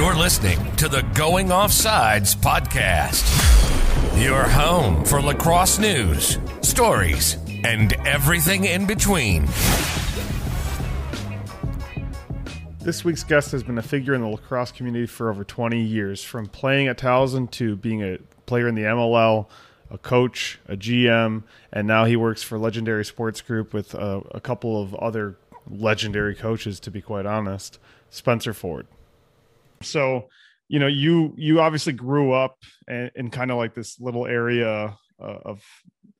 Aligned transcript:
You're 0.00 0.16
listening 0.16 0.74
to 0.76 0.88
the 0.88 1.02
Going 1.14 1.48
Offsides 1.48 2.34
podcast, 2.34 3.22
your 4.18 4.44
home 4.44 5.04
for 5.04 5.20
lacrosse 5.20 5.78
news, 5.78 6.38
stories, 6.62 7.36
and 7.64 7.92
everything 8.06 8.64
in 8.64 8.86
between. 8.86 9.44
This 12.78 13.04
week's 13.04 13.24
guest 13.24 13.52
has 13.52 13.62
been 13.62 13.76
a 13.76 13.82
figure 13.82 14.14
in 14.14 14.22
the 14.22 14.28
lacrosse 14.28 14.72
community 14.72 15.04
for 15.04 15.28
over 15.28 15.44
20 15.44 15.82
years, 15.82 16.24
from 16.24 16.46
playing 16.46 16.88
at 16.88 16.96
Towson 16.96 17.50
to 17.50 17.76
being 17.76 18.02
a 18.02 18.16
player 18.46 18.68
in 18.68 18.76
the 18.76 18.84
MLL, 18.84 19.48
a 19.90 19.98
coach, 19.98 20.60
a 20.66 20.78
GM, 20.78 21.42
and 21.74 21.86
now 21.86 22.06
he 22.06 22.16
works 22.16 22.42
for 22.42 22.58
Legendary 22.58 23.04
Sports 23.04 23.42
Group 23.42 23.74
with 23.74 23.92
a, 23.92 24.22
a 24.30 24.40
couple 24.40 24.80
of 24.80 24.94
other 24.94 25.36
legendary 25.68 26.34
coaches, 26.34 26.80
to 26.80 26.90
be 26.90 27.02
quite 27.02 27.26
honest. 27.26 27.78
Spencer 28.08 28.54
Ford. 28.54 28.86
So, 29.82 30.28
you 30.68 30.78
know, 30.78 30.86
you 30.86 31.34
you 31.36 31.60
obviously 31.60 31.92
grew 31.92 32.32
up 32.32 32.56
in, 32.88 33.10
in 33.14 33.30
kind 33.30 33.50
of 33.50 33.56
like 33.56 33.74
this 33.74 33.98
little 34.00 34.26
area 34.26 34.96
uh, 35.20 35.38
of, 35.44 35.62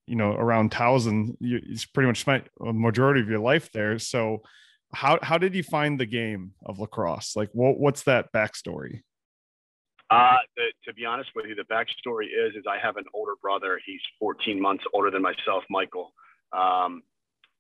you 0.06 0.16
know, 0.16 0.32
around 0.32 0.70
Towson. 0.70 1.36
You, 1.40 1.60
you 1.64 1.76
pretty 1.94 2.08
much 2.08 2.20
spent 2.20 2.48
a 2.60 2.72
majority 2.72 3.20
of 3.20 3.28
your 3.28 3.38
life 3.38 3.70
there. 3.72 3.98
So, 3.98 4.42
how 4.92 5.18
how 5.22 5.38
did 5.38 5.54
you 5.54 5.62
find 5.62 6.00
the 6.00 6.06
game 6.06 6.52
of 6.64 6.78
lacrosse? 6.78 7.36
Like, 7.36 7.50
what 7.52 7.78
what's 7.78 8.02
that 8.04 8.32
backstory? 8.32 9.02
Uh, 10.10 10.38
the, 10.56 10.64
to 10.84 10.92
be 10.92 11.04
honest 11.04 11.30
with 11.36 11.46
you, 11.46 11.54
the 11.54 11.62
backstory 11.62 12.24
is 12.24 12.56
is 12.56 12.64
I 12.68 12.78
have 12.84 12.96
an 12.96 13.04
older 13.14 13.34
brother. 13.40 13.80
He's 13.86 14.00
14 14.18 14.60
months 14.60 14.82
older 14.92 15.10
than 15.10 15.22
myself, 15.22 15.62
Michael. 15.70 16.12
Um, 16.52 17.02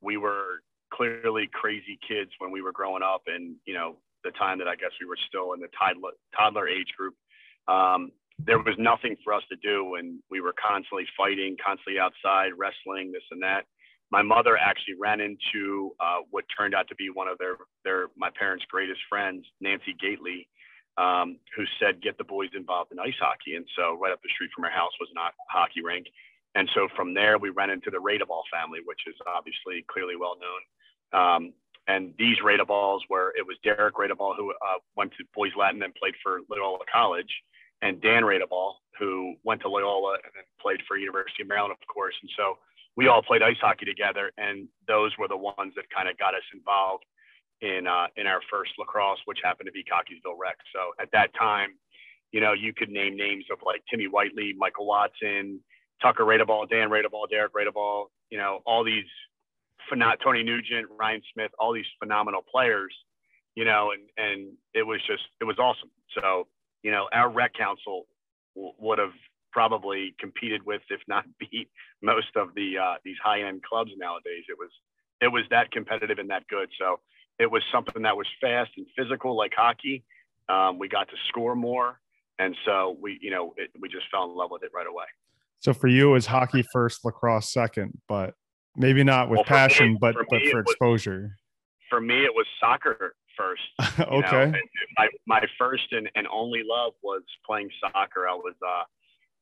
we 0.00 0.16
were 0.16 0.62
clearly 0.92 1.48
crazy 1.52 1.96
kids 2.08 2.32
when 2.38 2.50
we 2.50 2.60
were 2.60 2.72
growing 2.72 3.04
up, 3.04 3.22
and 3.28 3.54
you 3.64 3.74
know 3.74 3.98
the 4.24 4.30
time 4.32 4.58
that 4.58 4.68
I 4.68 4.76
guess 4.76 4.90
we 5.00 5.06
were 5.06 5.18
still 5.28 5.52
in 5.52 5.60
the 5.60 5.68
toddler 5.76 6.12
toddler 6.36 6.68
age 6.68 6.92
group. 6.96 7.14
Um, 7.68 8.12
there 8.38 8.58
was 8.58 8.74
nothing 8.78 9.16
for 9.22 9.34
us 9.34 9.42
to 9.50 9.56
do, 9.56 9.96
and 9.96 10.20
we 10.30 10.40
were 10.40 10.54
constantly 10.56 11.04
fighting, 11.16 11.56
constantly 11.62 12.00
outside, 12.00 12.52
wrestling, 12.56 13.12
this 13.12 13.26
and 13.30 13.42
that. 13.42 13.66
My 14.10 14.22
mother 14.22 14.56
actually 14.56 14.94
ran 14.98 15.20
into 15.20 15.92
uh, 16.00 16.24
what 16.30 16.44
turned 16.56 16.74
out 16.74 16.88
to 16.88 16.94
be 16.96 17.10
one 17.12 17.28
of 17.28 17.38
their 17.38 17.56
their 17.84 18.08
my 18.16 18.30
parents' 18.38 18.64
greatest 18.70 19.00
friends, 19.08 19.44
Nancy 19.60 19.94
Gately, 20.00 20.48
um, 20.96 21.38
who 21.56 21.64
said, 21.78 22.02
"Get 22.02 22.18
the 22.18 22.24
boys 22.24 22.50
involved 22.54 22.92
in 22.92 22.98
ice 22.98 23.18
hockey." 23.20 23.54
And 23.56 23.66
so, 23.76 23.98
right 24.00 24.12
up 24.12 24.22
the 24.22 24.32
street 24.34 24.50
from 24.54 24.64
her 24.64 24.70
house 24.70 24.92
was 24.98 25.10
not 25.14 25.32
a 25.32 25.52
hockey 25.52 25.82
rink. 25.82 26.06
And 26.54 26.68
so 26.74 26.88
from 26.96 27.14
there, 27.14 27.38
we 27.38 27.50
ran 27.50 27.70
into 27.70 27.90
the 27.90 27.98
Radeball 27.98 28.42
family, 28.50 28.80
which 28.84 29.00
is 29.06 29.14
obviously 29.26 29.84
clearly 29.88 30.16
well 30.16 30.34
known. 30.34 30.60
Um, 31.12 31.52
and 31.88 32.14
these 32.18 32.36
Radeballs 32.44 33.00
where 33.08 33.30
it 33.30 33.46
was 33.46 33.56
Derek 33.64 33.94
Radeball, 33.94 34.36
who 34.36 34.50
uh, 34.50 34.78
went 34.96 35.12
to 35.12 35.24
Boys 35.34 35.52
Latin 35.58 35.82
and 35.82 35.94
played 35.94 36.14
for 36.22 36.40
Loyola 36.50 36.84
College, 36.92 37.30
and 37.82 38.00
Dan 38.00 38.22
Radeball, 38.22 38.74
who 38.98 39.34
went 39.44 39.62
to 39.62 39.68
Loyola 39.68 40.14
and 40.24 40.32
then 40.34 40.44
played 40.60 40.80
for 40.86 40.96
University 40.96 41.42
of 41.42 41.48
Maryland, 41.48 41.72
of 41.72 41.86
course. 41.92 42.14
And 42.20 42.30
so 42.36 42.58
we 42.96 43.08
all 43.08 43.22
played 43.22 43.42
ice 43.42 43.56
hockey 43.60 43.86
together, 43.86 44.30
and 44.36 44.68
those 44.86 45.12
were 45.18 45.28
the 45.28 45.36
ones 45.36 45.72
that 45.76 45.84
kind 45.94 46.08
of 46.08 46.18
got 46.18 46.34
us 46.34 46.44
involved 46.54 47.04
in 47.62 47.86
uh, 47.86 48.06
in 48.16 48.26
our 48.26 48.40
first 48.50 48.72
lacrosse, 48.78 49.20
which 49.24 49.38
happened 49.42 49.66
to 49.66 49.72
be 49.72 49.84
Cockeysville 49.84 50.38
Rec. 50.38 50.56
So 50.74 50.92
at 51.00 51.08
that 51.12 51.32
time, 51.38 51.70
you 52.32 52.40
know, 52.40 52.52
you 52.52 52.72
could 52.72 52.90
name 52.90 53.16
names 53.16 53.44
of 53.50 53.58
like 53.64 53.82
Timmy 53.90 54.06
Whiteley, 54.06 54.54
Michael 54.56 54.86
Watson, 54.86 55.60
Tucker 56.02 56.24
Radeball, 56.24 56.68
Dan 56.68 56.88
Radeball, 56.88 57.28
Derek 57.30 57.52
Radeball, 57.52 58.06
you 58.30 58.38
know, 58.38 58.60
all 58.66 58.84
these 58.84 59.04
not 59.96 60.18
Tony 60.22 60.42
Nugent, 60.42 60.88
Ryan 60.98 61.22
Smith, 61.32 61.50
all 61.58 61.72
these 61.72 61.86
phenomenal 61.98 62.42
players, 62.50 62.94
you 63.54 63.64
know, 63.64 63.92
and 63.92 64.02
and 64.16 64.52
it 64.74 64.82
was 64.82 65.00
just 65.06 65.22
it 65.40 65.44
was 65.44 65.58
awesome. 65.58 65.90
So 66.18 66.46
you 66.82 66.90
know, 66.90 67.08
our 67.12 67.30
rec 67.30 67.54
council 67.54 68.06
w- 68.54 68.74
would 68.78 68.98
have 68.98 69.12
probably 69.52 70.14
competed 70.18 70.64
with, 70.64 70.82
if 70.90 71.00
not 71.08 71.24
beat, 71.38 71.68
most 72.02 72.36
of 72.36 72.54
the 72.54 72.78
uh, 72.78 72.94
these 73.04 73.16
high 73.22 73.42
end 73.42 73.62
clubs 73.62 73.90
nowadays. 73.96 74.44
It 74.48 74.56
was 74.58 74.70
it 75.20 75.28
was 75.28 75.44
that 75.50 75.70
competitive 75.70 76.18
and 76.18 76.30
that 76.30 76.46
good. 76.48 76.68
So 76.78 77.00
it 77.38 77.50
was 77.50 77.62
something 77.72 78.02
that 78.02 78.16
was 78.16 78.26
fast 78.40 78.70
and 78.76 78.86
physical, 78.96 79.36
like 79.36 79.52
hockey. 79.56 80.04
Um, 80.48 80.78
we 80.78 80.88
got 80.88 81.08
to 81.08 81.16
score 81.28 81.54
more, 81.54 82.00
and 82.38 82.56
so 82.64 82.96
we 83.00 83.18
you 83.20 83.30
know 83.30 83.54
it, 83.56 83.70
we 83.80 83.88
just 83.88 84.06
fell 84.10 84.24
in 84.24 84.36
love 84.36 84.50
with 84.50 84.62
it 84.62 84.70
right 84.74 84.86
away. 84.86 85.06
So 85.60 85.74
for 85.74 85.88
you, 85.88 86.10
it 86.10 86.12
was 86.12 86.26
hockey 86.26 86.64
first, 86.72 87.04
lacrosse 87.04 87.52
second, 87.52 87.98
but 88.08 88.34
maybe 88.76 89.04
not 89.04 89.28
with 89.28 89.38
well, 89.38 89.44
passion, 89.44 89.92
me, 89.92 89.98
but 90.00 90.14
for 90.14 90.24
but 90.28 90.42
for 90.50 90.60
exposure. 90.60 91.22
Was, 91.22 91.30
for 91.88 92.00
me, 92.00 92.24
it 92.24 92.32
was 92.34 92.46
soccer 92.60 93.14
first. 93.36 93.62
okay. 94.00 94.52
My 94.98 95.08
my 95.26 95.42
first 95.58 95.92
and, 95.92 96.08
and 96.14 96.26
only 96.32 96.62
love 96.64 96.92
was 97.02 97.22
playing 97.46 97.70
soccer. 97.80 98.28
I 98.28 98.34
was 98.34 98.54
uh 98.62 98.84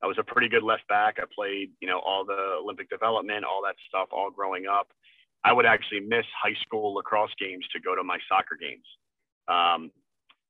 I 0.03 0.06
was 0.06 0.16
a 0.19 0.22
pretty 0.22 0.49
good 0.49 0.62
left 0.62 0.87
back. 0.89 1.16
I 1.19 1.25
played, 1.34 1.71
you 1.81 1.89
know, 1.89 1.99
all 1.99 2.25
the 2.25 2.59
Olympic 2.62 2.89
development, 2.89 3.44
all 3.44 3.62
that 3.65 3.75
stuff, 3.89 4.09
all 4.12 4.31
growing 4.31 4.66
up. 4.66 4.89
I 5.45 5.53
would 5.53 5.66
actually 5.66 6.00
miss 6.00 6.25
high 6.41 6.55
school 6.62 6.95
lacrosse 6.95 7.33
games 7.39 7.65
to 7.72 7.81
go 7.81 7.95
to 7.97 8.03
my 8.03 8.19
soccer 8.28 8.56
games. 8.60 8.84
Um, 9.49 9.91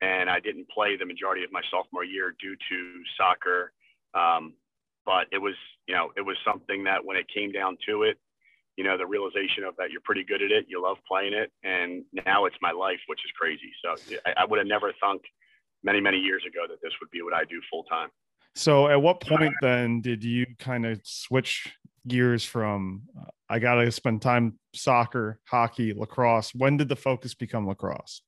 and 0.00 0.30
I 0.30 0.40
didn't 0.40 0.68
play 0.68 0.96
the 0.96 1.06
majority 1.06 1.44
of 1.44 1.52
my 1.52 1.62
sophomore 1.70 2.04
year 2.04 2.34
due 2.40 2.54
to 2.54 3.02
soccer. 3.16 3.72
Um, 4.14 4.54
but 5.04 5.26
it 5.32 5.38
was, 5.38 5.54
you 5.86 5.94
know, 5.94 6.12
it 6.16 6.22
was 6.22 6.36
something 6.44 6.84
that 6.84 7.04
when 7.04 7.16
it 7.16 7.26
came 7.32 7.50
down 7.52 7.76
to 7.88 8.02
it, 8.02 8.18
you 8.78 8.84
know, 8.84 8.96
the 8.96 9.04
realization 9.04 9.64
of 9.64 9.74
that 9.76 9.90
you're 9.90 10.00
pretty 10.04 10.22
good 10.22 10.40
at 10.40 10.52
it, 10.52 10.66
you 10.68 10.80
love 10.80 10.98
playing 11.06 11.32
it, 11.32 11.50
and 11.64 12.04
now 12.24 12.44
it's 12.44 12.54
my 12.62 12.70
life, 12.70 13.00
which 13.08 13.18
is 13.24 13.30
crazy. 13.36 13.72
So 13.84 14.18
I, 14.24 14.42
I 14.42 14.44
would 14.44 14.58
have 14.58 14.68
never 14.68 14.92
thunk 15.00 15.22
many, 15.82 16.00
many 16.00 16.18
years 16.18 16.44
ago 16.46 16.60
that 16.68 16.80
this 16.80 16.92
would 17.00 17.10
be 17.10 17.20
what 17.20 17.34
I 17.34 17.42
do 17.42 17.60
full 17.68 17.82
time. 17.84 18.08
So 18.54 18.86
at 18.86 19.02
what 19.02 19.20
point 19.20 19.52
then 19.60 20.00
did 20.00 20.22
you 20.22 20.46
kind 20.60 20.86
of 20.86 21.00
switch 21.02 21.74
gears 22.06 22.44
from 22.44 23.02
uh, 23.20 23.24
I 23.50 23.58
got 23.58 23.74
to 23.74 23.90
spend 23.90 24.22
time 24.22 24.60
soccer, 24.72 25.40
hockey, 25.44 25.92
lacrosse? 25.92 26.54
When 26.54 26.76
did 26.76 26.88
the 26.88 26.96
focus 26.96 27.34
become 27.34 27.66
lacrosse? 27.66 28.22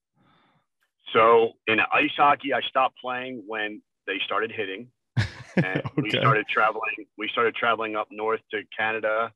So 1.12 1.53
in 1.69 1.78
ice 1.93 2.11
hockey, 2.17 2.53
I 2.53 2.61
stopped 2.69 2.99
playing 3.00 3.44
when 3.47 3.82
they 4.09 4.17
started 4.27 4.50
hitting. 4.50 4.88
And 5.56 5.78
okay. 5.78 6.03
we 6.03 6.11
started 6.11 6.47
traveling. 6.47 7.06
We 7.19 7.28
started 7.32 7.56
traveling 7.56 7.97
up 7.97 8.06
north 8.12 8.41
to 8.53 8.62
Canada 8.78 9.32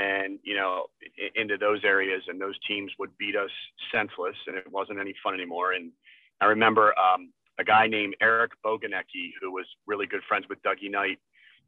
and 0.00 0.38
you 0.42 0.56
know 0.56 0.86
into 1.34 1.56
those 1.58 1.80
areas 1.84 2.22
and 2.28 2.40
those 2.40 2.58
teams 2.66 2.90
would 2.98 3.10
beat 3.18 3.36
us 3.36 3.50
senseless 3.92 4.36
and 4.46 4.56
it 4.56 4.70
wasn't 4.70 4.98
any 4.98 5.14
fun 5.22 5.34
anymore. 5.34 5.72
And 5.72 5.92
i 6.40 6.46
remember 6.46 6.94
um, 6.98 7.32
a 7.58 7.64
guy 7.64 7.86
named 7.86 8.16
eric 8.20 8.52
boganecki 8.64 9.32
who 9.40 9.52
was 9.52 9.66
really 9.86 10.06
good 10.06 10.22
friends 10.28 10.46
with 10.48 10.62
dougie 10.62 10.90
knight 10.90 11.18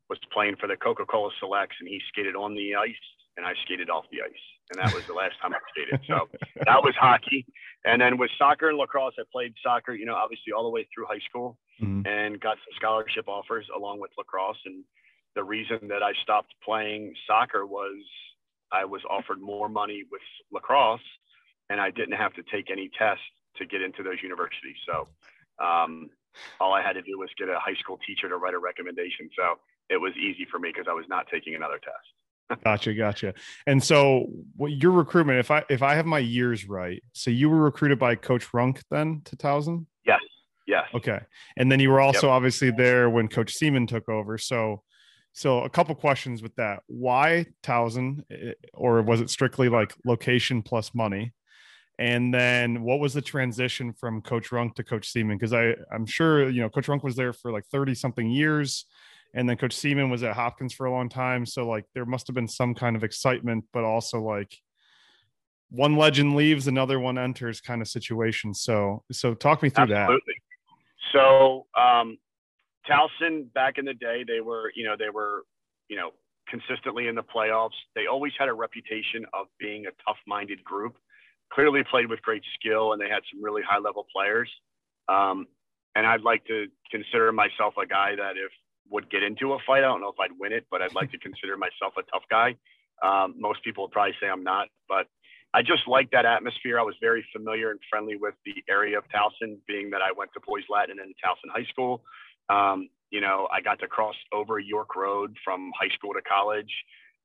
was 0.08 0.18
playing 0.32 0.56
for 0.56 0.66
the 0.66 0.76
coca-cola 0.76 1.30
selects 1.38 1.76
and 1.80 1.88
he 1.88 2.00
skated 2.08 2.34
on 2.34 2.54
the 2.54 2.74
ice 2.74 3.04
and 3.36 3.44
i 3.46 3.52
skated 3.64 3.90
off 3.90 4.04
the 4.10 4.22
ice. 4.22 4.44
And 4.70 4.82
that 4.82 4.94
was 4.94 5.04
the 5.06 5.12
last 5.12 5.34
time 5.42 5.52
i 5.52 5.58
skated. 5.70 6.00
So 6.06 6.28
that 6.66 6.82
was 6.82 6.94
hockey. 6.98 7.44
And 7.84 8.00
then 8.00 8.16
with 8.16 8.30
soccer 8.38 8.68
and 8.70 8.78
lacrosse 8.78 9.14
i 9.18 9.24
played 9.30 9.52
soccer 9.62 9.92
you 9.94 10.06
know 10.06 10.14
obviously 10.14 10.52
all 10.56 10.64
the 10.64 10.70
way 10.70 10.86
through 10.94 11.06
high 11.06 11.24
school 11.28 11.58
mm-hmm. 11.82 12.06
and 12.06 12.40
got 12.40 12.56
some 12.64 12.74
scholarship 12.76 13.28
offers 13.28 13.66
along 13.76 14.00
with 14.00 14.10
lacrosse. 14.16 14.62
And 14.64 14.84
the 15.34 15.44
reason 15.44 15.88
that 15.88 16.02
I 16.02 16.12
stopped 16.22 16.54
playing 16.64 17.14
soccer 17.26 17.66
was 17.66 17.96
I 18.70 18.84
was 18.84 19.02
offered 19.08 19.40
more 19.40 19.68
money 19.68 20.04
with 20.10 20.22
lacrosse 20.52 21.00
and 21.70 21.80
I 21.80 21.90
didn't 21.90 22.16
have 22.16 22.34
to 22.34 22.42
take 22.52 22.70
any 22.70 22.90
tests 22.98 23.24
to 23.56 23.66
get 23.66 23.82
into 23.82 24.02
those 24.02 24.16
universities. 24.22 24.76
So 24.86 25.08
um, 25.64 26.10
all 26.60 26.72
I 26.72 26.82
had 26.82 26.94
to 26.94 27.02
do 27.02 27.18
was 27.18 27.28
get 27.38 27.48
a 27.48 27.58
high 27.58 27.74
school 27.80 27.98
teacher 28.06 28.28
to 28.28 28.36
write 28.36 28.54
a 28.54 28.58
recommendation. 28.58 29.28
So 29.36 29.58
it 29.88 29.96
was 29.96 30.12
easy 30.16 30.46
for 30.50 30.58
me 30.58 30.70
because 30.72 30.86
I 30.88 30.94
was 30.94 31.04
not 31.08 31.26
taking 31.30 31.54
another 31.54 31.78
test. 31.78 32.60
gotcha, 32.64 32.94
gotcha. 32.94 33.34
And 33.66 33.82
so, 33.82 34.26
what 34.56 34.72
your 34.72 34.92
recruitment? 34.92 35.38
If 35.38 35.50
I 35.50 35.64
if 35.70 35.82
I 35.82 35.94
have 35.94 36.06
my 36.06 36.18
years 36.18 36.68
right, 36.68 37.02
so 37.12 37.30
you 37.30 37.48
were 37.48 37.62
recruited 37.62 37.98
by 37.98 38.14
Coach 38.14 38.52
Runk 38.52 38.82
then 38.90 39.22
to 39.26 39.36
Towson? 39.36 39.86
Yes, 40.06 40.20
yes. 40.66 40.84
Okay, 40.94 41.20
and 41.56 41.70
then 41.70 41.80
you 41.80 41.90
were 41.90 42.00
also 42.00 42.26
yep. 42.26 42.34
obviously 42.34 42.70
there 42.70 43.08
when 43.08 43.28
Coach 43.28 43.54
Seaman 43.54 43.86
took 43.86 44.08
over. 44.08 44.38
So, 44.38 44.82
so 45.32 45.60
a 45.60 45.70
couple 45.70 45.94
questions 45.94 46.42
with 46.42 46.54
that. 46.56 46.82
Why 46.86 47.46
Towson, 47.62 48.24
eh, 48.30 48.52
or 48.74 49.02
was 49.02 49.20
it 49.20 49.30
strictly 49.30 49.68
like 49.68 49.94
location 50.04 50.62
plus 50.62 50.94
money? 50.94 51.32
And 51.98 52.32
then 52.32 52.82
what 52.82 53.00
was 53.00 53.14
the 53.14 53.22
transition 53.22 53.92
from 53.92 54.22
Coach 54.22 54.50
Runk 54.50 54.74
to 54.74 54.84
Coach 54.84 55.08
Seaman? 55.08 55.36
Because 55.38 55.52
I 55.52 55.74
I'm 55.92 56.06
sure 56.06 56.48
you 56.48 56.60
know 56.60 56.68
Coach 56.68 56.88
Runk 56.88 57.02
was 57.02 57.16
there 57.16 57.32
for 57.32 57.52
like 57.52 57.64
30 57.66 57.94
something 57.94 58.30
years, 58.30 58.86
and 59.34 59.48
then 59.48 59.56
Coach 59.56 59.74
Seaman 59.74 60.10
was 60.10 60.22
at 60.22 60.34
Hopkins 60.34 60.74
for 60.74 60.86
a 60.86 60.92
long 60.92 61.08
time. 61.08 61.46
So 61.46 61.66
like 61.66 61.84
there 61.94 62.06
must 62.06 62.26
have 62.26 62.34
been 62.34 62.48
some 62.48 62.74
kind 62.74 62.96
of 62.96 63.04
excitement, 63.04 63.64
but 63.72 63.84
also 63.84 64.20
like 64.20 64.54
one 65.70 65.96
legend 65.96 66.36
leaves, 66.36 66.66
another 66.66 67.00
one 67.00 67.16
enters 67.18 67.60
kind 67.60 67.80
of 67.80 67.88
situation. 67.88 68.52
So 68.52 69.04
so 69.10 69.34
talk 69.34 69.62
me 69.62 69.70
through 69.70 69.94
Absolutely. 69.94 70.34
that. 70.34 71.12
So 71.12 71.66
um, 71.78 72.18
Towson 72.88 73.52
back 73.52 73.78
in 73.78 73.84
the 73.84 73.94
day, 73.94 74.24
they 74.26 74.40
were, 74.40 74.72
you 74.74 74.84
know, 74.84 74.96
they 74.98 75.10
were, 75.10 75.44
you 75.88 75.96
know, 75.96 76.10
consistently 76.48 77.08
in 77.08 77.14
the 77.14 77.22
playoffs. 77.22 77.78
They 77.94 78.06
always 78.06 78.32
had 78.38 78.48
a 78.48 78.52
reputation 78.52 79.24
of 79.32 79.46
being 79.58 79.86
a 79.86 79.90
tough-minded 80.06 80.62
group. 80.64 80.96
Clearly 81.52 81.82
played 81.90 82.08
with 82.08 82.20
great 82.22 82.42
skill, 82.58 82.92
and 82.92 83.00
they 83.00 83.08
had 83.08 83.22
some 83.32 83.42
really 83.42 83.62
high-level 83.62 84.06
players. 84.14 84.50
Um, 85.08 85.46
and 85.94 86.06
I'd 86.06 86.22
like 86.22 86.44
to 86.46 86.66
consider 86.90 87.32
myself 87.32 87.74
a 87.82 87.86
guy 87.86 88.16
that 88.16 88.36
if 88.36 88.50
would 88.90 89.10
get 89.10 89.22
into 89.22 89.54
a 89.54 89.58
fight. 89.66 89.78
I 89.78 89.88
don't 89.88 90.00
know 90.00 90.08
if 90.08 90.20
I'd 90.20 90.38
win 90.38 90.52
it, 90.52 90.66
but 90.70 90.82
I'd 90.82 90.94
like 90.94 91.10
to 91.12 91.18
consider 91.18 91.56
myself 91.56 91.94
a 91.98 92.02
tough 92.12 92.24
guy. 92.30 92.56
Um, 93.02 93.34
most 93.38 93.64
people 93.64 93.84
would 93.84 93.90
probably 93.90 94.14
say 94.20 94.28
I'm 94.28 94.44
not, 94.44 94.68
but 94.88 95.06
I 95.54 95.62
just 95.62 95.88
like 95.88 96.10
that 96.12 96.24
atmosphere. 96.24 96.78
I 96.78 96.82
was 96.82 96.94
very 97.00 97.24
familiar 97.34 97.70
and 97.70 97.80
friendly 97.90 98.16
with 98.16 98.34
the 98.44 98.62
area 98.68 98.96
of 98.98 99.04
Towson, 99.08 99.56
being 99.66 99.90
that 99.90 100.00
I 100.02 100.12
went 100.12 100.32
to 100.34 100.40
Boys 100.46 100.64
Latin 100.70 100.98
and 101.00 101.14
Towson 101.24 101.50
High 101.52 101.66
School. 101.70 102.02
Um, 102.48 102.88
you 103.10 103.20
know, 103.20 103.46
I 103.52 103.60
got 103.60 103.78
to 103.80 103.86
cross 103.86 104.16
over 104.32 104.58
York 104.58 104.96
Road 104.96 105.36
from 105.44 105.70
high 105.78 105.94
school 105.94 106.14
to 106.14 106.22
college. 106.22 106.72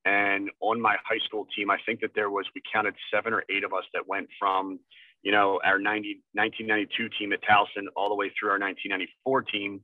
And 0.06 0.50
on 0.62 0.80
my 0.80 0.96
high 1.04 1.20
school 1.26 1.48
team, 1.56 1.72
I 1.72 1.78
think 1.86 2.02
that 2.02 2.12
there 2.14 2.30
was, 2.30 2.46
we 2.54 2.62
counted 2.72 2.94
seven 3.12 3.34
or 3.34 3.44
eight 3.50 3.64
of 3.64 3.74
us 3.74 3.84
that 3.94 4.08
went 4.08 4.28
from, 4.40 4.80
you 5.24 5.32
know, 5.32 5.60
our 5.66 5.80
90, 5.80 6.22
1992 6.34 7.10
team 7.18 7.34
at 7.34 7.40
Towson 7.44 7.88
all 7.96 8.10
the 8.10 8.16
way 8.16 8.32
through 8.38 8.52
our 8.52 8.60
1994 8.60 9.42
team 9.44 9.82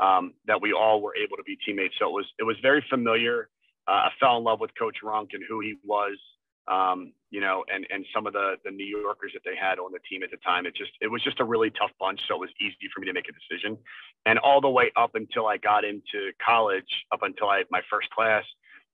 um, 0.00 0.34
that 0.46 0.60
we 0.60 0.72
all 0.72 1.00
were 1.00 1.14
able 1.16 1.36
to 1.36 1.42
be 1.44 1.56
teammates. 1.64 1.94
So 1.98 2.08
it 2.08 2.12
was, 2.12 2.26
it 2.38 2.44
was 2.44 2.56
very 2.60 2.84
familiar. 2.90 3.48
Uh, 3.86 4.08
I 4.08 4.10
fell 4.20 4.36
in 4.38 4.44
love 4.44 4.60
with 4.60 4.70
Coach 4.78 4.98
Runk 5.02 5.30
and 5.32 5.42
who 5.48 5.60
he 5.60 5.76
was, 5.84 6.18
um, 6.68 7.12
you 7.30 7.40
know, 7.40 7.64
and, 7.72 7.86
and 7.90 8.04
some 8.14 8.26
of 8.26 8.32
the, 8.32 8.56
the 8.64 8.70
New 8.70 8.86
Yorkers 8.86 9.32
that 9.34 9.42
they 9.44 9.56
had 9.56 9.78
on 9.78 9.92
the 9.92 9.98
team 10.08 10.22
at 10.22 10.30
the 10.30 10.36
time. 10.38 10.66
It 10.66 10.74
just, 10.76 10.92
it 11.00 11.10
was 11.10 11.22
just 11.22 11.40
a 11.40 11.44
really 11.44 11.70
tough 11.70 11.90
bunch. 11.98 12.20
So 12.28 12.36
it 12.36 12.40
was 12.40 12.50
easy 12.60 12.88
for 12.94 13.00
me 13.00 13.06
to 13.06 13.12
make 13.12 13.26
a 13.28 13.32
decision. 13.32 13.76
And 14.26 14.38
all 14.38 14.60
the 14.60 14.70
way 14.70 14.92
up 14.96 15.14
until 15.14 15.46
I 15.46 15.56
got 15.56 15.84
into 15.84 16.30
college, 16.44 16.88
up 17.12 17.22
until 17.22 17.48
I, 17.48 17.64
my 17.70 17.80
first 17.90 18.10
class, 18.10 18.44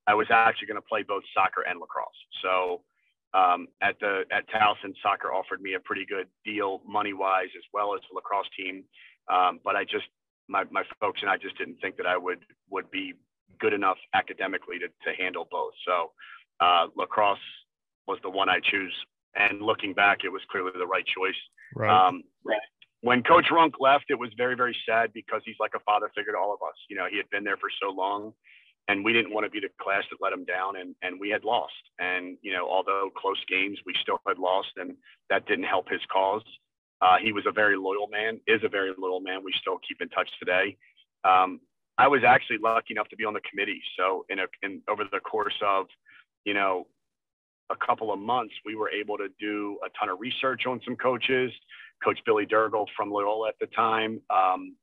I 0.06 0.14
was 0.14 0.26
actually 0.30 0.68
going 0.68 0.80
to 0.80 0.88
play 0.88 1.02
both 1.02 1.22
soccer 1.34 1.62
and 1.68 1.78
lacrosse. 1.80 2.08
So 2.42 2.80
um, 3.34 3.68
at 3.82 4.00
the 4.00 4.22
at 4.32 4.48
Towson, 4.48 4.94
soccer 5.02 5.32
offered 5.32 5.60
me 5.60 5.74
a 5.74 5.80
pretty 5.80 6.06
good 6.06 6.28
deal 6.44 6.80
money 6.86 7.12
wise 7.12 7.52
as 7.56 7.64
well 7.74 7.94
as 7.94 8.00
the 8.08 8.16
lacrosse 8.16 8.48
team. 8.56 8.84
Um, 9.30 9.60
but 9.62 9.76
I 9.76 9.84
just 9.84 10.06
my 10.48 10.64
my 10.70 10.82
folks 10.98 11.20
and 11.20 11.30
I 11.30 11.36
just 11.36 11.58
didn't 11.58 11.76
think 11.82 11.96
that 11.98 12.06
I 12.06 12.16
would 12.16 12.38
would 12.70 12.90
be 12.90 13.14
good 13.60 13.74
enough 13.74 13.98
academically 14.14 14.78
to 14.78 14.88
to 14.88 15.16
handle 15.22 15.46
both. 15.50 15.74
So 15.86 16.12
uh, 16.60 16.86
lacrosse 16.96 17.38
was 18.06 18.18
the 18.22 18.30
one 18.30 18.48
I 18.48 18.60
choose. 18.62 18.94
And 19.36 19.60
looking 19.60 19.94
back, 19.94 20.18
it 20.24 20.30
was 20.30 20.42
clearly 20.50 20.72
the 20.76 20.86
right 20.86 21.04
choice. 21.06 21.36
Right. 21.74 22.08
Um, 22.08 22.22
when 23.02 23.22
Coach 23.22 23.46
Runk 23.52 23.74
left, 23.78 24.06
it 24.08 24.18
was 24.18 24.30
very, 24.36 24.56
very 24.56 24.76
sad 24.88 25.12
because 25.12 25.42
he's 25.44 25.56
like 25.60 25.72
a 25.76 25.80
father 25.80 26.10
figure 26.16 26.32
to 26.32 26.38
all 26.38 26.52
of 26.52 26.60
us. 26.66 26.74
You 26.90 26.96
know, 26.96 27.06
he 27.08 27.16
had 27.16 27.30
been 27.30 27.44
there 27.44 27.56
for 27.56 27.70
so 27.80 27.90
long, 27.90 28.32
and 28.88 29.04
we 29.04 29.12
didn't 29.12 29.32
want 29.32 29.44
to 29.44 29.50
be 29.50 29.60
the 29.60 29.68
class 29.80 30.02
that 30.10 30.18
let 30.20 30.32
him 30.32 30.44
down, 30.44 30.76
and 30.76 30.96
and 31.02 31.20
we 31.20 31.28
had 31.28 31.44
lost. 31.44 31.74
And 32.00 32.36
you 32.42 32.52
know, 32.52 32.68
although 32.68 33.10
close 33.16 33.38
games, 33.48 33.78
we 33.86 33.94
still 34.02 34.18
had 34.26 34.38
lost, 34.38 34.70
and 34.76 34.96
that 35.30 35.46
didn't 35.46 35.64
help 35.64 35.88
his 35.88 36.00
cause. 36.12 36.42
Uh, 37.00 37.16
he 37.22 37.30
was 37.30 37.44
a 37.46 37.52
very 37.52 37.76
loyal 37.76 38.08
man, 38.10 38.40
is 38.48 38.60
a 38.64 38.68
very 38.68 38.92
loyal 38.98 39.20
man. 39.20 39.44
We 39.44 39.52
still 39.60 39.78
keep 39.86 40.02
in 40.02 40.08
touch 40.08 40.28
today. 40.40 40.76
Um, 41.22 41.60
I 41.98 42.08
was 42.08 42.22
actually 42.24 42.58
lucky 42.58 42.94
enough 42.94 43.08
to 43.10 43.16
be 43.16 43.24
on 43.24 43.34
the 43.34 43.40
committee. 43.48 43.80
So 43.96 44.24
in 44.28 44.40
a 44.40 44.46
in 44.62 44.82
over 44.88 45.04
the 45.04 45.20
course 45.20 45.58
of, 45.64 45.86
you 46.48 46.54
know, 46.54 46.86
a 47.68 47.76
couple 47.76 48.10
of 48.10 48.18
months, 48.18 48.54
we 48.64 48.74
were 48.74 48.88
able 48.88 49.18
to 49.18 49.28
do 49.38 49.78
a 49.84 49.90
ton 49.98 50.08
of 50.08 50.18
research 50.18 50.62
on 50.66 50.80
some 50.82 50.96
coaches. 50.96 51.52
Coach 52.02 52.18
Billy 52.24 52.46
Dirrigl 52.46 52.86
from 52.96 53.10
Loyola 53.10 53.48
at 53.48 53.58
the 53.60 53.66
time. 53.66 54.22
Um, 54.30 54.74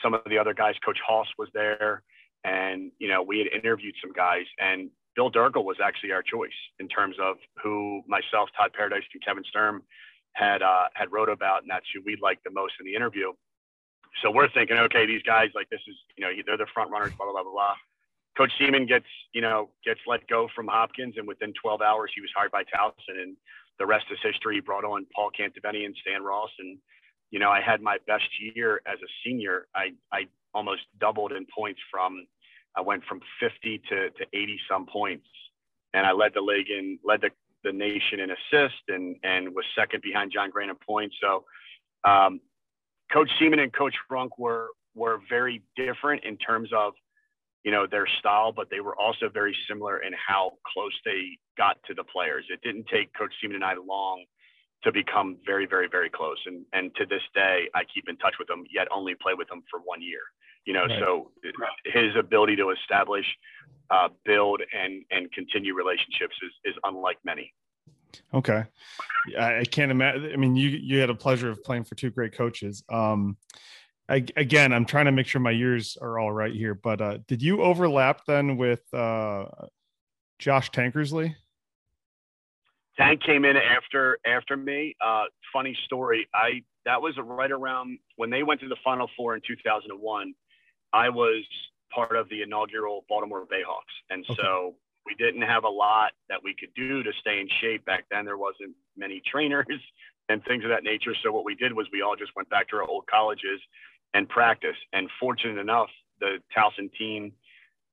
some 0.00 0.14
of 0.14 0.20
the 0.26 0.38
other 0.38 0.54
guys, 0.54 0.76
Coach 0.84 0.98
Hoss 1.04 1.26
was 1.36 1.48
there, 1.52 2.04
and 2.44 2.92
you 3.00 3.08
know 3.08 3.20
we 3.20 3.38
had 3.38 3.48
interviewed 3.48 3.96
some 4.00 4.12
guys, 4.12 4.44
and 4.60 4.90
Bill 5.16 5.28
Dirrigl 5.28 5.64
was 5.64 5.78
actually 5.82 6.12
our 6.12 6.22
choice 6.22 6.58
in 6.78 6.86
terms 6.86 7.16
of 7.20 7.38
who 7.60 8.02
myself, 8.06 8.48
Todd 8.56 8.70
Paradise, 8.72 9.02
and 9.12 9.24
Kevin 9.24 9.42
Sturm 9.50 9.82
had 10.34 10.62
uh, 10.62 10.84
had 10.94 11.10
wrote 11.10 11.28
about, 11.28 11.62
and 11.62 11.70
that's 11.70 11.86
who 11.92 12.00
we 12.06 12.16
liked 12.22 12.44
the 12.44 12.52
most 12.52 12.74
in 12.78 12.86
the 12.86 12.94
interview. 12.94 13.32
So 14.22 14.30
we're 14.30 14.50
thinking, 14.50 14.76
okay, 14.86 15.04
these 15.04 15.22
guys 15.22 15.48
like 15.56 15.68
this 15.70 15.80
is 15.88 15.96
you 16.16 16.24
know 16.24 16.30
they're 16.46 16.56
the 16.56 16.70
front 16.72 16.92
runners, 16.92 17.10
blah 17.18 17.26
blah 17.26 17.42
blah 17.42 17.50
blah. 17.50 17.74
Coach 18.36 18.52
Seaman 18.58 18.86
gets, 18.86 19.06
you 19.32 19.40
know, 19.40 19.70
gets 19.84 20.00
let 20.06 20.26
go 20.28 20.48
from 20.54 20.68
Hopkins, 20.68 21.14
and 21.16 21.26
within 21.26 21.52
12 21.60 21.80
hours 21.82 22.10
he 22.14 22.20
was 22.20 22.30
hired 22.36 22.52
by 22.52 22.62
Towson, 22.62 23.20
and 23.20 23.36
the 23.78 23.86
rest 23.86 24.06
is 24.10 24.18
history. 24.22 24.56
He 24.56 24.60
brought 24.60 24.84
on 24.84 25.06
Paul 25.14 25.30
Cantabene 25.38 25.84
and 25.84 25.96
Stan 26.02 26.22
Ross, 26.22 26.50
and 26.58 26.78
you 27.30 27.38
know, 27.38 27.50
I 27.50 27.60
had 27.60 27.82
my 27.82 27.98
best 28.06 28.28
year 28.40 28.80
as 28.86 28.98
a 29.00 29.08
senior. 29.24 29.66
I 29.74 29.92
I 30.12 30.28
almost 30.54 30.82
doubled 30.98 31.32
in 31.32 31.46
points 31.54 31.80
from, 31.90 32.26
I 32.76 32.80
went 32.80 33.04
from 33.04 33.20
50 33.40 33.82
to 33.90 34.10
to 34.10 34.26
80 34.32 34.60
some 34.70 34.86
points, 34.86 35.26
and 35.94 36.06
I 36.06 36.12
led 36.12 36.32
the 36.34 36.40
league 36.40 36.70
in 36.70 36.98
led 37.04 37.20
the 37.20 37.30
the 37.64 37.72
nation 37.72 38.20
in 38.20 38.30
assist 38.30 38.82
and 38.88 39.16
and 39.22 39.54
was 39.54 39.64
second 39.76 40.02
behind 40.02 40.32
John 40.32 40.50
Grant 40.50 40.70
in 40.70 40.76
points. 40.76 41.16
So, 41.20 41.44
um, 42.08 42.40
Coach 43.12 43.30
Seaman 43.38 43.58
and 43.58 43.72
Coach 43.72 43.94
Runk 44.10 44.30
were 44.38 44.68
were 44.94 45.20
very 45.28 45.62
different 45.76 46.24
in 46.24 46.36
terms 46.36 46.70
of 46.74 46.94
you 47.64 47.70
know, 47.70 47.86
their 47.86 48.06
style, 48.18 48.52
but 48.52 48.70
they 48.70 48.80
were 48.80 48.96
also 48.96 49.28
very 49.28 49.56
similar 49.68 49.98
in 49.98 50.12
how 50.14 50.52
close 50.72 50.92
they 51.04 51.38
got 51.56 51.76
to 51.86 51.94
the 51.94 52.04
players. 52.04 52.44
It 52.48 52.60
didn't 52.62 52.86
take 52.86 53.12
Coach 53.14 53.32
Seaman 53.40 53.56
and 53.56 53.64
I 53.64 53.74
long 53.74 54.24
to 54.84 54.92
become 54.92 55.36
very, 55.44 55.66
very, 55.66 55.88
very 55.90 56.10
close. 56.10 56.38
And 56.46 56.64
and 56.72 56.94
to 56.96 57.06
this 57.06 57.22
day, 57.34 57.68
I 57.74 57.82
keep 57.92 58.08
in 58.08 58.16
touch 58.18 58.34
with 58.38 58.48
them, 58.48 58.64
yet 58.72 58.86
only 58.94 59.14
play 59.20 59.34
with 59.36 59.48
them 59.48 59.62
for 59.70 59.80
one 59.80 60.00
year. 60.00 60.20
You 60.64 60.74
know, 60.74 60.84
right. 60.84 61.00
so 61.00 61.30
his 61.84 62.14
ability 62.16 62.56
to 62.56 62.70
establish, 62.70 63.26
uh, 63.90 64.08
build, 64.24 64.62
and 64.72 65.04
and 65.10 65.32
continue 65.32 65.74
relationships 65.74 66.36
is 66.42 66.52
is 66.72 66.74
unlike 66.84 67.18
many. 67.24 67.52
Okay, 68.32 68.64
I, 69.38 69.58
I 69.58 69.64
can't 69.64 69.90
imagine. 69.90 70.30
I 70.32 70.36
mean, 70.36 70.56
you 70.56 70.68
you 70.68 71.00
had 71.00 71.10
a 71.10 71.14
pleasure 71.14 71.50
of 71.50 71.62
playing 71.64 71.84
for 71.84 71.94
two 71.94 72.10
great 72.10 72.36
coaches. 72.36 72.84
Um, 72.88 73.36
I, 74.08 74.24
again, 74.36 74.72
I'm 74.72 74.86
trying 74.86 75.04
to 75.04 75.12
make 75.12 75.26
sure 75.26 75.40
my 75.40 75.50
years 75.50 75.98
are 76.00 76.18
all 76.18 76.32
right 76.32 76.52
here, 76.52 76.74
but 76.74 77.00
uh, 77.00 77.18
did 77.26 77.42
you 77.42 77.62
overlap 77.62 78.22
then 78.26 78.56
with 78.56 78.82
uh, 78.94 79.44
Josh 80.38 80.70
Tankersley? 80.70 81.34
Tank 82.98 83.22
came 83.22 83.44
in 83.44 83.56
after 83.56 84.18
after 84.26 84.56
me. 84.56 84.96
Uh, 85.04 85.24
funny 85.52 85.76
story. 85.84 86.26
I 86.34 86.62
that 86.84 87.00
was 87.00 87.14
right 87.22 87.52
around 87.52 87.98
when 88.16 88.30
they 88.30 88.42
went 88.42 88.60
to 88.60 88.68
the 88.68 88.76
Final 88.82 89.08
Four 89.16 89.36
in 89.36 89.42
2001. 89.46 90.34
I 90.92 91.08
was 91.10 91.44
part 91.94 92.16
of 92.16 92.28
the 92.28 92.42
inaugural 92.42 93.04
Baltimore 93.08 93.46
Bayhawks, 93.46 93.94
and 94.10 94.24
okay. 94.28 94.40
so 94.42 94.74
we 95.06 95.14
didn't 95.14 95.42
have 95.42 95.64
a 95.64 95.68
lot 95.68 96.12
that 96.28 96.40
we 96.42 96.54
could 96.58 96.74
do 96.74 97.02
to 97.02 97.12
stay 97.20 97.40
in 97.40 97.48
shape 97.60 97.84
back 97.84 98.04
then. 98.10 98.24
There 98.24 98.38
wasn't 98.38 98.74
many 98.96 99.22
trainers 99.30 99.66
and 100.28 100.44
things 100.44 100.64
of 100.64 100.70
that 100.70 100.82
nature. 100.82 101.14
So 101.22 101.30
what 101.30 101.44
we 101.44 101.54
did 101.54 101.72
was 101.72 101.86
we 101.92 102.02
all 102.02 102.16
just 102.16 102.32
went 102.36 102.50
back 102.50 102.68
to 102.68 102.76
our 102.76 102.84
old 102.84 103.06
colleges 103.06 103.60
and 104.14 104.28
practice. 104.28 104.76
And 104.92 105.08
fortunate 105.20 105.58
enough, 105.58 105.90
the 106.20 106.38
Towson 106.56 106.92
team 106.98 107.32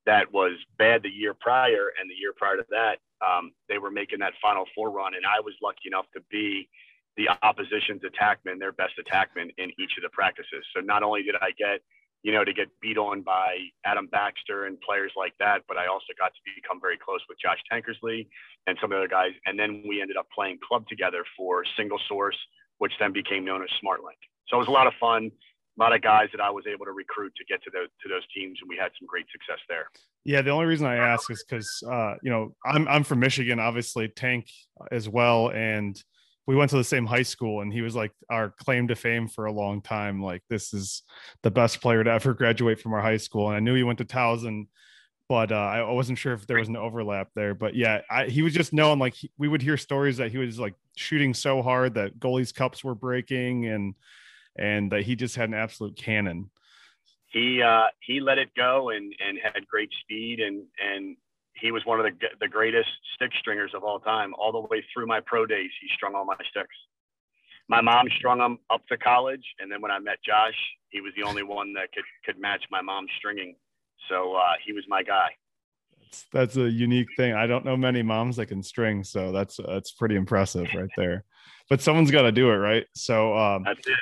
that 0.05 0.31
was 0.31 0.53
bad 0.77 1.03
the 1.03 1.09
year 1.09 1.33
prior 1.33 1.91
and 1.99 2.09
the 2.09 2.15
year 2.15 2.33
prior 2.35 2.57
to 2.57 2.65
that, 2.69 2.99
um, 3.25 3.51
they 3.69 3.77
were 3.77 3.91
making 3.91 4.19
that 4.19 4.33
Final 4.41 4.65
Four 4.75 4.91
run, 4.91 5.15
and 5.15 5.25
I 5.25 5.39
was 5.39 5.53
lucky 5.61 5.87
enough 5.87 6.05
to 6.13 6.21
be 6.29 6.69
the 7.17 7.29
opposition's 7.43 8.01
attackman, 8.03 8.59
their 8.59 8.73
best 8.73 8.93
attackman 8.99 9.49
in 9.57 9.71
each 9.79 9.93
of 9.97 10.03
the 10.03 10.09
practices. 10.11 10.65
So 10.75 10.81
not 10.81 11.01
only 11.01 11.23
did 11.23 11.35
I 11.41 11.51
get, 11.57 11.79
you 12.23 12.33
know, 12.33 12.43
to 12.43 12.53
get 12.53 12.67
beat 12.81 12.97
on 12.97 13.21
by 13.21 13.57
Adam 13.85 14.07
Baxter 14.07 14.65
and 14.65 14.79
players 14.81 15.13
like 15.15 15.33
that, 15.39 15.61
but 15.67 15.77
I 15.77 15.87
also 15.87 16.11
got 16.17 16.33
to 16.33 16.39
become 16.55 16.81
very 16.81 16.97
close 16.97 17.21
with 17.29 17.39
Josh 17.39 17.59
Tankersley 17.71 18.27
and 18.67 18.77
some 18.81 18.91
of 18.91 18.97
the 18.97 19.03
other 19.03 19.07
guys. 19.07 19.31
And 19.45 19.57
then 19.57 19.83
we 19.87 20.01
ended 20.01 20.17
up 20.17 20.27
playing 20.35 20.59
club 20.67 20.87
together 20.89 21.23
for 21.37 21.63
Single 21.77 21.99
Source, 22.07 22.37
which 22.79 22.91
then 22.99 23.13
became 23.13 23.45
known 23.45 23.63
as 23.63 23.69
SmartLink. 23.81 24.19
So 24.47 24.57
it 24.57 24.59
was 24.59 24.67
a 24.67 24.71
lot 24.71 24.87
of 24.87 24.93
fun 24.99 25.31
a 25.77 25.81
lot 25.81 25.93
of 25.93 26.01
guys 26.01 26.29
that 26.31 26.41
I 26.41 26.49
was 26.49 26.65
able 26.71 26.85
to 26.85 26.91
recruit 26.91 27.33
to 27.35 27.45
get 27.45 27.61
to 27.63 27.69
those 27.69 27.89
to 28.03 28.09
those 28.09 28.23
teams, 28.35 28.57
and 28.61 28.69
we 28.69 28.77
had 28.77 28.91
some 28.99 29.07
great 29.07 29.25
success 29.31 29.59
there. 29.67 29.87
Yeah, 30.23 30.41
the 30.41 30.51
only 30.51 30.65
reason 30.65 30.87
I 30.87 30.95
ask 30.95 31.29
is 31.29 31.43
because 31.47 31.83
uh, 31.89 32.15
you 32.21 32.31
know 32.31 32.55
I'm 32.65 32.87
I'm 32.87 33.03
from 33.03 33.19
Michigan, 33.19 33.59
obviously 33.59 34.07
Tank 34.07 34.49
as 34.91 35.09
well, 35.09 35.49
and 35.49 36.01
we 36.47 36.55
went 36.55 36.69
to 36.69 36.77
the 36.77 36.83
same 36.83 37.05
high 37.05 37.23
school, 37.23 37.61
and 37.61 37.73
he 37.73 37.81
was 37.81 37.95
like 37.95 38.11
our 38.29 38.51
claim 38.51 38.87
to 38.87 38.95
fame 38.95 39.27
for 39.27 39.45
a 39.45 39.51
long 39.51 39.81
time. 39.81 40.21
Like 40.21 40.43
this 40.49 40.73
is 40.73 41.03
the 41.43 41.51
best 41.51 41.81
player 41.81 42.03
to 42.03 42.11
ever 42.11 42.33
graduate 42.33 42.79
from 42.79 42.93
our 42.93 43.01
high 43.01 43.17
school, 43.17 43.47
and 43.47 43.57
I 43.57 43.59
knew 43.59 43.75
he 43.75 43.83
went 43.83 43.99
to 43.99 44.05
Towson. 44.05 44.67
But 45.27 45.51
uh, 45.51 45.55
I 45.55 45.91
wasn't 45.91 46.19
sure 46.19 46.33
if 46.33 46.45
there 46.45 46.59
was 46.59 46.67
an 46.67 46.77
overlap 46.77 47.29
there. 47.33 47.55
But 47.55 47.73
yeah, 47.73 48.01
I, 48.11 48.25
he 48.25 48.43
was 48.43 48.53
just 48.53 48.73
known 48.73 48.99
like 48.99 49.15
he, 49.15 49.31
we 49.39 49.47
would 49.47 49.63
hear 49.63 49.75
stories 49.75 50.17
that 50.17 50.29
he 50.29 50.37
was 50.37 50.59
like 50.59 50.75
shooting 50.95 51.33
so 51.33 51.63
hard 51.63 51.95
that 51.95 52.19
goalies' 52.19 52.53
cups 52.53 52.83
were 52.83 52.93
breaking, 52.93 53.65
and 53.65 53.95
and 54.57 54.91
that 54.91 55.03
he 55.03 55.15
just 55.15 55.35
had 55.35 55.49
an 55.49 55.55
absolute 55.55 55.95
cannon. 55.95 56.49
He 57.27 57.61
uh, 57.61 57.87
he 58.01 58.19
let 58.19 58.37
it 58.37 58.49
go 58.55 58.89
and 58.89 59.13
and 59.19 59.37
had 59.41 59.67
great 59.67 59.89
speed 60.03 60.39
and 60.39 60.63
and 60.79 61.17
he 61.55 61.71
was 61.71 61.85
one 61.85 61.99
of 61.99 62.05
the 62.05 62.11
the 62.39 62.47
greatest 62.47 62.89
stick 63.15 63.31
stringers 63.39 63.71
of 63.75 63.83
all 63.83 63.99
time. 63.99 64.33
All 64.35 64.51
the 64.51 64.59
way 64.59 64.83
through 64.93 65.07
my 65.07 65.19
pro 65.25 65.45
days, 65.45 65.69
he 65.81 65.87
strung 65.95 66.15
all 66.15 66.25
my 66.25 66.35
sticks. 66.49 66.75
My 67.67 67.81
mom 67.81 68.07
strung 68.17 68.37
them 68.37 68.59
up 68.69 68.85
to 68.87 68.97
college, 68.97 69.43
and 69.59 69.71
then 69.71 69.81
when 69.81 69.89
I 69.89 69.97
met 69.97 70.17
Josh, 70.23 70.53
he 70.89 71.01
was 71.01 71.13
the 71.17 71.23
only 71.23 71.43
one 71.43 71.73
that 71.73 71.91
could 71.93 72.03
could 72.25 72.39
match 72.39 72.63
my 72.71 72.81
mom's 72.81 73.09
stringing. 73.17 73.55
So 74.09 74.35
uh, 74.35 74.53
he 74.63 74.71
was 74.71 74.83
my 74.87 75.01
guy. 75.01 75.29
That's, 75.99 76.25
that's 76.31 76.57
a 76.57 76.69
unique 76.69 77.07
thing. 77.17 77.33
I 77.33 77.47
don't 77.47 77.65
know 77.65 77.75
many 77.75 78.03
moms 78.03 78.35
that 78.35 78.47
can 78.47 78.61
string, 78.61 79.03
so 79.03 79.31
that's 79.31 79.59
that's 79.65 79.91
pretty 79.91 80.15
impressive 80.15 80.67
right 80.75 80.89
there. 80.95 81.23
But 81.69 81.81
someone's 81.81 82.11
got 82.11 82.23
to 82.23 82.31
do 82.31 82.51
it, 82.51 82.57
right? 82.57 82.85
So 82.93 83.35
um, 83.35 83.63
that's 83.63 83.87
it 83.87 83.97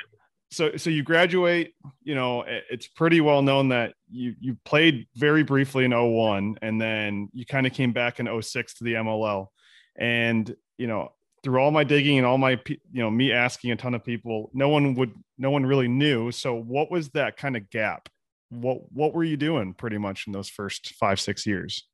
so 0.54 0.76
so 0.76 0.90
you 0.90 1.02
graduate 1.02 1.74
you 2.02 2.14
know 2.14 2.44
it's 2.46 2.86
pretty 2.86 3.20
well 3.20 3.42
known 3.42 3.68
that 3.68 3.94
you 4.10 4.34
you 4.40 4.56
played 4.64 5.06
very 5.16 5.42
briefly 5.42 5.84
in 5.84 5.90
01 5.90 6.58
and 6.62 6.80
then 6.80 7.28
you 7.32 7.44
kind 7.44 7.66
of 7.66 7.72
came 7.72 7.92
back 7.92 8.20
in 8.20 8.42
06 8.42 8.74
to 8.74 8.84
the 8.84 8.94
mll 8.94 9.48
and 9.96 10.54
you 10.78 10.86
know 10.86 11.12
through 11.42 11.60
all 11.60 11.70
my 11.70 11.84
digging 11.84 12.16
and 12.18 12.26
all 12.26 12.38
my 12.38 12.58
you 12.66 12.78
know 12.92 13.10
me 13.10 13.32
asking 13.32 13.70
a 13.70 13.76
ton 13.76 13.94
of 13.94 14.04
people 14.04 14.50
no 14.54 14.68
one 14.68 14.94
would 14.94 15.12
no 15.38 15.50
one 15.50 15.66
really 15.66 15.88
knew. 15.88 16.30
So 16.30 16.54
what 16.54 16.90
was 16.90 17.10
that 17.10 17.36
kind 17.36 17.56
of 17.56 17.70
gap? 17.70 18.08
What 18.50 18.92
what 18.92 19.14
were 19.14 19.24
you 19.24 19.36
doing 19.36 19.74
pretty 19.74 19.98
much 19.98 20.26
in 20.26 20.32
those 20.32 20.48
first 20.48 20.94
five 20.94 21.20
six 21.20 21.46
years? 21.46 21.86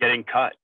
Getting 0.00 0.24
cut 0.24 0.54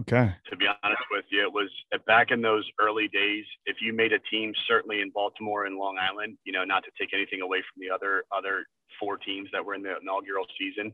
Okay. 0.00 0.34
To 0.48 0.56
be 0.56 0.66
honest 0.82 1.02
with 1.10 1.26
you, 1.30 1.42
it 1.42 1.52
was 1.52 1.68
back 2.06 2.30
in 2.30 2.40
those 2.40 2.64
early 2.80 3.08
days. 3.08 3.44
If 3.66 3.76
you 3.82 3.92
made 3.92 4.12
a 4.12 4.18
team, 4.30 4.54
certainly 4.66 5.02
in 5.02 5.10
Baltimore 5.10 5.66
and 5.66 5.76
Long 5.76 5.98
Island, 5.98 6.38
you 6.44 6.52
know, 6.52 6.64
not 6.64 6.82
to 6.84 6.90
take 6.98 7.12
anything 7.12 7.42
away 7.42 7.58
from 7.58 7.80
the 7.80 7.94
other 7.94 8.24
other 8.34 8.64
four 8.98 9.18
teams 9.18 9.48
that 9.52 9.64
were 9.64 9.74
in 9.74 9.82
the 9.82 9.94
inaugural 10.00 10.46
season, 10.58 10.92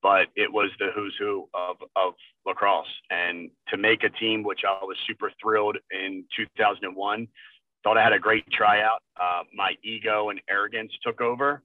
but 0.00 0.28
it 0.36 0.52
was 0.52 0.70
the 0.78 0.90
who's 0.94 1.14
who 1.18 1.48
of 1.54 1.76
of 1.96 2.14
lacrosse. 2.46 2.86
And 3.10 3.50
to 3.68 3.76
make 3.76 4.04
a 4.04 4.10
team, 4.10 4.44
which 4.44 4.60
I 4.64 4.84
was 4.84 4.96
super 5.08 5.32
thrilled 5.42 5.78
in 5.90 6.24
2001, 6.36 7.26
thought 7.82 7.98
I 7.98 8.02
had 8.02 8.12
a 8.12 8.18
great 8.18 8.48
tryout. 8.52 9.02
Uh, 9.20 9.42
my 9.52 9.74
ego 9.82 10.30
and 10.30 10.40
arrogance 10.48 10.92
took 11.04 11.20
over, 11.20 11.62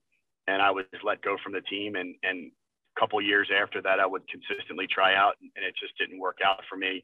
and 0.47 0.63
I 0.63 0.71
was 0.71 0.85
let 1.03 1.21
go 1.21 1.37
from 1.43 1.53
the 1.53 1.61
team. 1.61 1.95
And 1.95 2.15
and 2.23 2.51
couple 2.99 3.21
years 3.21 3.49
after 3.51 3.81
that, 3.81 3.99
I 3.99 4.05
would 4.05 4.23
consistently 4.27 4.87
try 4.87 5.15
out, 5.15 5.35
and 5.41 5.65
it 5.65 5.75
just 5.79 5.97
didn't 5.97 6.19
work 6.19 6.39
out 6.45 6.61
for 6.69 6.77
me. 6.77 7.03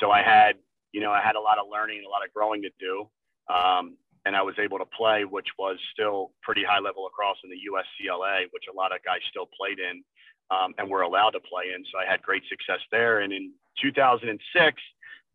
So 0.00 0.10
I 0.10 0.22
had, 0.22 0.56
you 0.92 1.00
know, 1.00 1.12
I 1.12 1.20
had 1.20 1.36
a 1.36 1.40
lot 1.40 1.58
of 1.58 1.66
learning, 1.70 2.02
a 2.06 2.10
lot 2.10 2.24
of 2.26 2.32
growing 2.34 2.62
to 2.62 2.70
do, 2.80 3.08
um, 3.52 3.96
and 4.24 4.34
I 4.34 4.42
was 4.42 4.54
able 4.58 4.78
to 4.78 4.86
play, 4.86 5.24
which 5.24 5.46
was 5.58 5.78
still 5.92 6.32
pretty 6.42 6.64
high 6.64 6.80
level 6.80 7.06
across 7.06 7.36
in 7.44 7.50
the 7.50 7.56
USCLA, 7.56 8.46
which 8.50 8.64
a 8.72 8.76
lot 8.76 8.92
of 8.92 9.02
guys 9.04 9.20
still 9.30 9.48
played 9.56 9.78
in 9.78 10.02
um, 10.50 10.74
and 10.78 10.90
were 10.90 11.02
allowed 11.02 11.30
to 11.30 11.40
play 11.40 11.72
in. 11.74 11.84
So 11.92 11.98
I 11.98 12.10
had 12.10 12.22
great 12.22 12.42
success 12.48 12.80
there. 12.90 13.20
And 13.20 13.32
in 13.32 13.52
2006, 13.80 14.82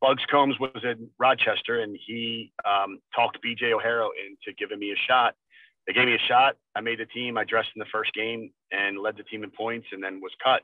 Bugs 0.01 0.24
Combs 0.29 0.60
was 0.60 0.81
in 0.84 1.08
Rochester, 1.20 1.81
and 1.81 1.98
he 2.05 2.51
um, 2.65 3.00
talked 3.15 3.38
BJ 3.46 3.72
O'Hara 3.72 4.10
into 4.20 4.55
giving 4.58 4.79
me 4.79 4.91
a 4.91 5.00
shot 5.08 5.36
they 5.88 5.93
gave 5.93 6.05
me 6.05 6.15
a 6.15 6.27
shot. 6.27 6.55
I 6.75 6.81
made 6.81 7.00
the 7.00 7.05
team. 7.05 7.38
I 7.38 7.43
dressed 7.43 7.69
in 7.75 7.79
the 7.79 7.91
first 7.91 8.13
game 8.13 8.51
and 8.71 9.00
led 9.00 9.17
the 9.17 9.23
team 9.23 9.43
in 9.43 9.51
points 9.51 9.88
and 9.91 10.03
then 10.03 10.21
was 10.21 10.31
cut. 10.43 10.61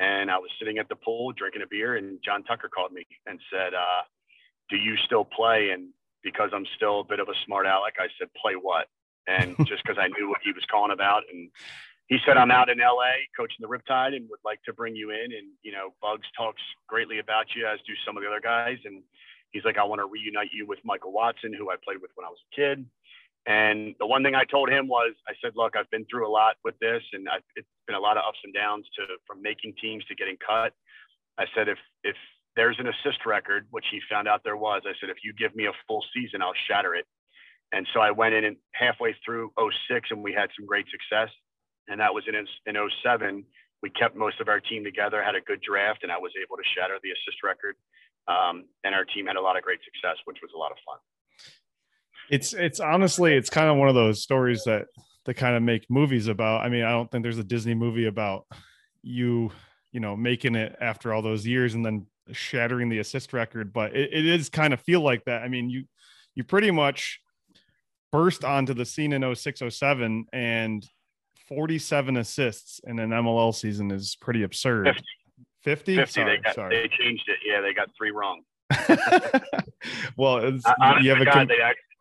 And 0.00 0.30
I 0.30 0.38
was 0.38 0.50
sitting 0.58 0.78
at 0.78 0.88
the 0.88 0.96
pool 0.96 1.32
drinking 1.32 1.62
a 1.62 1.66
beer 1.66 1.96
and 1.96 2.18
John 2.24 2.44
Tucker 2.44 2.68
called 2.68 2.92
me 2.92 3.06
and 3.26 3.38
said, 3.52 3.74
uh, 3.74 4.02
do 4.70 4.76
you 4.76 4.96
still 5.04 5.24
play? 5.24 5.70
And 5.70 5.90
because 6.22 6.50
I'm 6.54 6.66
still 6.76 7.00
a 7.00 7.04
bit 7.04 7.20
of 7.20 7.28
a 7.28 7.34
smart 7.44 7.66
aleck, 7.66 7.94
I 7.98 8.08
said, 8.18 8.28
play 8.40 8.54
what? 8.54 8.86
And 9.26 9.56
just 9.66 9.82
because 9.84 9.98
I 10.00 10.08
knew 10.08 10.28
what 10.28 10.40
he 10.42 10.52
was 10.52 10.64
calling 10.70 10.92
about. 10.92 11.22
And 11.32 11.50
he 12.06 12.18
said, 12.24 12.36
I'm 12.36 12.50
out 12.50 12.70
in 12.70 12.78
LA 12.78 13.28
coaching 13.36 13.60
the 13.60 13.68
Riptide 13.68 14.16
and 14.16 14.28
would 14.30 14.40
like 14.44 14.62
to 14.64 14.72
bring 14.72 14.96
you 14.96 15.10
in. 15.10 15.32
And, 15.32 15.52
you 15.62 15.72
know, 15.72 15.92
Bugs 16.00 16.26
talks 16.36 16.62
greatly 16.86 17.18
about 17.18 17.46
you, 17.54 17.66
as 17.66 17.80
do 17.86 17.92
some 18.06 18.16
of 18.16 18.22
the 18.22 18.28
other 18.28 18.40
guys. 18.40 18.78
And 18.84 19.02
he's 19.50 19.64
like, 19.64 19.78
I 19.78 19.84
want 19.84 20.00
to 20.00 20.06
reunite 20.06 20.50
you 20.52 20.66
with 20.66 20.78
Michael 20.84 21.12
Watson, 21.12 21.52
who 21.52 21.70
I 21.70 21.76
played 21.82 22.00
with 22.00 22.10
when 22.14 22.24
I 22.24 22.30
was 22.30 22.38
a 22.52 22.56
kid. 22.56 22.86
And 23.48 23.94
the 23.98 24.06
one 24.06 24.22
thing 24.22 24.34
I 24.34 24.44
told 24.44 24.68
him 24.68 24.88
was, 24.88 25.14
I 25.26 25.32
said, 25.42 25.52
look, 25.56 25.74
I've 25.74 25.90
been 25.90 26.04
through 26.04 26.28
a 26.28 26.30
lot 26.30 26.56
with 26.64 26.78
this, 26.80 27.02
and 27.14 27.26
I've, 27.30 27.40
it's 27.56 27.66
been 27.86 27.96
a 27.96 28.00
lot 28.00 28.18
of 28.18 28.24
ups 28.28 28.38
and 28.44 28.52
downs 28.52 28.84
to 28.96 29.16
from 29.26 29.40
making 29.40 29.72
teams 29.80 30.04
to 30.04 30.14
getting 30.14 30.36
cut. 30.36 30.74
I 31.38 31.46
said, 31.56 31.66
if 31.66 31.78
if 32.04 32.14
there's 32.56 32.76
an 32.78 32.88
assist 32.88 33.24
record, 33.24 33.66
which 33.70 33.86
he 33.90 34.00
found 34.10 34.28
out 34.28 34.44
there 34.44 34.58
was, 34.58 34.82
I 34.84 34.92
said, 35.00 35.08
if 35.08 35.24
you 35.24 35.32
give 35.32 35.56
me 35.56 35.64
a 35.64 35.72
full 35.86 36.04
season, 36.12 36.42
I'll 36.42 36.60
shatter 36.68 36.94
it. 36.94 37.06
And 37.72 37.88
so 37.94 38.00
I 38.00 38.10
went 38.10 38.34
in 38.34 38.44
and 38.44 38.56
halfway 38.72 39.16
through 39.24 39.52
06, 39.56 40.08
and 40.10 40.22
we 40.22 40.34
had 40.34 40.50
some 40.52 40.66
great 40.66 40.84
success. 40.92 41.32
And 41.88 41.98
that 42.00 42.12
was 42.12 42.24
in 42.28 42.36
in 42.36 42.76
07. 43.02 43.44
We 43.80 43.88
kept 43.88 44.14
most 44.14 44.42
of 44.42 44.48
our 44.48 44.60
team 44.60 44.84
together, 44.84 45.22
had 45.22 45.36
a 45.36 45.40
good 45.40 45.62
draft, 45.62 46.02
and 46.02 46.12
I 46.12 46.18
was 46.18 46.32
able 46.36 46.58
to 46.58 46.66
shatter 46.76 47.00
the 47.02 47.16
assist 47.16 47.40
record. 47.42 47.76
Um, 48.28 48.68
and 48.84 48.94
our 48.94 49.06
team 49.06 49.24
had 49.24 49.36
a 49.36 49.40
lot 49.40 49.56
of 49.56 49.62
great 49.62 49.80
success, 49.88 50.20
which 50.26 50.36
was 50.42 50.52
a 50.54 50.58
lot 50.58 50.70
of 50.70 50.76
fun 50.84 51.00
it's 52.30 52.52
it's 52.52 52.80
honestly 52.80 53.34
it's 53.34 53.50
kind 53.50 53.68
of 53.68 53.76
one 53.76 53.88
of 53.88 53.94
those 53.94 54.22
stories 54.22 54.64
that 54.64 54.86
they 55.24 55.34
kind 55.34 55.56
of 55.56 55.62
make 55.62 55.90
movies 55.90 56.28
about. 56.28 56.64
I 56.64 56.68
mean, 56.68 56.84
I 56.84 56.90
don't 56.90 57.10
think 57.10 57.22
there's 57.22 57.38
a 57.38 57.44
Disney 57.44 57.74
movie 57.74 58.06
about 58.06 58.46
you, 59.02 59.50
you 59.92 60.00
know, 60.00 60.16
making 60.16 60.54
it 60.54 60.76
after 60.80 61.12
all 61.12 61.22
those 61.22 61.46
years 61.46 61.74
and 61.74 61.84
then 61.84 62.06
shattering 62.32 62.88
the 62.88 62.98
assist 62.98 63.32
record, 63.32 63.72
but 63.72 63.94
it, 63.94 64.12
it 64.12 64.26
is 64.26 64.48
kind 64.48 64.72
of 64.72 64.80
feel 64.80 65.00
like 65.00 65.24
that. 65.24 65.42
I 65.42 65.48
mean, 65.48 65.70
you 65.70 65.84
you 66.34 66.44
pretty 66.44 66.70
much 66.70 67.20
burst 68.12 68.44
onto 68.44 68.74
the 68.74 68.84
scene 68.84 69.12
in 69.12 69.22
0607 69.34 70.26
and 70.32 70.86
47 71.48 72.16
assists 72.16 72.80
in 72.84 72.98
an 72.98 73.10
MLL 73.10 73.54
season 73.54 73.90
is 73.90 74.16
pretty 74.20 74.42
absurd. 74.42 74.86
50. 74.86 75.04
50? 75.62 75.96
50 75.96 76.12
sorry, 76.12 76.36
they, 76.36 76.42
got, 76.42 76.54
sorry. 76.54 76.76
they 76.76 76.88
changed 76.88 77.28
it. 77.28 77.38
Yeah, 77.44 77.60
they 77.60 77.74
got 77.74 77.88
three 77.96 78.10
wrong. 78.10 78.42
well, 80.16 80.38
it's, 80.38 80.64
you 81.02 81.10
have 81.10 81.20
a 81.20 81.24
God, 81.24 81.34
com- 81.34 81.46
they 81.48 81.58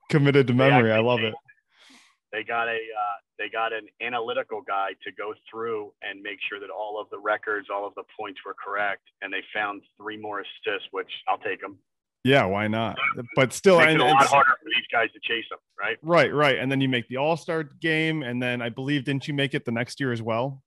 committed 0.10 0.48
to 0.48 0.54
they 0.54 0.58
memory. 0.58 0.92
I 0.92 1.00
love 1.00 1.20
changed 1.20 1.36
it. 1.36 2.34
They 2.34 2.44
got 2.44 2.68
a 2.68 2.74
uh, 2.76 3.18
they 3.40 3.50
got 3.50 3.72
an 3.74 3.88
analytical 4.02 4.62
guy 4.68 4.90
to 5.04 5.12
go 5.18 5.34
through 5.50 5.94
and 6.02 6.22
make 6.22 6.40
sure 6.50 6.60
that 6.60 6.70
all 6.70 7.00
of 7.00 7.10
the 7.10 7.20
records, 7.20 7.68
all 7.74 7.88
of 7.88 7.94
the 7.96 8.04
points 8.20 8.40
were 8.46 8.56
correct, 8.64 9.04
and 9.22 9.32
they 9.32 9.42
found 9.54 9.82
three 9.98 10.18
more 10.18 10.42
assists, 10.42 10.88
which 10.92 11.10
I'll 11.30 11.38
take 11.38 11.62
them. 11.62 11.78
Yeah, 12.24 12.44
why 12.46 12.68
not? 12.68 12.98
But 13.38 13.54
still, 13.54 13.78
Makes 13.78 13.94
and 13.94 14.02
it 14.02 14.06
a 14.06 14.10
lot 14.12 14.26
harder 14.26 14.50
for 14.62 14.66
these 14.66 14.86
guys 14.92 15.10
to 15.14 15.20
chase 15.24 15.46
them, 15.50 15.60
right? 15.80 15.98
right, 16.02 16.34
right. 16.34 16.58
And 16.58 16.70
then 16.70 16.82
you 16.82 16.90
make 16.90 17.08
the 17.08 17.16
All 17.18 17.38
Star 17.38 17.64
game, 17.64 18.22
and 18.24 18.42
then 18.42 18.62
I 18.62 18.68
believe 18.70 19.06
didn't 19.06 19.28
you 19.28 19.34
make 19.34 19.54
it 19.54 19.64
the 19.64 19.72
next 19.72 20.00
year 20.02 20.12
as 20.12 20.22
well? 20.22 20.62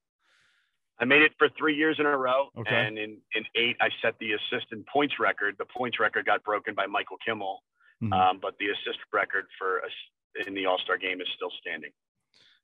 I 0.99 1.04
made 1.04 1.23
it 1.23 1.32
for 1.38 1.49
three 1.59 1.75
years 1.76 1.97
in 1.99 2.06
a 2.06 2.16
row, 2.16 2.49
Okay. 2.59 2.75
and 2.75 2.99
in 2.99 3.18
in 3.35 3.44
eight, 3.56 3.76
I 3.80 3.88
set 4.00 4.14
the 4.20 4.32
assist 4.32 4.66
and 4.70 4.87
points 4.87 5.14
record. 5.20 5.56
The 5.59 5.66
points 5.66 5.99
record 6.00 6.25
got 6.25 6.42
broken 6.44 6.75
by 6.75 6.87
Michael 6.87 7.16
Kimmel, 7.26 7.62
Mhm. 8.02 8.12
um, 8.12 8.38
but 8.40 8.54
the 8.59 8.66
assist 8.66 8.99
record 9.12 9.47
for 9.59 9.85
us 9.85 10.47
in 10.47 10.54
the 10.54 10.66
All 10.66 10.78
Star 10.78 10.97
game 10.97 11.21
is 11.21 11.28
still 11.37 11.50
standing. 11.61 11.90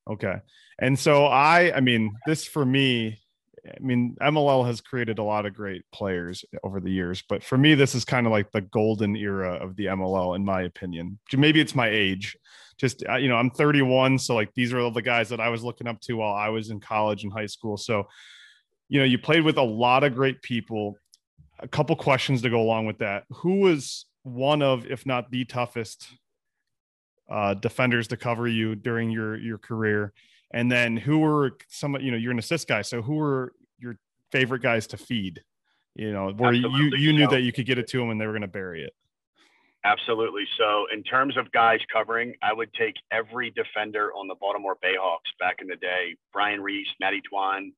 Okay. 0.09 0.37
And 0.78 0.99
so 0.99 1.26
I, 1.26 1.73
I 1.76 1.81
mean, 1.81 2.12
this 2.26 2.47
for 2.47 2.64
me, 2.64 3.19
I 3.66 3.78
mean, 3.81 4.16
MLL 4.21 4.64
has 4.66 4.81
created 4.81 5.19
a 5.19 5.25
lot 5.25 5.47
of 5.47 5.55
great 5.55 5.83
players 5.93 6.45
over 6.62 6.81
the 6.81 6.90
years, 6.90 7.23
but 7.28 7.43
for 7.43 7.59
me, 7.59 7.75
this 7.75 7.95
is 7.97 8.05
kind 8.05 8.25
of 8.26 8.31
like 8.31 8.52
the 8.52 8.61
golden 8.61 9.16
era 9.16 9.55
of 9.55 9.75
the 9.75 9.87
MLL, 9.87 10.37
in 10.37 10.45
my 10.45 10.62
opinion. 10.62 11.19
Maybe 11.37 11.61
it's 11.61 11.75
my 11.75 11.88
age. 11.88 12.37
Just, 12.78 13.02
uh, 13.09 13.16
you 13.16 13.28
know, 13.28 13.37
I'm 13.37 13.50
31. 13.50 14.19
So, 14.21 14.35
like, 14.35 14.52
these 14.55 14.73
are 14.73 14.78
all 14.78 14.90
the 14.93 15.02
guys 15.02 15.31
that 15.31 15.40
I 15.40 15.49
was 15.49 15.64
looking 15.64 15.88
up 15.88 16.00
to 16.02 16.12
while 16.14 16.35
I 16.35 16.50
was 16.50 16.71
in 16.71 16.78
college 16.78 17.25
and 17.25 17.33
high 17.33 17.47
school. 17.47 17.76
So, 17.76 18.07
you 18.88 19.00
know, 19.00 19.07
you 19.07 19.19
played 19.19 19.43
with 19.43 19.57
a 19.57 19.62
lot 19.62 20.05
of 20.05 20.14
great 20.14 20.43
people. 20.43 20.97
A 21.59 21.66
couple 21.66 21.97
questions 21.97 22.43
to 22.43 22.50
go 22.50 22.61
along 22.61 22.87
with 22.87 22.99
that. 22.99 23.25
Who 23.31 23.61
was 23.61 24.07
one 24.26 24.61
of, 24.61 24.87
if 24.87 25.06
not 25.06 25.30
the 25.30 25.45
toughest 25.45 26.09
uh, 27.30 27.54
defenders 27.54 28.09
to 28.09 28.16
cover 28.16 28.49
you 28.49 28.75
during 28.75 29.11
your 29.11 29.37
your 29.37 29.59
career? 29.59 30.12
And 30.50 30.71
then 30.71 30.97
who 30.97 31.18
were 31.18 31.56
some? 31.68 31.97
You 32.00 32.11
know, 32.11 32.16
you're 32.16 32.33
an 32.33 32.38
assist 32.38 32.68
guy, 32.68 32.83
so 32.83 33.02
who 33.02 33.14
were 33.14 33.52
your 33.78 33.99
favorite 34.33 34.62
guys 34.62 34.87
to 34.88 34.97
feed? 34.97 35.42
You 35.95 36.12
know, 36.12 36.30
where 36.30 36.52
you 36.52 36.66
Absolutely. 36.66 37.00
you 37.00 37.12
knew 37.12 37.25
So- 37.25 37.30
that 37.30 37.40
you 37.42 37.52
could 37.52 37.66
get 37.66 37.78
it 37.78 37.87
to 37.88 37.99
them 37.99 38.11
and 38.11 38.21
they 38.21 38.26
were 38.26 38.33
going 38.33 38.42
to 38.42 38.49
bury 38.49 38.83
it. 38.83 38.92
Absolutely. 39.85 40.42
So, 40.59 40.87
in 40.92 41.04
terms 41.04 41.37
of 41.37 41.50
guys 41.52 41.78
covering, 41.92 42.35
I 42.42 42.52
would 42.52 42.75
take 42.75 42.95
every 43.12 43.50
defender 43.50 44.12
on 44.14 44.26
the 44.26 44.35
Baltimore 44.35 44.76
Bayhawks 44.85 45.30
back 45.38 45.56
in 45.61 45.68
the 45.68 45.76
day 45.76 46.16
Brian 46.33 46.61
Reese, 46.61 46.88
Matty 46.99 47.23
Twan, 47.33 47.71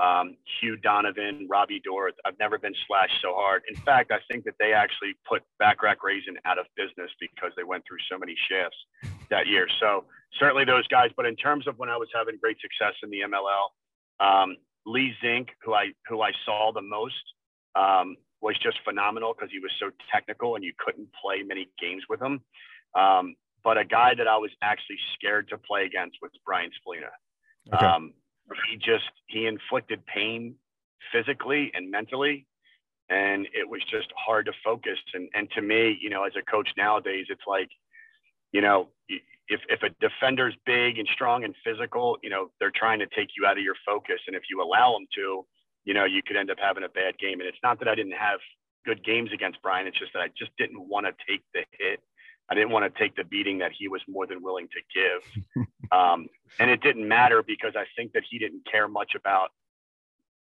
um, 0.00 0.36
Hugh 0.60 0.76
Donovan, 0.76 1.46
Robbie 1.48 1.82
Dorth. 1.86 2.16
I've 2.24 2.38
never 2.38 2.58
been 2.58 2.74
slashed 2.86 3.20
so 3.20 3.34
hard. 3.34 3.62
In 3.68 3.76
fact, 3.82 4.10
I 4.10 4.18
think 4.30 4.44
that 4.44 4.54
they 4.58 4.72
actually 4.72 5.14
put 5.28 5.42
Backrack 5.60 5.96
Raisin 6.02 6.36
out 6.46 6.58
of 6.58 6.66
business 6.76 7.10
because 7.20 7.52
they 7.56 7.64
went 7.64 7.84
through 7.86 7.98
so 8.10 8.18
many 8.18 8.34
shifts 8.48 8.78
that 9.28 9.46
year. 9.46 9.66
So, 9.78 10.04
certainly 10.38 10.64
those 10.64 10.86
guys. 10.88 11.10
But 11.16 11.26
in 11.26 11.36
terms 11.36 11.66
of 11.68 11.78
when 11.78 11.90
I 11.90 11.96
was 11.96 12.08
having 12.14 12.38
great 12.40 12.56
success 12.60 12.94
in 13.02 13.10
the 13.10 13.20
MLL, 13.28 13.68
um, 14.24 14.56
Lee 14.86 15.12
Zink, 15.22 15.48
who 15.62 15.74
I 15.74 15.92
who 16.08 16.22
I 16.22 16.32
saw 16.46 16.72
the 16.72 16.82
most, 16.82 17.24
um, 17.76 18.16
was 18.40 18.56
just 18.62 18.78
phenomenal 18.84 19.34
because 19.34 19.52
he 19.52 19.58
was 19.58 19.70
so 19.78 19.90
technical 20.10 20.54
and 20.54 20.64
you 20.64 20.72
couldn't 20.78 21.08
play 21.22 21.42
many 21.42 21.68
games 21.80 22.02
with 22.08 22.22
him. 22.22 22.40
Um, 22.96 23.34
but 23.62 23.76
a 23.76 23.84
guy 23.84 24.14
that 24.16 24.26
I 24.26 24.38
was 24.38 24.50
actually 24.62 24.96
scared 25.14 25.48
to 25.50 25.58
play 25.58 25.84
against 25.84 26.16
was 26.22 26.30
Brian 26.46 26.70
Spallina. 26.70 27.12
Okay. 27.74 27.86
He 28.70 28.76
just 28.76 29.10
he 29.26 29.46
inflicted 29.46 30.04
pain 30.06 30.54
physically 31.12 31.70
and 31.74 31.90
mentally, 31.90 32.46
and 33.08 33.46
it 33.52 33.68
was 33.68 33.80
just 33.90 34.08
hard 34.16 34.46
to 34.46 34.52
focus. 34.64 34.98
And 35.14 35.28
and 35.34 35.50
to 35.52 35.62
me, 35.62 35.98
you 36.00 36.10
know, 36.10 36.24
as 36.24 36.32
a 36.36 36.42
coach 36.50 36.68
nowadays, 36.76 37.26
it's 37.28 37.46
like, 37.46 37.68
you 38.52 38.60
know, 38.60 38.88
if 39.08 39.60
if 39.68 39.82
a 39.82 39.90
defender's 40.00 40.54
big 40.66 40.98
and 40.98 41.08
strong 41.12 41.44
and 41.44 41.54
physical, 41.64 42.18
you 42.22 42.30
know, 42.30 42.50
they're 42.60 42.72
trying 42.74 42.98
to 43.00 43.06
take 43.06 43.30
you 43.36 43.46
out 43.46 43.58
of 43.58 43.64
your 43.64 43.76
focus, 43.86 44.20
and 44.26 44.36
if 44.36 44.42
you 44.50 44.62
allow 44.62 44.92
them 44.92 45.06
to, 45.16 45.44
you 45.84 45.94
know, 45.94 46.04
you 46.04 46.22
could 46.22 46.36
end 46.36 46.50
up 46.50 46.58
having 46.60 46.84
a 46.84 46.88
bad 46.88 47.18
game. 47.18 47.40
And 47.40 47.48
it's 47.48 47.58
not 47.62 47.78
that 47.80 47.88
I 47.88 47.94
didn't 47.94 48.12
have 48.12 48.40
good 48.84 49.04
games 49.04 49.30
against 49.32 49.60
Brian. 49.62 49.86
It's 49.86 49.98
just 49.98 50.12
that 50.14 50.20
I 50.20 50.28
just 50.38 50.50
didn't 50.58 50.88
want 50.88 51.06
to 51.06 51.12
take 51.28 51.42
the 51.54 51.64
hit. 51.78 52.00
I 52.50 52.54
didn't 52.54 52.70
want 52.70 52.92
to 52.92 52.98
take 52.98 53.14
the 53.14 53.24
beating 53.24 53.58
that 53.58 53.72
he 53.76 53.88
was 53.88 54.00
more 54.08 54.26
than 54.26 54.42
willing 54.42 54.68
to 54.68 54.80
give. 54.94 55.66
um, 55.92 56.26
and 56.58 56.70
it 56.70 56.82
didn't 56.82 57.06
matter 57.06 57.42
because 57.42 57.74
I 57.76 57.84
think 57.96 58.12
that 58.12 58.24
he 58.28 58.38
didn't 58.38 58.62
care 58.70 58.88
much 58.88 59.12
about 59.16 59.50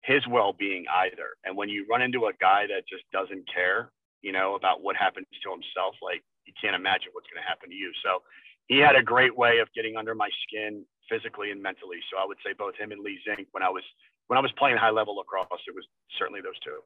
his 0.01 0.27
well-being 0.27 0.85
either. 0.93 1.39
And 1.45 1.55
when 1.55 1.69
you 1.69 1.85
run 1.89 2.01
into 2.01 2.25
a 2.25 2.33
guy 2.39 2.67
that 2.67 2.83
just 2.89 3.03
doesn't 3.13 3.47
care, 3.51 3.91
you 4.21 4.33
know, 4.33 4.55
about 4.55 4.83
what 4.83 4.97
happens 4.97 5.27
to 5.43 5.49
himself, 5.49 5.95
like 6.01 6.21
you 6.45 6.53
can't 6.61 6.75
imagine 6.75 7.09
what's 7.13 7.27
going 7.31 7.41
to 7.41 7.47
happen 7.47 7.69
to 7.69 7.75
you. 7.75 7.91
So 8.03 8.21
he 8.67 8.79
had 8.79 8.95
a 8.95 9.03
great 9.03 9.35
way 9.35 9.59
of 9.59 9.67
getting 9.73 9.95
under 9.95 10.13
my 10.13 10.29
skin 10.43 10.85
physically 11.09 11.51
and 11.51 11.61
mentally. 11.61 11.99
So 12.11 12.19
I 12.19 12.25
would 12.25 12.37
say 12.45 12.53
both 12.57 12.75
him 12.75 12.91
and 12.91 13.01
Lee 13.01 13.19
Zink 13.23 13.47
when 13.51 13.63
I 13.63 13.69
was 13.69 13.83
when 14.27 14.37
I 14.37 14.41
was 14.41 14.51
playing 14.57 14.77
high 14.77 14.89
level 14.89 15.17
lacrosse, 15.17 15.47
it 15.67 15.75
was 15.75 15.85
certainly 16.17 16.41
those 16.41 16.59
two. 16.63 16.79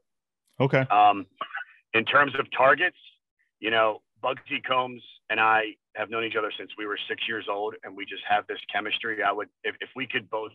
Okay. 0.59 0.85
Um, 0.89 1.25
in 1.93 2.03
terms 2.03 2.33
of 2.39 2.47
targets, 2.51 2.97
you 3.59 3.69
know, 3.69 4.01
Bugsy 4.23 4.63
Combs 4.65 5.03
and 5.29 5.39
I 5.39 5.75
have 5.95 6.09
known 6.09 6.23
each 6.23 6.35
other 6.37 6.51
since 6.57 6.71
we 6.77 6.85
were 6.85 6.97
six 7.09 7.23
years 7.27 7.45
old, 7.49 7.75
and 7.83 7.95
we 7.95 8.05
just 8.05 8.23
have 8.29 8.45
this 8.47 8.59
chemistry. 8.71 9.23
I 9.23 9.31
would, 9.31 9.49
if, 9.63 9.75
if 9.81 9.89
we 9.95 10.07
could 10.07 10.29
both, 10.29 10.51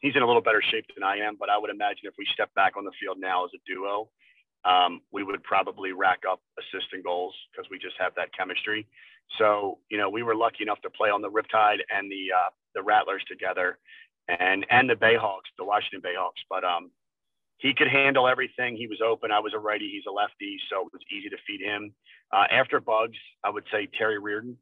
he's 0.00 0.16
in 0.16 0.22
a 0.22 0.26
little 0.26 0.42
better 0.42 0.62
shape 0.62 0.86
than 0.94 1.04
I 1.04 1.16
am, 1.16 1.36
but 1.38 1.50
I 1.50 1.58
would 1.58 1.70
imagine 1.70 2.04
if 2.04 2.14
we 2.18 2.26
step 2.32 2.52
back 2.54 2.76
on 2.76 2.84
the 2.84 2.92
field 3.00 3.18
now 3.18 3.44
as 3.44 3.50
a 3.54 3.60
duo, 3.66 4.08
um, 4.64 5.00
we 5.12 5.22
would 5.22 5.42
probably 5.42 5.92
rack 5.92 6.20
up 6.30 6.40
assistant 6.58 7.04
goals 7.04 7.34
because 7.52 7.68
we 7.70 7.78
just 7.78 7.96
have 7.98 8.14
that 8.16 8.30
chemistry. 8.36 8.86
So, 9.38 9.78
you 9.90 9.98
know, 9.98 10.08
we 10.08 10.22
were 10.22 10.34
lucky 10.34 10.62
enough 10.62 10.80
to 10.82 10.90
play 10.90 11.10
on 11.10 11.20
the 11.22 11.30
Riptide 11.30 11.80
and 11.90 12.10
the 12.10 12.28
uh, 12.34 12.50
the 12.74 12.82
Rattlers 12.82 13.22
together, 13.28 13.78
and 14.28 14.66
and 14.70 14.88
the 14.88 14.94
Bayhawks, 14.94 15.52
the 15.58 15.64
Washington 15.64 16.00
Bayhawks. 16.00 16.42
But 16.48 16.64
um, 16.64 16.90
he 17.64 17.72
could 17.72 17.88
handle 17.88 18.28
everything. 18.28 18.76
He 18.76 18.86
was 18.86 19.00
open. 19.00 19.32
I 19.32 19.40
was 19.40 19.54
a 19.54 19.58
righty. 19.58 19.88
He's 19.88 20.04
a 20.06 20.12
lefty, 20.12 20.60
so 20.68 20.82
it 20.82 20.92
was 20.92 21.00
easy 21.10 21.30
to 21.30 21.36
feed 21.46 21.62
him. 21.62 21.94
Uh, 22.30 22.44
after 22.50 22.78
Bugs, 22.78 23.16
I 23.42 23.48
would 23.48 23.64
say 23.72 23.88
Terry 23.96 24.18
Reardon. 24.18 24.58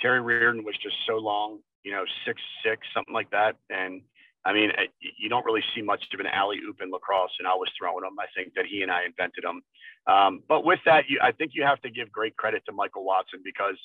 Terry 0.00 0.20
Reardon 0.20 0.64
was 0.64 0.74
just 0.82 0.96
so 1.06 1.18
long, 1.18 1.60
you 1.84 1.92
know, 1.92 2.02
six 2.26 2.42
six, 2.64 2.84
something 2.92 3.14
like 3.14 3.30
that. 3.30 3.54
And 3.70 4.02
I 4.44 4.52
mean, 4.52 4.72
you 4.98 5.28
don't 5.28 5.46
really 5.46 5.62
see 5.76 5.80
much 5.80 6.02
of 6.12 6.18
an 6.18 6.26
alley 6.26 6.58
oop 6.68 6.82
in 6.82 6.90
lacrosse, 6.90 7.30
and 7.38 7.46
I 7.46 7.54
was 7.54 7.68
throwing 7.78 8.02
them. 8.02 8.16
I 8.18 8.26
think 8.34 8.54
that 8.54 8.66
he 8.66 8.82
and 8.82 8.90
I 8.90 9.04
invented 9.04 9.44
them. 9.44 9.62
Um, 10.08 10.42
but 10.48 10.64
with 10.64 10.80
that, 10.86 11.04
you, 11.08 11.20
I 11.22 11.30
think 11.30 11.52
you 11.54 11.62
have 11.62 11.80
to 11.82 11.90
give 11.90 12.10
great 12.10 12.36
credit 12.36 12.64
to 12.66 12.72
Michael 12.72 13.04
Watson 13.04 13.42
because 13.44 13.76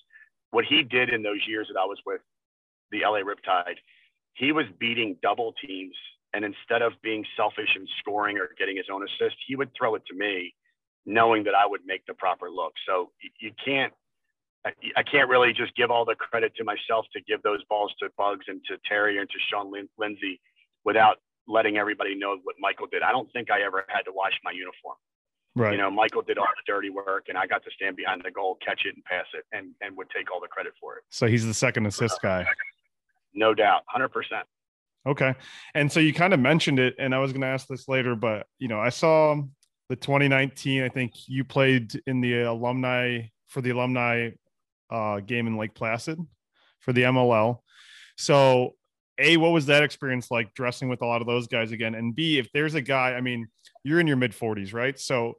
what 0.49 0.65
he 0.65 0.81
did 0.81 1.09
in 1.09 1.21
those 1.21 1.45
years 1.47 1.67
that 1.71 1.79
I 1.79 1.85
was 1.85 1.99
with 2.03 2.21
the 2.89 3.01
LA 3.01 3.19
Riptide, 3.19 3.77
he 4.33 4.51
was 4.51 4.65
beating 4.79 5.17
double 5.21 5.53
teams 5.63 5.95
and 6.35 6.43
instead 6.43 6.81
of 6.81 6.91
being 7.01 7.23
selfish 7.37 7.69
and 7.75 7.87
scoring 7.99 8.37
or 8.37 8.49
getting 8.59 8.75
his 8.75 8.87
own 8.91 9.01
assist, 9.03 9.37
he 9.47 9.55
would 9.55 9.71
throw 9.77 9.95
it 9.95 10.03
to 10.07 10.13
me, 10.13 10.53
knowing 11.05 11.45
that 11.45 11.55
I 11.55 11.65
would 11.65 11.81
make 11.85 12.05
the 12.05 12.13
proper 12.13 12.51
look. 12.51 12.73
So 12.85 13.11
you 13.39 13.51
can't, 13.63 13.93
I 14.65 15.03
can't 15.03 15.29
really 15.29 15.53
just 15.53 15.73
give 15.75 15.91
all 15.91 16.03
the 16.03 16.15
credit 16.15 16.53
to 16.57 16.65
myself 16.65 17.05
to 17.13 17.21
give 17.21 17.41
those 17.43 17.63
balls 17.69 17.93
to 18.01 18.09
Bugs 18.17 18.45
and 18.49 18.59
to 18.67 18.77
Terry 18.87 19.17
and 19.17 19.29
to 19.29 19.35
Sean 19.49 19.71
Lin- 19.71 19.89
Lindsay 19.97 20.41
without 20.83 21.17
letting 21.47 21.77
everybody 21.77 22.15
know 22.15 22.35
what 22.43 22.55
Michael 22.59 22.87
did. 22.91 23.01
I 23.01 23.11
don't 23.11 23.31
think 23.31 23.49
I 23.49 23.61
ever 23.61 23.85
had 23.87 24.01
to 24.03 24.11
wash 24.11 24.33
my 24.43 24.51
uniform. 24.51 24.97
Right. 25.55 25.71
You 25.71 25.77
know, 25.77 25.89
Michael 25.89 26.21
did 26.21 26.37
all 26.37 26.47
the 26.47 26.63
dirty 26.69 26.89
work, 26.89 27.27
and 27.29 27.37
I 27.37 27.47
got 27.47 27.63
to 27.63 27.71
stand 27.71 27.95
behind 27.95 28.23
the 28.25 28.31
goal, 28.31 28.57
catch 28.65 28.81
it, 28.85 28.93
and 28.95 29.05
pass 29.05 29.25
it, 29.33 29.45
and 29.53 29.71
and 29.79 29.95
would 29.95 30.09
take 30.09 30.29
all 30.29 30.41
the 30.41 30.49
credit 30.49 30.73
for 30.81 30.97
it. 30.97 31.03
So 31.11 31.27
he's 31.27 31.45
the 31.45 31.53
second 31.53 31.85
assist 31.85 32.21
guy. 32.21 32.45
No 33.33 33.53
doubt, 33.53 33.83
hundred 33.87 34.09
percent. 34.09 34.45
Okay. 35.07 35.35
And 35.75 35.91
so 35.91 35.99
you 35.99 36.13
kind 36.13 36.33
of 36.33 36.39
mentioned 36.39 36.79
it, 36.79 36.95
and 36.97 37.13
I 37.13 37.19
was 37.19 37.31
going 37.31 37.41
to 37.41 37.47
ask 37.47 37.67
this 37.67 37.87
later, 37.87 38.15
but 38.15 38.47
you 38.57 38.67
know, 38.67 38.79
I 38.79 38.89
saw 38.89 39.35
the 39.89 39.95
2019. 39.95 40.83
I 40.83 40.89
think 40.89 41.13
you 41.27 41.43
played 41.43 42.01
in 42.07 42.21
the 42.21 42.43
alumni 42.43 43.21
for 43.47 43.61
the 43.61 43.69
alumni 43.69 44.31
uh, 44.89 45.19
game 45.19 45.47
in 45.47 45.57
Lake 45.57 45.75
Placid 45.75 46.19
for 46.79 46.93
the 46.93 47.03
MLL. 47.03 47.59
So, 48.17 48.75
a, 49.17 49.37
what 49.37 49.51
was 49.51 49.67
that 49.67 49.83
experience 49.83 50.29
like 50.29 50.53
dressing 50.53 50.89
with 50.89 51.01
a 51.01 51.05
lot 51.05 51.21
of 51.21 51.27
those 51.27 51.47
guys 51.47 51.71
again? 51.71 51.95
And 51.95 52.15
B, 52.15 52.37
if 52.37 52.51
there's 52.51 52.75
a 52.75 52.81
guy, 52.81 53.13
I 53.13 53.21
mean, 53.21 53.47
you're 53.83 53.99
in 53.99 54.07
your 54.07 54.17
mid 54.17 54.31
40s, 54.33 54.73
right? 54.73 54.99
So 54.99 55.35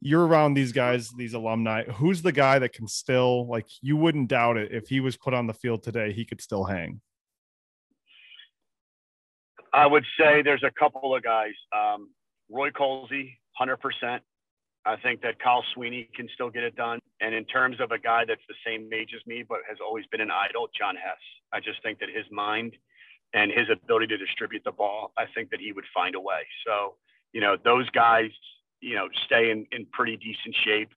you're 0.00 0.26
around 0.26 0.52
these 0.52 0.72
guys, 0.72 1.08
these 1.16 1.32
alumni. 1.32 1.84
Who's 1.84 2.20
the 2.20 2.32
guy 2.32 2.58
that 2.58 2.74
can 2.74 2.86
still 2.86 3.48
like 3.48 3.66
you 3.80 3.96
wouldn't 3.96 4.28
doubt 4.28 4.58
it 4.58 4.72
if 4.72 4.88
he 4.88 5.00
was 5.00 5.16
put 5.16 5.32
on 5.32 5.46
the 5.46 5.54
field 5.54 5.82
today, 5.82 6.12
he 6.12 6.26
could 6.26 6.42
still 6.42 6.64
hang? 6.64 7.00
I 9.74 9.86
would 9.86 10.04
say 10.18 10.40
there's 10.40 10.62
a 10.62 10.70
couple 10.70 11.16
of 11.16 11.24
guys. 11.24 11.52
Um, 11.76 12.10
Roy 12.48 12.70
Colsey, 12.70 13.36
100%. 13.60 14.20
I 14.86 14.96
think 14.96 15.20
that 15.22 15.40
Kyle 15.40 15.64
Sweeney 15.74 16.08
can 16.14 16.28
still 16.32 16.48
get 16.48 16.62
it 16.62 16.76
done. 16.76 17.00
And 17.20 17.34
in 17.34 17.44
terms 17.46 17.80
of 17.80 17.90
a 17.90 17.98
guy 17.98 18.24
that's 18.26 18.42
the 18.48 18.54
same 18.64 18.88
age 18.92 19.10
as 19.16 19.26
me, 19.26 19.42
but 19.46 19.58
has 19.68 19.78
always 19.84 20.04
been 20.12 20.20
an 20.20 20.30
idol, 20.30 20.68
John 20.78 20.94
Hess. 20.94 21.18
I 21.52 21.58
just 21.58 21.82
think 21.82 21.98
that 21.98 22.08
his 22.08 22.24
mind 22.30 22.76
and 23.32 23.50
his 23.50 23.66
ability 23.68 24.06
to 24.08 24.16
distribute 24.16 24.62
the 24.64 24.70
ball, 24.70 25.12
I 25.18 25.24
think 25.34 25.50
that 25.50 25.58
he 25.58 25.72
would 25.72 25.86
find 25.92 26.14
a 26.14 26.20
way. 26.20 26.46
So, 26.64 26.94
you 27.32 27.40
know, 27.40 27.56
those 27.64 27.90
guys, 27.90 28.30
you 28.80 28.94
know, 28.94 29.08
stay 29.26 29.50
in, 29.50 29.66
in 29.72 29.86
pretty 29.92 30.16
decent 30.16 30.54
shape 30.64 30.90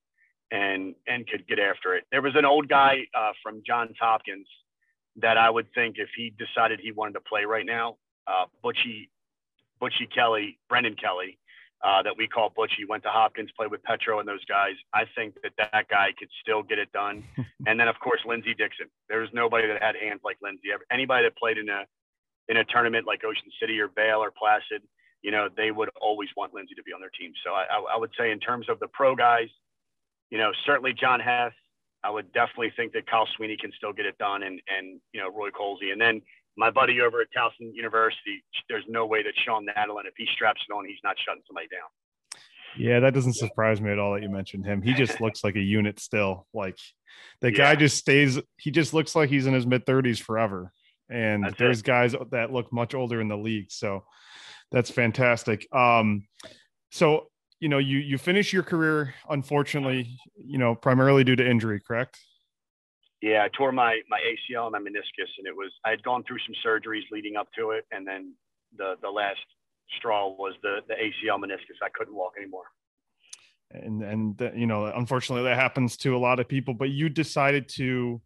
and 0.51 0.93
and 1.07 1.27
could 1.27 1.47
get 1.47 1.59
after 1.59 1.95
it. 1.95 2.03
There 2.11 2.21
was 2.21 2.35
an 2.35 2.45
old 2.45 2.69
guy 2.69 3.07
uh, 3.15 3.31
from 3.41 3.63
Johns 3.65 3.95
Hopkins 3.99 4.47
that 5.15 5.37
I 5.37 5.49
would 5.49 5.67
think 5.73 5.95
if 5.97 6.09
he 6.15 6.31
decided 6.37 6.79
he 6.79 6.91
wanted 6.91 7.13
to 7.13 7.21
play 7.21 7.45
right 7.45 7.65
now, 7.65 7.97
uh, 8.27 8.45
Butchie, 8.63 9.09
Butchie 9.81 10.09
Kelly, 10.13 10.59
Brendan 10.69 10.95
Kelly, 10.95 11.37
uh, 11.83 12.01
that 12.03 12.17
we 12.17 12.27
call 12.27 12.51
Butchie, 12.57 12.87
went 12.87 13.03
to 13.03 13.09
Hopkins, 13.09 13.51
played 13.55 13.71
with 13.71 13.83
Petro 13.83 14.19
and 14.19 14.27
those 14.27 14.43
guys. 14.45 14.73
I 14.93 15.03
think 15.15 15.35
that 15.43 15.51
that 15.57 15.87
guy 15.89 16.13
could 16.17 16.29
still 16.41 16.63
get 16.63 16.79
it 16.79 16.91
done. 16.91 17.23
and 17.67 17.79
then 17.79 17.87
of 17.87 17.99
course 17.99 18.19
Lindsey 18.25 18.53
Dixon. 18.53 18.87
There 19.09 19.19
was 19.19 19.29
nobody 19.33 19.67
that 19.67 19.81
had 19.81 19.95
hands 19.95 20.21
like 20.23 20.37
Lindsey. 20.41 20.69
Anybody 20.91 21.25
that 21.25 21.37
played 21.37 21.57
in 21.57 21.69
a 21.69 21.85
in 22.49 22.57
a 22.57 22.63
tournament 22.65 23.05
like 23.05 23.23
Ocean 23.23 23.51
City 23.59 23.79
or 23.79 23.89
Vail 23.89 24.19
or 24.19 24.31
Placid, 24.31 24.81
you 25.21 25.31
know, 25.31 25.49
they 25.55 25.71
would 25.71 25.89
always 25.99 26.29
want 26.37 26.53
Lindsey 26.53 26.75
to 26.75 26.83
be 26.83 26.93
on 26.93 27.01
their 27.01 27.11
team. 27.19 27.33
So 27.43 27.51
I, 27.51 27.65
I, 27.69 27.95
I 27.95 27.97
would 27.97 28.11
say 28.17 28.31
in 28.31 28.39
terms 28.39 28.69
of 28.69 28.79
the 28.79 28.87
pro 28.87 29.15
guys, 29.15 29.49
you 30.29 30.37
know, 30.37 30.51
certainly 30.65 30.93
John 30.93 31.19
Hess. 31.19 31.53
I 32.03 32.11
would 32.11 32.31
definitely 32.31 32.71
think 32.77 32.93
that 32.93 33.09
Kyle 33.09 33.27
Sweeney 33.35 33.57
can 33.57 33.71
still 33.75 33.91
get 33.91 34.05
it 34.05 34.17
done, 34.17 34.43
and 34.43 34.61
and 34.69 35.01
you 35.13 35.19
know 35.19 35.29
Roy 35.29 35.49
Colsey, 35.49 35.91
and 35.91 35.99
then 35.99 36.21
my 36.57 36.71
buddy 36.71 37.01
over 37.01 37.21
at 37.21 37.27
Towson 37.35 37.73
University, 37.73 38.43
there's 38.69 38.83
no 38.87 39.05
way 39.05 39.23
that 39.23 39.33
Shawn 39.45 39.65
Nadelen, 39.65 40.05
if 40.05 40.13
he 40.17 40.27
straps 40.33 40.61
it 40.67 40.73
on, 40.73 40.85
he's 40.85 40.97
not 41.03 41.15
shutting 41.25 41.43
somebody 41.47 41.67
down. 41.67 41.87
Yeah, 42.77 42.99
that 42.99 43.13
doesn't 43.13 43.33
surprise 43.33 43.81
me 43.81 43.91
at 43.91 43.99
all 43.99 44.13
that 44.13 44.21
you 44.21 44.29
mentioned 44.29 44.65
him. 44.65 44.81
He 44.81 44.93
just 44.93 45.21
looks 45.21 45.43
like 45.43 45.55
a 45.55 45.61
unit 45.61 45.99
still. 45.99 46.45
Like 46.53 46.77
the 47.41 47.51
yeah. 47.51 47.57
guy 47.57 47.75
just 47.75 47.97
stays, 47.97 48.39
he 48.57 48.71
just 48.71 48.93
looks 48.93 49.15
like 49.15 49.29
he's 49.29 49.47
in 49.47 49.53
his 49.53 49.65
mid 49.65 49.85
30s 49.85 50.19
forever. 50.19 50.71
And 51.09 51.45
that's 51.45 51.57
there's 51.57 51.79
it. 51.79 51.85
guys 51.85 52.15
that 52.31 52.51
look 52.51 52.71
much 52.73 52.93
older 52.93 53.21
in 53.21 53.29
the 53.29 53.37
league. 53.37 53.71
So 53.71 54.03
that's 54.71 54.91
fantastic. 54.91 55.67
Um, 55.73 56.27
so 56.91 57.27
you 57.59 57.69
know, 57.69 57.79
you 57.79 57.97
you 57.97 58.17
finish 58.17 58.53
your 58.53 58.63
career, 58.63 59.15
unfortunately, 59.29 60.19
you 60.37 60.57
know, 60.57 60.75
primarily 60.75 61.23
due 61.23 61.35
to 61.35 61.49
injury, 61.49 61.79
correct? 61.79 62.19
Yeah, 63.21 63.43
I 63.43 63.49
tore 63.49 63.71
my 63.71 63.99
my 64.09 64.19
ACL 64.19 64.65
and 64.65 64.71
my 64.73 64.79
meniscus, 64.79 65.29
and 65.37 65.47
it 65.47 65.55
was 65.55 65.71
I 65.85 65.89
had 65.89 66.03
gone 66.03 66.23
through 66.23 66.37
some 66.45 66.55
surgeries 66.65 67.03
leading 67.11 67.35
up 67.35 67.47
to 67.57 67.71
it, 67.71 67.85
and 67.91 68.05
then 68.05 68.33
the 68.77 68.95
the 69.01 69.09
last 69.09 69.39
straw 69.97 70.27
was 70.29 70.53
the 70.61 70.79
the 70.87 70.93
ACL 70.93 71.39
meniscus. 71.39 71.81
I 71.83 71.89
couldn't 71.93 72.15
walk 72.15 72.33
anymore. 72.37 72.65
And 73.71 74.03
and 74.03 74.51
you 74.55 74.67
know, 74.67 74.85
unfortunately, 74.85 75.43
that 75.49 75.57
happens 75.57 75.97
to 75.97 76.15
a 76.15 76.19
lot 76.19 76.39
of 76.39 76.47
people. 76.47 76.73
But 76.73 76.89
you 76.89 77.09
decided 77.09 77.67
to, 77.69 78.21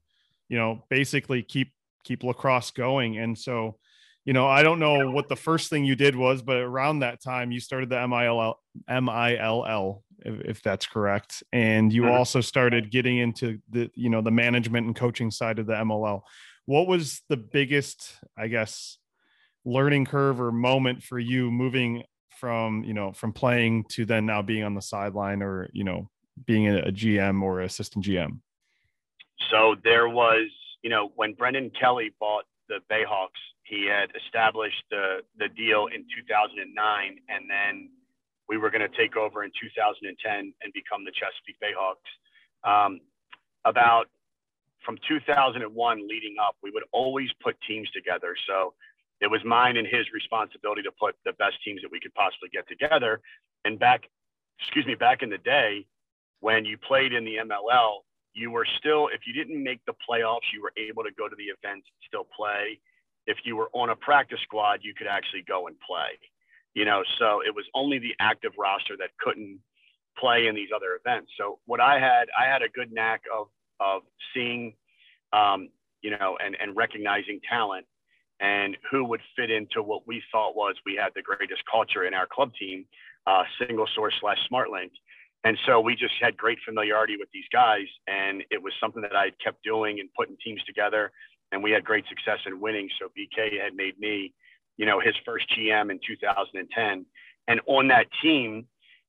you 0.50 0.58
know, 0.58 0.84
basically 0.90 1.42
keep 1.42 1.74
keep 2.04 2.24
lacrosse 2.24 2.72
going, 2.72 3.18
and 3.18 3.38
so 3.38 3.78
you 4.26 4.34
know, 4.34 4.48
I 4.48 4.62
don't 4.62 4.80
know 4.80 5.10
what 5.10 5.30
the 5.30 5.36
first 5.36 5.70
thing 5.70 5.84
you 5.84 5.96
did 5.96 6.16
was, 6.16 6.44
but 6.44 6.58
around 6.58 7.00
that 7.00 7.24
time 7.24 7.52
you 7.52 7.60
started 7.60 7.90
the 7.90 8.08
MILL, 8.08 8.60
MILL, 8.88 10.04
if, 10.26 10.42
if 10.42 10.62
that's 10.62 10.86
correct, 10.86 11.44
and 11.52 11.92
you 11.92 12.04
mm-hmm. 12.04 12.12
also 12.12 12.42
started 12.42 12.92
getting 12.92 13.18
into 13.18 13.60
the, 13.70 13.90
you 13.96 14.10
know, 14.10 14.22
the 14.22 14.32
management 14.32 14.88
and 14.88 14.96
coaching 14.96 15.32
side 15.32 15.60
of 15.60 15.68
the 15.68 15.74
MLL. 15.74 16.22
What 16.66 16.88
was 16.88 17.22
the 17.30 17.38
biggest, 17.38 18.16
I 18.38 18.48
guess, 18.48 18.98
learning 19.66 20.06
curve 20.06 20.40
or 20.40 20.52
moment 20.52 21.04
for 21.04 21.20
you 21.20 21.52
moving 21.52 22.04
from, 22.38 22.84
you 22.84 22.94
know, 22.94 23.12
from 23.12 23.34
playing 23.34 23.86
to 23.90 24.06
then 24.06 24.26
now 24.26 24.42
being 24.42 24.64
on 24.64 24.74
the 24.74 24.82
sideline 24.82 25.42
or, 25.42 25.70
you 25.74 25.84
know, 25.84 26.10
being 26.46 26.68
a, 26.68 26.80
a 26.80 26.92
GM 26.92 27.42
or 27.42 27.62
assistant 27.62 28.06
GM? 28.06 28.40
So 29.50 29.76
there 29.84 30.08
was, 30.08 30.50
you 30.82 30.90
know, 30.90 31.12
when 31.16 31.34
Brendan 31.34 31.72
Kelly 31.80 32.14
bought 32.20 32.46
the 32.70 32.80
Bayhawks 32.90 33.30
he 33.72 33.88
had 33.88 34.12
established 34.22 34.84
the 34.92 35.22
the 35.38 35.48
deal 35.48 35.88
in 35.88 36.04
2009, 36.04 37.18
and 37.30 37.50
then 37.50 37.90
we 38.52 38.58
were 38.58 38.70
going 38.70 38.84
to 38.84 38.98
take 39.00 39.16
over 39.16 39.46
in 39.46 39.52
2010 39.56 40.04
and 40.36 40.74
become 40.74 41.06
the 41.08 41.12
Chesapeake 41.16 41.56
Bayhawks. 41.64 42.12
Um, 42.68 43.00
about 43.64 44.08
from 44.84 44.98
2001 45.08 45.64
leading 46.06 46.36
up, 46.36 46.58
we 46.62 46.70
would 46.70 46.84
always 46.92 47.30
put 47.42 47.56
teams 47.66 47.90
together. 47.92 48.36
So 48.48 48.74
it 49.22 49.32
was 49.32 49.40
mine 49.46 49.78
and 49.78 49.88
his 49.88 50.04
responsibility 50.14 50.82
to 50.82 50.92
put 51.00 51.16
the 51.24 51.32
best 51.40 51.64
teams 51.64 51.82
that 51.82 51.92
we 51.92 52.02
could 52.02 52.14
possibly 52.14 52.50
get 52.52 52.68
together. 52.68 53.22
And 53.64 53.80
back, 53.80 54.04
excuse 54.60 54.86
me, 54.86 54.96
back 54.96 55.24
in 55.24 55.30
the 55.30 55.38
day 55.38 55.88
when 56.42 56.66
you 56.66 56.78
played 56.78 57.14
in 57.14 57.24
the 57.24 57.38
MLL, 57.48 58.04
you 58.34 58.52
were 58.52 58.68
still, 58.80 59.08
if 59.14 59.22
you 59.26 59.32
didn't 59.32 59.64
make 59.64 59.80
the 59.86 59.94
playoffs, 59.94 60.52
you 60.52 60.62
were 60.62 60.74
able 60.76 61.04
to 61.04 61.12
go 61.18 61.30
to 61.30 61.36
the 61.38 61.48
events, 61.56 61.88
still 62.06 62.28
play. 62.36 62.80
If 63.28 63.38
you 63.46 63.56
were 63.56 63.70
on 63.72 63.92
a 63.92 63.96
practice 63.96 64.40
squad, 64.44 64.80
you 64.82 64.94
could 64.94 65.08
actually 65.08 65.44
go 65.48 65.68
and 65.68 65.76
play. 65.80 66.20
You 66.74 66.86
know, 66.86 67.04
so 67.20 67.42
it 67.46 67.54
was 67.54 67.66
only 67.74 68.00
the 68.00 68.16
active 68.20 68.54
roster 68.58 68.96
that 68.98 69.10
couldn't 69.20 69.60
play 70.18 70.48
in 70.48 70.56
these 70.56 70.70
other 70.76 71.00
events. 71.04 71.32
So 71.38 71.60
what 71.66 71.82
I 71.82 72.00
had, 72.00 72.28
I 72.40 72.46
had 72.46 72.62
a 72.62 72.70
good 72.70 72.92
knack 72.92 73.24
of 73.34 73.48
of 73.80 74.04
seeing, 74.34 74.74
um, 75.34 75.70
you 76.02 76.12
know, 76.12 76.38
and 76.44 76.56
and 76.62 76.76
recognizing 76.76 77.40
talent 77.50 77.86
and 78.42 78.76
who 78.90 79.06
would 79.06 79.22
fit 79.36 79.52
into 79.52 79.84
what 79.84 80.02
we 80.08 80.22
thought 80.32 80.56
was 80.56 80.76
we 80.86 80.96
had 80.96 81.12
the 81.16 81.22
greatest 81.22 81.62
culture 81.72 82.06
in 82.06 82.14
our 82.14 82.26
club 82.26 82.52
team, 82.60 82.86
uh, 83.28 83.44
single 83.60 83.88
source 83.96 84.16
slash 84.20 84.40
SmartLink. 84.52 84.90
And 85.44 85.58
so 85.66 85.80
we 85.80 85.96
just 85.96 86.14
had 86.20 86.36
great 86.38 86.58
familiarity 86.66 87.18
with 87.18 87.30
these 87.32 87.46
guys. 87.54 87.86
And 88.08 88.44
it 88.50 88.62
was 88.62 88.74
something 88.82 89.02
that 89.04 89.16
I 89.16 89.32
kept 89.44 89.64
doing 89.64 90.00
and 90.00 90.10
putting 90.18 90.38
teams 90.44 90.62
together. 90.66 91.12
And 91.52 91.62
we 91.62 91.72
had 91.72 91.84
great 91.84 92.06
success 92.10 92.40
in 92.48 92.60
winning. 92.60 92.90
So 93.00 93.10
BK 93.10 93.62
had 93.62 93.76
made 93.76 94.00
me, 94.00 94.34
you 94.82 94.88
know, 94.88 95.00
his 95.00 95.14
first 95.24 95.46
GM 95.56 95.92
in 95.92 96.00
2010. 96.06 97.06
And 97.48 97.62
on 97.68 97.88
that 97.90 98.08
team, 98.24 98.66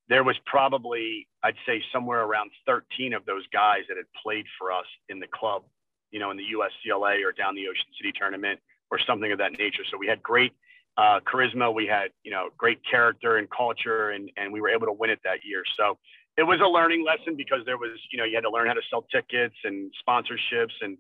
there 0.07 0.23
was 0.23 0.37
probably, 0.45 1.27
I'd 1.43 1.55
say, 1.67 1.83
somewhere 1.91 2.25
around 2.25 2.51
13 2.67 3.15
of 3.15 3.25
those 3.25 3.45
guys 3.55 3.85
that 3.89 3.97
had 3.97 4.05
played 4.23 4.45
for 4.59 4.71
us 4.71 4.85
in 5.09 5.19
the 5.19 5.27
club, 5.29 5.63
you 6.11 6.21
know, 6.21 6.31
in 6.31 6.37
the 6.37 6.45
USCLA 6.45 7.25
or 7.25 7.33
down 7.33 7.55
the 7.55 7.69
Ocean 7.69 7.87
City 7.99 8.13
tournament 8.15 8.61
or 8.91 8.99
something 8.99 9.33
of 9.33 9.39
that 9.39 9.53
nature. 9.59 9.83
So 9.91 9.97
we 9.97 10.07
had 10.07 10.23
great 10.23 10.53
uh, 10.99 11.21
charisma. 11.21 11.73
We 11.73 11.87
had, 11.87 12.11
you 12.23 12.33
know, 12.33 12.51
great 12.59 12.81
character 12.85 13.39
and 13.39 13.49
culture, 13.51 14.11
and, 14.11 14.31
and 14.37 14.53
we 14.53 14.61
were 14.61 14.69
able 14.69 14.85
to 14.89 14.93
win 14.93 15.09
it 15.09 15.21
that 15.25 15.39
year. 15.43 15.63
So 15.79 15.97
it 16.37 16.43
was 16.43 16.61
a 16.61 16.69
learning 16.69 17.03
lesson 17.03 17.35
because 17.35 17.61
there 17.65 17.79
was, 17.79 17.99
you 18.13 18.19
know, 18.19 18.25
you 18.25 18.35
had 18.35 18.45
to 18.45 18.51
learn 18.51 18.67
how 18.67 18.75
to 18.75 18.83
sell 18.91 19.07
tickets 19.11 19.57
and 19.65 19.91
sponsorships. 20.07 20.77
And, 20.83 20.99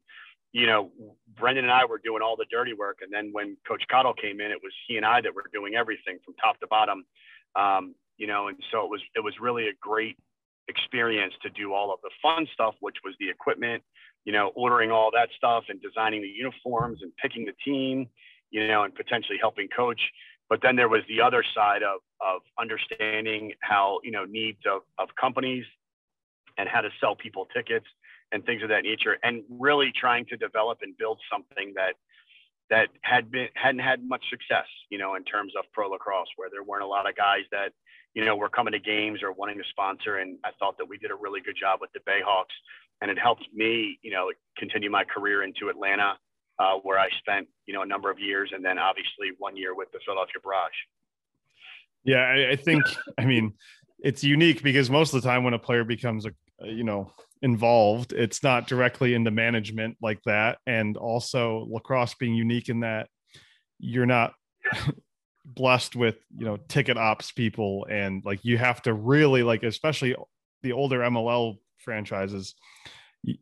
you 0.52 0.66
know, 0.66 0.90
Brendan 1.38 1.64
and 1.64 1.72
I 1.72 1.84
were 1.84 2.00
doing 2.02 2.22
all 2.22 2.36
the 2.36 2.46
dirty 2.50 2.74
work. 2.74 2.98
And 3.00 3.12
then 3.12 3.30
when 3.32 3.56
Coach 3.66 3.82
Cottle 3.90 4.12
came 4.12 4.40
in, 4.40 4.50
it 4.50 4.58
was 4.62 4.72
he 4.86 4.96
and 4.96 5.06
I 5.06 5.20
that 5.22 5.34
were 5.34 5.44
doing 5.52 5.74
everything 5.74 6.18
from 6.24 6.34
top 6.34 6.60
to 6.60 6.66
bottom. 6.66 7.04
Um, 7.56 7.94
you 8.18 8.26
know, 8.26 8.48
and 8.48 8.58
so 8.70 8.84
it 8.84 8.90
was, 8.90 9.00
it 9.16 9.20
was 9.20 9.34
really 9.40 9.68
a 9.68 9.72
great 9.80 10.16
experience 10.68 11.34
to 11.42 11.50
do 11.50 11.72
all 11.72 11.92
of 11.92 12.00
the 12.02 12.10
fun 12.20 12.46
stuff, 12.52 12.74
which 12.80 12.96
was 13.02 13.14
the 13.18 13.28
equipment, 13.28 13.82
you 14.24 14.32
know, 14.32 14.52
ordering 14.54 14.90
all 14.90 15.10
that 15.12 15.28
stuff 15.36 15.64
and 15.68 15.80
designing 15.80 16.22
the 16.22 16.28
uniforms 16.28 17.00
and 17.02 17.12
picking 17.16 17.46
the 17.46 17.54
team, 17.64 18.06
you 18.50 18.68
know, 18.68 18.84
and 18.84 18.94
potentially 18.94 19.38
helping 19.40 19.68
coach. 19.74 20.00
But 20.48 20.60
then 20.62 20.76
there 20.76 20.88
was 20.88 21.00
the 21.08 21.20
other 21.20 21.42
side 21.54 21.82
of, 21.82 22.00
of 22.20 22.42
understanding 22.60 23.52
how, 23.60 24.00
you 24.04 24.10
know, 24.10 24.26
needs 24.26 24.60
of, 24.70 24.82
of 24.98 25.08
companies 25.18 25.64
and 26.58 26.68
how 26.68 26.82
to 26.82 26.90
sell 27.00 27.16
people 27.16 27.48
tickets 27.54 27.86
and 28.33 28.45
things 28.45 28.62
of 28.62 28.68
that 28.71 28.83
nature 28.83 29.18
and 29.23 29.42
really 29.49 29.92
trying 29.95 30.25
to 30.27 30.37
develop 30.37 30.79
and 30.83 30.97
build 30.97 31.18
something 31.31 31.73
that 31.77 31.95
that 32.71 32.88
had 33.03 33.31
been 33.31 33.49
hadn't 33.55 33.81
had 33.81 34.03
much 34.09 34.25
success, 34.31 34.66
you 34.88 34.99
know, 34.99 35.14
in 35.14 35.25
terms 35.25 35.53
of 35.59 35.64
pro 35.73 35.88
lacrosse, 35.90 36.29
where 36.37 36.49
there 36.51 36.62
weren't 36.62 36.83
a 36.83 36.87
lot 36.87 37.09
of 37.09 37.14
guys 37.14 37.42
that, 37.51 37.73
you 38.14 38.25
know, 38.25 38.35
were 38.35 38.49
coming 38.49 38.73
to 38.73 38.79
games 38.79 39.23
or 39.23 39.33
wanting 39.33 39.59
to 39.59 39.64
sponsor. 39.68 40.16
And 40.16 40.38
I 40.45 40.51
thought 40.59 40.79
that 40.79 40.88
we 40.88 40.97
did 40.97 41.11
a 41.11 41.14
really 41.14 41.40
good 41.40 41.57
job 41.61 41.81
with 41.81 41.92
the 41.92 42.01
Bayhawks, 42.01 42.57
and 43.03 43.11
it 43.11 43.18
helped 43.18 43.47
me, 43.53 43.99
you 44.03 44.11
know, 44.11 44.31
continue 44.57 44.90
my 44.90 45.05
career 45.05 45.42
into 45.42 45.68
Atlanta 45.68 46.16
uh, 46.59 46.75
where 46.83 46.99
I 46.99 47.09
spent 47.18 47.49
you 47.66 47.75
know 47.75 47.83
a 47.83 47.87
number 47.87 48.11
of 48.11 48.18
years, 48.18 48.51
and 48.55 48.64
then 48.64 48.79
obviously 48.79 49.33
one 49.38 49.57
year 49.57 49.75
with 49.75 49.90
the 49.92 49.99
Philadelphia 50.05 50.40
Barrage. 50.42 50.71
Yeah, 52.05 52.18
I, 52.18 52.53
I 52.53 52.57
think 52.57 52.85
I 53.18 53.25
mean 53.25 53.55
it's 54.01 54.25
unique 54.25 54.62
because 54.62 54.90
most 54.90 55.14
of 55.14 55.23
the 55.23 55.29
time 55.29 55.45
when 55.45 55.55
a 55.55 55.59
player 55.59 55.85
becomes 55.85 56.27
a 56.27 56.33
you 56.64 56.85
know 56.85 57.12
involved, 57.42 58.12
it's 58.12 58.42
not 58.42 58.66
directly 58.66 59.14
into 59.14 59.31
management 59.31 59.96
like 60.00 60.22
that, 60.24 60.59
and 60.66 60.96
also 60.96 61.66
lacrosse 61.70 62.14
being 62.14 62.35
unique 62.35 62.68
in 62.68 62.81
that 62.81 63.09
you're 63.78 64.07
not 64.07 64.35
blessed 65.44 65.96
with 65.96 66.16
you 66.37 66.44
know 66.44 66.57
ticket 66.68 66.96
ops 66.96 67.33
people 67.33 67.85
and 67.90 68.24
like 68.24 68.44
you 68.44 68.57
have 68.57 68.81
to 68.81 68.94
really 68.94 69.42
like 69.42 69.64
especially 69.64 70.14
the 70.62 70.72
older 70.72 71.00
MLL 71.00 71.57
franchises 71.78 72.55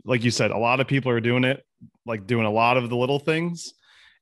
like 0.05 0.25
you 0.25 0.31
said, 0.31 0.51
a 0.51 0.59
lot 0.59 0.81
of 0.81 0.87
people 0.87 1.11
are 1.11 1.21
doing 1.21 1.45
it, 1.45 1.65
like 2.07 2.27
doing 2.27 2.47
a 2.47 2.51
lot 2.51 2.77
of 2.77 2.91
the 2.91 2.97
little 2.97 3.19
things. 3.19 3.73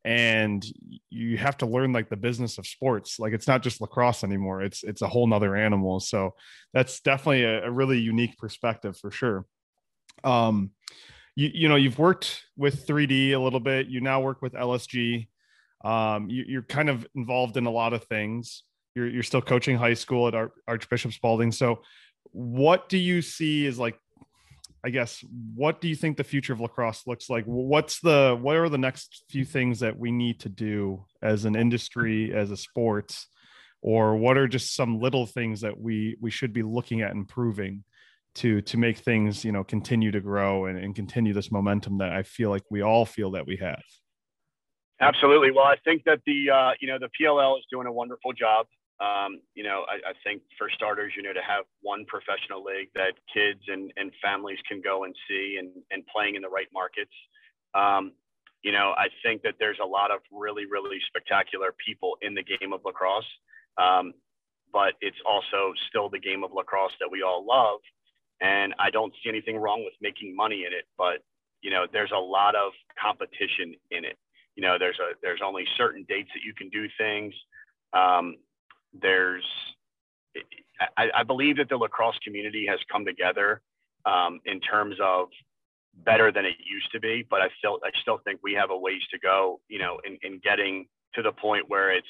And 0.05 0.65
you 1.11 1.37
have 1.39 1.59
to 1.59 1.67
learn 1.67 1.93
like 1.93 2.09
the 2.09 2.17
business 2.17 2.57
of 2.57 2.67
sports. 2.67 3.19
Like 3.19 3.33
it's 3.33 3.49
not 3.49 3.63
just 3.63 3.81
lacrosse 3.81 4.23
anymore. 4.23 4.63
It's 4.63 4.85
it's 4.85 5.03
a 5.03 5.09
whole 5.09 5.27
nother 5.27 5.57
animal. 5.57 6.01
So 6.01 6.35
that's 6.73 7.01
definitely 7.01 7.45
a, 7.45 7.67
a 7.67 7.71
really 7.71 7.99
unique 7.99 8.39
perspective 8.39 8.97
for 8.97 9.11
sure. 9.11 9.45
Um, 10.25 10.71
you 11.37 11.51
you 11.55 11.69
know 11.69 11.77
you've 11.77 11.99
worked 11.99 12.45
with 12.57 12.87
3D 12.87 13.33
a 13.33 13.39
little 13.39 13.61
bit. 13.61 13.89
You 13.89 14.01
now 14.01 14.21
work 14.21 14.43
with 14.43 14.55
LSG. 14.55 15.29
Um, 15.85 16.29
you, 16.29 16.45
you're 16.47 16.63
kind 16.63 16.89
of 16.89 17.07
involved 17.15 17.57
in 17.57 17.67
a 17.67 17.71
lot 17.71 17.93
of 17.93 18.05
things. 18.05 18.65
You're 18.95 19.09
you're 19.09 19.23
still 19.23 19.43
coaching 19.43 19.77
high 19.77 19.95
school 19.95 20.29
at 20.29 20.51
Archbishop 20.67 21.13
Spalding. 21.13 21.53
So 21.53 21.83
what 22.33 22.89
do 22.89 22.99
you 22.99 23.23
see 23.23 23.67
as 23.67 23.79
like 23.79 23.99
I 24.85 24.91
guess 24.91 25.25
what 25.55 25.81
do 25.81 25.89
you 25.89 25.97
think 25.97 26.17
the 26.17 26.25
future 26.25 26.53
of 26.53 26.61
lacrosse 26.61 27.07
looks 27.07 27.29
like? 27.29 27.45
What's 27.45 28.01
the 28.01 28.37
what 28.41 28.57
are 28.57 28.69
the 28.69 28.79
next 28.79 29.25
few 29.29 29.45
things 29.45 29.81
that 29.81 29.99
we 29.99 30.11
need 30.11 30.41
to 30.41 30.49
do 30.49 31.05
as 31.23 31.45
an 31.45 31.57
industry, 31.57 32.33
as 32.35 32.51
a 32.51 32.57
sport, 32.57 33.17
or 33.83 34.17
what 34.17 34.39
are 34.39 34.49
just 34.49 34.75
some 34.75 35.01
little 35.01 35.27
things 35.27 35.61
that 35.61 35.79
we 35.79 36.17
we 36.21 36.31
should 36.31 36.53
be 36.53 36.63
looking 36.63 37.01
at 37.01 37.13
improving 37.13 37.85
to 38.37 38.61
to 38.63 38.77
make 38.77 38.99
things 38.99 39.45
you 39.45 39.53
know 39.53 39.65
continue 39.65 40.11
to 40.11 40.21
grow 40.21 40.67
and, 40.67 40.79
and 40.79 40.95
continue 40.95 41.33
this 41.33 41.51
momentum 41.51 41.99
that 41.99 42.13
I 42.13 42.23
feel 42.23 42.51
like 42.51 42.63
we 42.71 42.83
all 42.83 43.05
feel 43.05 43.31
that 43.33 43.47
we 43.47 43.57
have. 43.57 43.83
Absolutely. 45.01 45.51
Well, 45.51 45.65
I 45.65 45.77
think 45.85 46.03
that 46.05 46.21
the 46.27 46.51
uh, 46.51 46.71
you 46.81 46.89
know 46.89 46.99
the 46.99 47.11
PLL 47.21 47.59
is 47.59 47.65
doing 47.71 47.87
a 47.87 47.93
wonderful 47.93 48.33
job. 48.33 48.67
Um, 49.01 49.39
you 49.55 49.63
know, 49.63 49.85
I, 49.87 50.11
I, 50.11 50.13
think 50.25 50.43
for 50.59 50.69
starters, 50.75 51.13
you 51.17 51.23
know, 51.23 51.33
to 51.33 51.41
have 51.41 51.67
one 51.83 52.05
professional 52.07 52.65
league 52.65 52.89
that 52.97 53.13
kids 53.33 53.61
and, 53.69 53.93
and 53.97 54.11
families 54.21 54.59
can 54.69 54.81
go 54.83 55.05
and 55.05 55.15
see 55.29 55.55
and, 55.61 55.71
and 55.93 56.03
playing 56.13 56.35
in 56.35 56.43
the 56.43 56.49
right 56.49 56.67
markets. 56.75 57.15
Um, 57.77 58.11
you 58.65 58.73
know, 58.73 58.95
I 58.99 59.07
think 59.23 59.43
that 59.43 59.55
there's 59.61 59.79
a 59.81 59.87
lot 59.87 60.11
of 60.11 60.19
really, 60.33 60.65
really 60.67 60.99
spectacular 61.07 61.73
people 61.79 62.19
in 62.23 62.35
the 62.35 62.43
game 62.43 62.73
of 62.73 62.81
lacrosse. 62.85 63.31
Um, 63.81 64.15
but 64.73 64.95
it's 65.01 65.17
also 65.25 65.73
still 65.89 66.09
the 66.09 66.19
game 66.19 66.43
of 66.43 66.51
lacrosse 66.53 66.93
that 67.01 67.09
we 67.11 67.23
all 67.23 67.47
love. 67.47 67.79
And 68.41 68.75
I 68.79 68.91
don't 68.91 69.13
see 69.23 69.29
anything 69.29 69.57
wrong 69.57 69.83
with 69.85 69.95
making 70.01 70.35
money 70.35 70.65
in 70.67 70.73
it, 70.73 70.87
but 70.97 71.19
you 71.61 71.71
know, 71.71 71.87
there's 71.93 72.13
a 72.15 72.19
lot 72.19 72.55
of 72.55 72.73
competition 73.01 73.75
in 73.91 74.05
it. 74.05 74.17
You 74.55 74.63
know, 74.63 74.77
there's 74.79 74.99
a 74.99 75.15
there's 75.23 75.41
only 75.45 75.65
certain 75.77 76.05
dates 76.09 76.31
that 76.35 76.43
you 76.45 76.55
can 76.55 76.69
do 76.69 76.87
things. 76.99 77.35
Um, 77.93 78.37
there's 78.93 79.45
I, 80.97 81.09
I, 81.15 81.23
believe 81.25 81.57
that 81.57 81.69
the 81.69 81.77
lacrosse 81.77 82.19
community 82.25 82.67
has 82.69 82.79
come 82.91 83.05
together 83.05 83.61
um, 84.07 84.41
in 84.45 84.61
terms 84.61 84.97
of 85.03 85.29
better 86.05 86.31
than 86.31 86.45
it 86.45 86.55
used 86.59 86.91
to 86.93 87.01
be, 87.01 87.27
but 87.29 87.41
I 87.41 87.49
still 87.59 87.81
I 87.85 87.91
still 88.03 88.19
think 88.25 88.41
we 88.43 88.53
have 88.55 88.71
a 88.71 88.79
ways 88.79 89.03
to 89.13 89.19
go, 89.19 89.61
you 89.69 89.79
know, 89.79 89.99
in, 90.07 90.19
in 90.23 90.41
getting 90.43 90.87
to 91.15 91.23
the 91.23 91.33
point 91.33 91.65
where 91.69 91.91
it's 91.93 92.07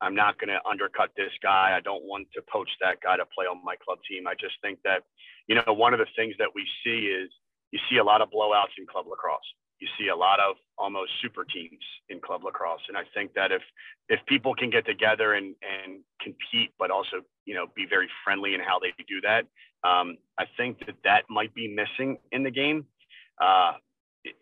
I'm 0.00 0.14
not 0.14 0.38
going 0.38 0.48
to 0.48 0.60
undercut 0.68 1.10
this 1.16 1.32
guy. 1.42 1.76
I 1.76 1.80
don't 1.80 2.04
want 2.04 2.28
to 2.34 2.42
poach 2.50 2.70
that 2.80 3.00
guy 3.02 3.16
to 3.16 3.26
play 3.26 3.46
on 3.46 3.64
my 3.64 3.76
club 3.76 3.98
team. 4.08 4.26
I 4.26 4.34
just 4.34 4.54
think 4.62 4.78
that, 4.84 5.02
you 5.46 5.54
know, 5.54 5.72
one 5.72 5.92
of 5.92 5.98
the 5.98 6.08
things 6.16 6.34
that 6.38 6.48
we 6.54 6.66
see 6.84 7.06
is 7.06 7.30
you 7.70 7.78
see 7.90 7.98
a 7.98 8.04
lot 8.04 8.20
of 8.22 8.30
blowouts 8.30 8.74
in 8.78 8.86
club 8.86 9.06
lacrosse 9.08 9.46
you 9.80 9.88
see 9.98 10.08
a 10.08 10.16
lot 10.16 10.38
of 10.40 10.56
almost 10.78 11.10
super 11.22 11.44
teams 11.44 11.82
in 12.08 12.20
club 12.20 12.44
lacrosse 12.44 12.82
and 12.88 12.96
i 12.96 13.02
think 13.14 13.32
that 13.34 13.50
if 13.50 13.62
if 14.08 14.20
people 14.26 14.54
can 14.54 14.70
get 14.70 14.86
together 14.86 15.34
and 15.34 15.54
and 15.62 16.00
compete 16.20 16.70
but 16.78 16.90
also 16.90 17.22
you 17.46 17.54
know 17.54 17.66
be 17.74 17.86
very 17.88 18.08
friendly 18.22 18.54
in 18.54 18.60
how 18.60 18.78
they 18.78 18.92
do 19.08 19.20
that 19.20 19.44
um, 19.88 20.16
i 20.38 20.44
think 20.56 20.78
that 20.86 20.96
that 21.02 21.24
might 21.28 21.52
be 21.54 21.66
missing 21.66 22.18
in 22.32 22.42
the 22.42 22.50
game 22.50 22.84
uh, 23.40 23.72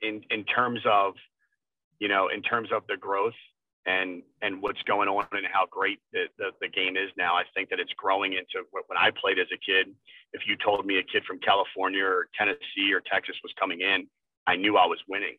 in 0.03 0.23
in 0.31 0.44
terms 0.44 0.81
of 0.85 1.14
you 2.01 2.09
know 2.09 2.29
in 2.29 2.42
terms 2.42 2.68
of 2.73 2.83
the 2.88 2.97
growth 2.97 3.38
and 3.88 4.22
and 4.42 4.61
what's 4.61 4.83
going 4.83 5.09
on 5.09 5.27
and 5.33 5.46
how 5.51 5.64
great 5.70 5.98
the, 6.12 6.24
the, 6.37 6.51
the 6.61 6.68
game 6.68 6.96
is 6.96 7.11
now 7.16 7.35
i 7.35 7.42
think 7.55 7.70
that 7.70 7.81
it's 7.81 7.92
growing 7.96 8.35
into 8.35 8.62
what, 8.70 8.85
when 8.87 8.98
i 8.98 9.11
played 9.11 9.38
as 9.38 9.48
a 9.53 9.59
kid 9.59 9.88
if 10.33 10.42
you 10.46 10.57
told 10.62 10.85
me 10.85 10.98
a 10.98 11.03
kid 11.03 11.24
from 11.27 11.38
california 11.40 12.05
or 12.05 12.29
tennessee 12.37 12.92
or 12.92 13.01
texas 13.01 13.37
was 13.42 13.53
coming 13.59 13.81
in 13.81 14.07
I 14.48 14.57
knew 14.57 14.79
I 14.79 14.87
was 14.87 14.98
winning. 15.07 15.37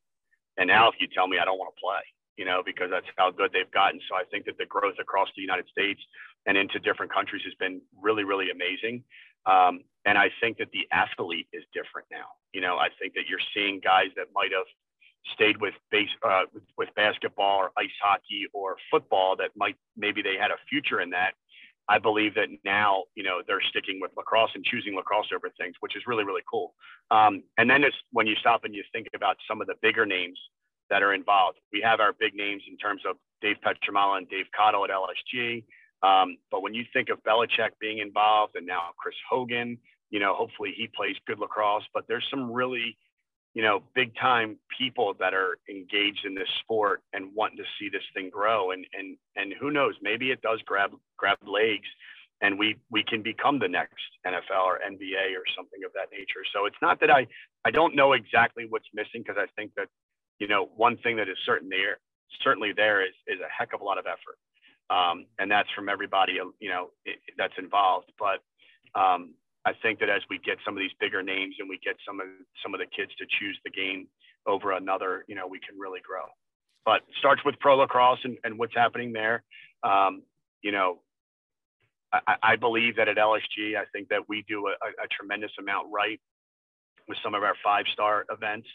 And 0.58 0.68
now 0.68 0.88
if 0.88 0.96
you 1.02 1.08
tell 1.08 1.28
me 1.28 1.40
I 1.40 1.46
don't 1.46 1.58
want 1.58 1.74
to 1.76 1.82
play, 1.82 2.06
you 2.38 2.46
know, 2.46 2.62
because 2.64 2.90
that's 2.92 3.10
how 3.18 3.32
good 3.32 3.50
they've 3.52 3.72
gotten. 3.72 4.00
So 4.08 4.16
I 4.16 4.24
think 4.30 4.46
that 4.46 4.58
the 4.60 4.68
growth 4.68 5.02
across 5.02 5.28
the 5.36 5.42
United 5.42 5.66
States 5.68 6.00
and 6.46 6.56
into 6.56 6.78
different 6.80 7.12
countries 7.12 7.42
has 7.44 7.56
been 7.56 7.82
really, 8.00 8.24
really 8.24 8.52
amazing. 8.52 9.04
Um, 9.48 9.82
and 10.06 10.18
I 10.18 10.30
think 10.40 10.60
that 10.60 10.70
the 10.72 10.86
athlete 10.94 11.48
is 11.52 11.64
different 11.74 12.08
now. 12.12 12.38
You 12.54 12.62
know, 12.62 12.78
I 12.78 12.90
think 13.02 13.16
that 13.16 13.26
you're 13.28 13.44
seeing 13.54 13.82
guys 13.82 14.14
that 14.16 14.28
might 14.36 14.52
have 14.54 14.70
stayed 15.34 15.60
with 15.62 15.74
base 15.92 16.10
uh, 16.24 16.44
with, 16.78 16.90
basketball 16.96 17.58
or 17.58 17.72
ice 17.78 17.90
hockey 18.02 18.46
or 18.54 18.76
football 18.92 19.36
that 19.38 19.52
might 19.56 19.76
maybe 19.96 20.22
they 20.22 20.36
had 20.40 20.52
a 20.52 20.58
future 20.70 21.02
in 21.02 21.10
that. 21.12 21.34
I 21.88 21.98
believe 21.98 22.36
that 22.36 22.50
now, 22.64 23.06
you 23.16 23.24
know, 23.24 23.42
they're 23.48 23.62
sticking 23.70 24.00
with 24.00 24.12
lacrosse 24.16 24.52
and 24.54 24.64
choosing 24.64 24.96
lacrosse 24.96 25.30
over 25.34 25.50
things, 25.60 25.74
which 25.80 25.96
is 25.96 26.04
really, 26.06 26.24
really 26.24 26.44
cool. 26.50 26.76
Um, 27.10 27.42
and 27.58 27.68
then 27.68 27.84
it's 27.84 27.96
when 28.12 28.28
you 28.28 28.36
stop 28.36 28.64
and 28.64 28.76
you 28.76 28.84
think 28.92 29.08
about 29.16 29.38
some 29.48 29.60
of 29.60 29.68
the 29.68 29.74
bigger 29.82 30.06
names 30.06 30.38
that 30.90 31.02
are 31.02 31.14
involved. 31.14 31.58
We 31.74 31.82
have 31.82 32.00
our 32.00 32.14
big 32.14 32.36
names 32.36 32.64
in 32.70 32.78
terms 32.78 33.02
of 33.10 33.16
Dave 33.42 33.58
Pietramala 33.66 34.18
and 34.18 34.30
Dave 34.30 34.46
Cottle 34.56 34.86
at 34.86 34.92
LSG. 34.92 35.64
Um, 36.02 36.38
but 36.52 36.62
when 36.62 36.74
you 36.74 36.86
think 36.94 37.10
of 37.10 37.24
Belichick 37.24 37.72
being 37.80 38.00
involved 38.00 38.56
and 38.56 38.66
now 38.66 38.92
Chris 38.98 39.16
Hogan, 39.30 39.78
you 40.10 40.20
know, 40.20 40.34
hopefully 40.34 40.74
he 40.76 40.88
plays 40.88 41.16
good 41.28 41.40
lacrosse, 41.40 41.84
but 41.94 42.06
there's 42.08 42.26
some 42.30 42.52
really, 42.52 42.98
you 43.54 43.64
know, 43.64 43.82
big 43.96 44.16
time 44.16 44.58
people 44.78 45.16
that 45.20 45.34
are 45.34 45.58
engaged 45.70 46.26
in 46.26 46.36
this 46.36 46.48
sport 46.62 47.02
and 47.14 47.34
wanting 47.36 47.58
to 47.58 47.64
see 47.80 47.90
this 47.90 48.04
thing 48.14 48.30
grow. 48.30 48.72
And, 48.72 48.86
and, 48.98 49.18
and 49.36 49.54
who 49.60 49.72
knows, 49.72 49.96
maybe 50.02 50.32
it 50.32 50.42
does 50.42 50.62
grab, 50.66 50.92
grab 51.18 51.38
legs 51.46 51.88
and 52.42 52.58
we, 52.58 52.78
we 52.90 53.04
can 53.04 53.22
become 53.22 53.60
the 53.60 53.68
next 53.68 54.00
NFL 54.26 54.64
or 54.64 54.80
NBA 54.80 55.36
or 55.36 55.44
something 55.58 55.82
of 55.86 55.92
that 55.94 56.08
nature. 56.12 56.46
So 56.54 56.66
it's 56.66 56.78
not 56.82 57.00
that 57.02 57.12
I, 57.12 57.28
I 57.66 57.72
don't 57.72 57.96
know 57.96 58.14
exactly 58.14 58.66
what's 58.70 58.88
missing 58.94 59.24
because 59.26 59.36
I 59.38 59.48
think 59.58 59.72
that, 59.76 59.88
you 60.40 60.48
know, 60.48 60.70
one 60.78 60.98
thing 60.98 61.18
that 61.18 61.28
is 61.28 61.38
certain 61.46 61.68
there, 61.70 61.98
certainly 62.42 62.72
there 62.72 63.04
is, 63.04 63.14
is 63.28 63.40
a 63.42 63.52
heck 63.52 63.74
of 63.74 63.82
a 63.82 63.84
lot 63.84 63.98
of 63.98 64.06
effort. 64.06 64.38
Um, 64.90 65.26
and 65.38 65.52
that's 65.52 65.70
from 65.76 65.90
everybody, 65.90 66.40
you 66.60 66.70
know, 66.70 66.90
that's 67.38 67.54
involved. 67.58 68.12
But 68.18 68.40
um, 69.00 69.34
I 69.70 69.74
think 69.84 70.00
that 70.00 70.10
as 70.10 70.24
we 70.32 70.40
get 70.40 70.58
some 70.66 70.74
of 70.74 70.80
these 70.80 70.96
bigger 71.00 71.22
names 71.22 71.56
and 71.60 71.70
we 71.70 71.78
get 71.86 71.96
some 72.06 72.20
of 72.20 72.26
some 72.64 72.74
of 72.74 72.80
the 72.80 72.88
kids 72.88 73.12
to 73.20 73.26
choose 73.40 73.58
the 73.64 73.70
game 73.70 74.08
over 74.48 74.72
another, 74.72 75.26
you 75.28 75.36
know, 75.36 75.46
we 75.46 75.60
can 75.60 75.78
really 75.78 76.02
grow. 76.02 76.26
But 76.86 77.02
starts 77.20 77.46
with 77.46 77.54
pro 77.60 77.78
lacrosse 77.78 78.20
and, 78.24 78.38
and 78.44 78.58
what's 78.58 78.74
happening 78.74 79.14
there. 79.14 79.44
Um, 79.84 80.24
you 80.64 80.72
know, 80.72 81.00
I, 82.12 82.36
I, 82.42 82.56
believe 82.56 82.96
that 82.96 83.08
at 83.08 83.18
LSG, 83.18 83.78
I 83.78 83.86
think 83.94 84.10
that 84.10 84.28
we 84.28 84.44
do 84.48 84.68
a, 84.68 84.72
a 84.72 85.08
tremendous 85.16 85.52
amount 85.60 85.88
right 85.94 86.20
with 87.08 87.20
some 87.24 87.36
of 87.36 87.44
our 87.44 87.54
five 87.64 87.86
star 87.94 88.26
events. 88.32 88.68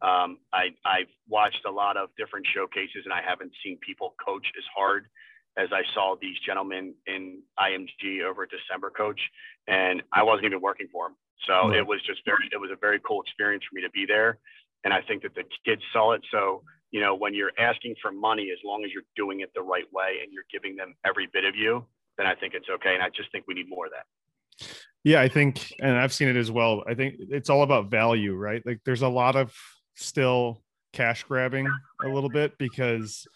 Um, 0.00 0.38
I, 0.52 0.70
I've 0.84 1.10
watched 1.28 1.64
a 1.66 1.70
lot 1.70 1.96
of 1.96 2.10
different 2.16 2.46
showcases 2.54 3.02
and 3.04 3.12
I 3.12 3.20
haven't 3.26 3.52
seen 3.64 3.78
people 3.84 4.14
coach 4.24 4.46
as 4.56 4.64
hard 4.74 5.08
as 5.56 5.68
I 5.72 5.82
saw 5.94 6.16
these 6.20 6.36
gentlemen 6.44 6.94
in 7.06 7.42
IMG 7.58 8.22
over 8.22 8.46
December 8.46 8.90
coach, 8.90 9.20
and 9.66 10.02
I 10.12 10.22
wasn't 10.22 10.46
even 10.46 10.60
working 10.60 10.88
for 10.92 11.08
them. 11.08 11.16
So 11.46 11.68
right. 11.68 11.78
it 11.78 11.86
was 11.86 12.00
just 12.06 12.20
very, 12.24 12.48
it 12.52 12.58
was 12.58 12.70
a 12.72 12.76
very 12.80 13.00
cool 13.06 13.22
experience 13.22 13.64
for 13.68 13.76
me 13.76 13.82
to 13.82 13.90
be 13.90 14.04
there. 14.06 14.38
And 14.84 14.92
I 14.92 15.00
think 15.02 15.22
that 15.22 15.34
the 15.34 15.44
kids 15.64 15.82
saw 15.92 16.12
it. 16.12 16.22
So, 16.30 16.62
you 16.90 17.00
know, 17.00 17.14
when 17.14 17.34
you're 17.34 17.52
asking 17.58 17.96
for 18.00 18.12
money, 18.12 18.50
as 18.52 18.58
long 18.64 18.84
as 18.84 18.90
you're 18.92 19.08
doing 19.16 19.40
it 19.40 19.50
the 19.54 19.62
right 19.62 19.86
way 19.92 20.18
and 20.22 20.32
you're 20.32 20.46
giving 20.52 20.76
them 20.76 20.94
every 21.04 21.28
bit 21.32 21.44
of 21.44 21.56
you, 21.56 21.84
then 22.18 22.26
I 22.26 22.34
think 22.34 22.54
it's 22.54 22.68
okay. 22.68 22.94
And 22.94 23.02
I 23.02 23.08
just 23.08 23.32
think 23.32 23.44
we 23.48 23.54
need 23.54 23.68
more 23.68 23.86
of 23.86 23.92
that. 23.92 24.66
Yeah, 25.04 25.20
I 25.20 25.28
think, 25.28 25.72
and 25.80 25.96
I've 25.96 26.12
seen 26.12 26.28
it 26.28 26.36
as 26.36 26.50
well. 26.50 26.82
I 26.88 26.94
think 26.94 27.16
it's 27.18 27.48
all 27.48 27.62
about 27.62 27.90
value, 27.90 28.34
right? 28.34 28.62
Like 28.66 28.80
there's 28.84 29.02
a 29.02 29.08
lot 29.08 29.36
of 29.36 29.54
still 29.94 30.62
cash 30.92 31.24
grabbing 31.24 31.68
a 32.04 32.08
little 32.08 32.30
bit 32.30 32.58
because 32.58 33.26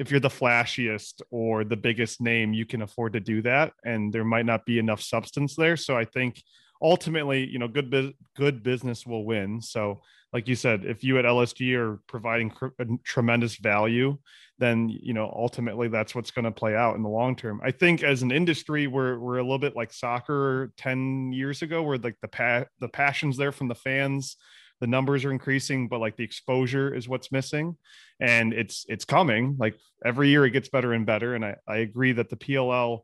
if 0.00 0.10
you're 0.10 0.18
the 0.18 0.28
flashiest 0.28 1.20
or 1.30 1.62
the 1.62 1.76
biggest 1.76 2.22
name, 2.22 2.54
you 2.54 2.64
can 2.64 2.80
afford 2.80 3.12
to 3.12 3.20
do 3.20 3.42
that, 3.42 3.74
and 3.84 4.10
there 4.10 4.24
might 4.24 4.46
not 4.46 4.64
be 4.64 4.78
enough 4.78 5.02
substance 5.02 5.54
there. 5.54 5.76
So 5.76 5.94
I 5.94 6.06
think 6.06 6.42
ultimately, 6.80 7.46
you 7.46 7.58
know, 7.58 7.68
good 7.68 7.90
bu- 7.90 8.14
good 8.34 8.62
business 8.62 9.06
will 9.06 9.26
win. 9.26 9.60
So, 9.60 10.00
like 10.32 10.48
you 10.48 10.56
said, 10.56 10.86
if 10.86 11.04
you 11.04 11.18
at 11.18 11.26
LSG 11.26 11.74
are 11.74 12.00
providing 12.06 12.48
cr- 12.48 12.68
uh, 12.80 12.84
tremendous 13.04 13.56
value, 13.56 14.16
then 14.58 14.88
you 14.88 15.12
know 15.12 15.30
ultimately 15.36 15.88
that's 15.88 16.14
what's 16.14 16.30
going 16.30 16.46
to 16.46 16.50
play 16.50 16.74
out 16.74 16.96
in 16.96 17.02
the 17.02 17.08
long 17.10 17.36
term. 17.36 17.60
I 17.62 17.70
think 17.70 18.02
as 18.02 18.22
an 18.22 18.30
industry, 18.30 18.86
we're 18.86 19.18
we're 19.18 19.36
a 19.36 19.42
little 19.42 19.58
bit 19.58 19.76
like 19.76 19.92
soccer 19.92 20.72
ten 20.78 21.30
years 21.30 21.60
ago, 21.60 21.82
where 21.82 21.98
like 21.98 22.16
the 22.22 22.28
pa- 22.28 22.64
the 22.80 22.88
passions 22.88 23.36
there 23.36 23.52
from 23.52 23.68
the 23.68 23.74
fans 23.74 24.36
the 24.80 24.86
numbers 24.86 25.24
are 25.24 25.32
increasing 25.32 25.88
but 25.88 26.00
like 26.00 26.16
the 26.16 26.24
exposure 26.24 26.94
is 26.94 27.08
what's 27.08 27.30
missing. 27.30 27.76
And 28.20 28.52
it's 28.52 28.86
it's 28.88 29.04
coming. 29.04 29.56
Like 29.58 29.78
every 30.04 30.28
year 30.28 30.44
it 30.44 30.50
gets 30.50 30.68
better 30.68 30.92
and 30.92 31.06
better. 31.06 31.34
And 31.34 31.44
i, 31.44 31.56
I 31.68 31.78
agree 31.78 32.12
that 32.12 32.28
the 32.30 32.36
pll 32.36 33.00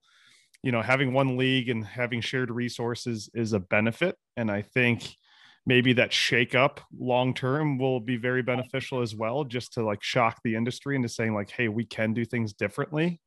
you 0.62 0.72
know 0.72 0.82
having 0.82 1.12
one 1.12 1.36
league 1.36 1.68
and 1.68 1.84
having 1.84 2.20
shared 2.20 2.50
resources 2.50 3.30
is 3.34 3.52
a 3.52 3.60
benefit. 3.60 4.16
And 4.36 4.50
i 4.50 4.62
think 4.62 5.16
maybe 5.66 5.92
that 5.94 6.12
shake 6.12 6.54
up 6.54 6.80
long 6.96 7.34
term 7.34 7.76
will 7.76 8.00
be 8.00 8.16
very 8.16 8.42
beneficial 8.42 9.02
as 9.02 9.14
well 9.14 9.44
just 9.44 9.72
to 9.72 9.84
like 9.84 10.02
shock 10.02 10.40
the 10.44 10.54
industry 10.54 10.94
into 10.94 11.08
saying 11.08 11.34
like 11.34 11.50
hey 11.50 11.68
we 11.68 11.84
can 11.84 12.14
do 12.14 12.24
things 12.24 12.52
differently 12.52 13.20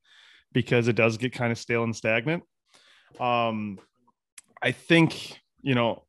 because 0.52 0.88
it 0.88 0.96
does 0.96 1.18
get 1.18 1.32
kind 1.32 1.52
of 1.52 1.58
stale 1.58 1.84
and 1.84 1.94
stagnant. 1.94 2.42
Um 3.20 3.78
i 4.62 4.72
think 4.72 5.40
you 5.62 5.74
know 5.74 6.04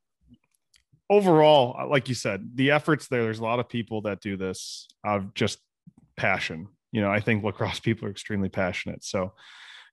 overall, 1.11 1.75
uh, 1.77 1.85
like 1.85 2.07
you 2.07 2.15
said, 2.15 2.51
the 2.55 2.71
efforts 2.71 3.07
there, 3.09 3.21
there's 3.23 3.39
a 3.39 3.43
lot 3.43 3.59
of 3.59 3.67
people 3.67 4.01
that 4.03 4.21
do 4.21 4.37
this 4.37 4.87
out 5.05 5.17
of 5.17 5.33
just 5.35 5.59
passion. 6.15 6.69
You 6.93 7.01
know, 7.01 7.11
I 7.11 7.19
think 7.19 7.43
lacrosse 7.43 7.79
people 7.87 8.07
are 8.07 8.11
extremely 8.11 8.49
passionate. 8.49 9.03
So, 9.03 9.33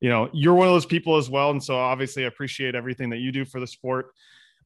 you 0.00 0.08
know, 0.08 0.30
you're 0.32 0.54
one 0.54 0.68
of 0.68 0.74
those 0.74 0.86
people 0.86 1.16
as 1.16 1.28
well. 1.28 1.50
And 1.50 1.62
so 1.62 1.76
obviously 1.76 2.24
I 2.24 2.28
appreciate 2.28 2.76
everything 2.76 3.10
that 3.10 3.18
you 3.18 3.32
do 3.32 3.44
for 3.44 3.58
the 3.58 3.66
sport. 3.66 4.12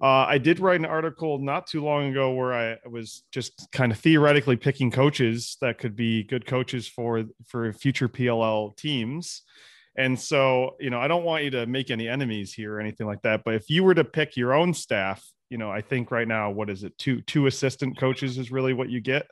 Uh, 0.00 0.26
I 0.28 0.38
did 0.38 0.58
write 0.58 0.80
an 0.80 0.86
article 0.86 1.38
not 1.38 1.66
too 1.66 1.82
long 1.82 2.10
ago 2.10 2.34
where 2.34 2.52
I 2.52 2.76
was 2.88 3.22
just 3.32 3.70
kind 3.72 3.92
of 3.92 3.98
theoretically 3.98 4.56
picking 4.56 4.90
coaches 4.90 5.56
that 5.60 5.78
could 5.78 5.96
be 5.96 6.24
good 6.24 6.44
coaches 6.44 6.88
for 6.88 7.24
for 7.46 7.72
future 7.72 8.08
PLL 8.08 8.76
teams. 8.76 9.42
And 9.96 10.18
so, 10.18 10.76
you 10.80 10.90
know, 10.90 10.98
I 10.98 11.06
don't 11.06 11.22
want 11.22 11.44
you 11.44 11.50
to 11.50 11.66
make 11.66 11.90
any 11.90 12.08
enemies 12.08 12.52
here 12.52 12.74
or 12.74 12.80
anything 12.80 13.06
like 13.06 13.22
that. 13.22 13.42
But 13.44 13.54
if 13.54 13.70
you 13.70 13.84
were 13.84 13.94
to 13.94 14.04
pick 14.04 14.36
your 14.36 14.54
own 14.54 14.74
staff 14.74 15.24
you 15.52 15.58
know, 15.58 15.70
I 15.70 15.82
think 15.82 16.10
right 16.10 16.26
now, 16.26 16.50
what 16.50 16.70
is 16.70 16.82
it? 16.82 16.96
Two 16.96 17.20
two 17.20 17.46
assistant 17.46 17.98
coaches 17.98 18.38
is 18.38 18.50
really 18.50 18.72
what 18.72 18.88
you 18.88 19.02
get. 19.02 19.26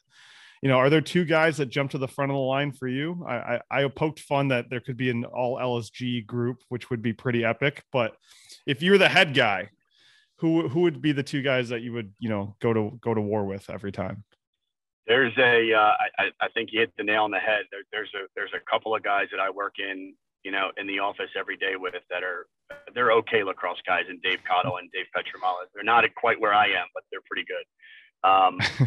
You 0.60 0.68
know, 0.68 0.76
are 0.76 0.90
there 0.90 1.00
two 1.00 1.24
guys 1.24 1.56
that 1.56 1.70
jump 1.70 1.92
to 1.92 1.98
the 1.98 2.06
front 2.06 2.30
of 2.30 2.34
the 2.34 2.40
line 2.40 2.72
for 2.72 2.86
you? 2.86 3.24
I, 3.26 3.34
I, 3.34 3.60
I 3.70 3.88
poked 3.88 4.20
fun 4.20 4.48
that 4.48 4.68
there 4.68 4.80
could 4.80 4.98
be 4.98 5.08
an 5.08 5.24
all 5.24 5.56
LSG 5.56 6.26
group, 6.26 6.58
which 6.68 6.90
would 6.90 7.00
be 7.00 7.14
pretty 7.14 7.42
epic. 7.42 7.82
But 7.90 8.16
if 8.66 8.82
you're 8.82 8.98
the 8.98 9.08
head 9.08 9.32
guy, 9.32 9.70
who 10.36 10.68
who 10.68 10.82
would 10.82 11.00
be 11.00 11.12
the 11.12 11.22
two 11.22 11.40
guys 11.40 11.70
that 11.70 11.80
you 11.80 11.94
would 11.94 12.12
you 12.18 12.28
know 12.28 12.54
go 12.60 12.74
to 12.74 12.98
go 13.00 13.14
to 13.14 13.20
war 13.22 13.46
with 13.46 13.70
every 13.70 13.90
time? 13.90 14.22
There's 15.06 15.32
a 15.38 15.72
uh, 15.72 15.92
I, 16.18 16.24
I 16.38 16.48
think 16.52 16.68
you 16.70 16.80
hit 16.80 16.92
the 16.98 17.04
nail 17.04 17.24
on 17.24 17.30
the 17.30 17.38
head. 17.38 17.62
There, 17.70 17.80
there's 17.92 18.10
a 18.14 18.26
there's 18.36 18.52
a 18.54 18.70
couple 18.70 18.94
of 18.94 19.02
guys 19.02 19.28
that 19.30 19.40
I 19.40 19.48
work 19.48 19.76
in 19.78 20.12
you 20.42 20.52
know 20.52 20.70
in 20.76 20.86
the 20.86 20.98
office 20.98 21.30
every 21.34 21.56
day 21.56 21.76
with 21.76 21.94
that 22.10 22.22
are 22.22 22.44
they're 22.94 23.12
okay 23.12 23.42
lacrosse 23.44 23.80
guys, 23.86 24.04
and 24.08 24.20
Dave 24.22 24.40
Cottle 24.46 24.78
and 24.78 24.90
Dave 24.92 25.06
Pietramala. 25.14 25.66
They're 25.74 25.84
not 25.84 26.04
quite 26.14 26.40
where 26.40 26.54
I 26.54 26.66
am, 26.66 26.86
but 26.94 27.04
they're 27.10 27.24
pretty 27.26 27.46
good. 27.46 27.64
Um, 28.22 28.58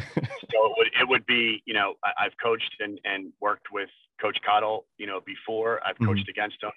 so 0.51 0.57
it 0.65 0.73
would 0.77 0.87
it 1.01 1.07
would 1.07 1.25
be 1.25 1.61
you 1.65 1.73
know 1.73 1.95
I, 2.03 2.23
have 2.23 2.33
coached 2.41 2.75
and, 2.79 2.99
and 3.03 3.31
worked 3.41 3.67
with 3.71 3.89
Coach 4.21 4.37
Cottle 4.45 4.85
you 4.97 5.07
know 5.07 5.21
before 5.25 5.79
I've 5.85 5.95
mm-hmm. 5.95 6.05
coached 6.05 6.21
mm-hmm. 6.21 6.39
against 6.39 6.57
him, 6.61 6.71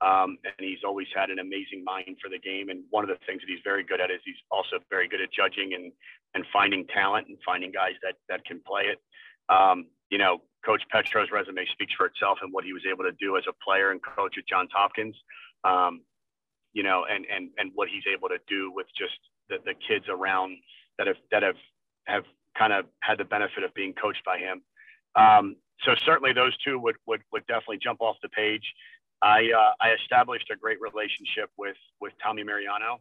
um, 0.00 0.38
and 0.44 0.54
he's 0.60 0.84
always 0.84 1.08
had 1.14 1.30
an 1.30 1.38
amazing 1.38 1.84
mind 1.84 2.16
for 2.22 2.30
the 2.30 2.38
game. 2.38 2.70
And 2.70 2.84
one 2.90 3.04
of 3.04 3.10
the 3.10 3.18
things 3.26 3.42
that 3.42 3.48
he's 3.48 3.62
very 3.64 3.84
good 3.84 4.00
at 4.00 4.10
is 4.10 4.20
he's 4.24 4.40
also 4.50 4.78
very 4.88 5.08
good 5.08 5.20
at 5.20 5.32
judging 5.32 5.74
and 5.74 5.92
and 6.34 6.44
finding 6.52 6.86
talent 6.86 7.28
and 7.28 7.36
finding 7.44 7.72
guys 7.72 7.94
that 8.02 8.14
that 8.28 8.44
can 8.44 8.60
play 8.66 8.84
it. 8.84 8.98
Um, 9.52 9.86
you 10.10 10.18
know, 10.18 10.42
Coach 10.64 10.82
Petro's 10.90 11.30
resume 11.30 11.64
speaks 11.72 11.92
for 11.94 12.06
itself 12.06 12.38
and 12.42 12.52
what 12.52 12.64
he 12.64 12.72
was 12.72 12.82
able 12.90 13.04
to 13.04 13.12
do 13.20 13.36
as 13.36 13.44
a 13.48 13.52
player 13.64 13.90
and 13.90 14.00
coach 14.02 14.36
at 14.38 14.46
Johns 14.46 14.70
Hopkins. 14.72 15.16
Um, 15.64 16.00
you 16.72 16.82
know, 16.82 17.04
and 17.10 17.26
and 17.34 17.50
and 17.58 17.72
what 17.74 17.88
he's 17.88 18.04
able 18.12 18.28
to 18.28 18.38
do 18.48 18.72
with 18.74 18.86
just 18.96 19.18
the, 19.48 19.56
the 19.64 19.74
kids 19.86 20.06
around 20.08 20.56
that 20.98 21.06
have 21.06 21.16
that 21.30 21.42
have 21.42 21.56
have 22.06 22.24
kind 22.56 22.72
of 22.72 22.86
had 23.00 23.18
the 23.18 23.24
benefit 23.24 23.62
of 23.64 23.72
being 23.74 23.92
coached 23.94 24.24
by 24.24 24.38
him. 24.38 24.62
Um, 25.16 25.56
so 25.84 25.94
certainly 26.04 26.32
those 26.32 26.56
two 26.58 26.78
would 26.78 26.96
would 27.06 27.22
would 27.32 27.46
definitely 27.46 27.78
jump 27.82 28.00
off 28.00 28.16
the 28.22 28.28
page. 28.28 28.64
I 29.22 29.50
uh, 29.50 29.72
I 29.80 29.92
established 29.92 30.50
a 30.52 30.56
great 30.56 30.78
relationship 30.80 31.50
with 31.58 31.76
with 32.00 32.12
Tommy 32.22 32.44
Mariano 32.44 33.00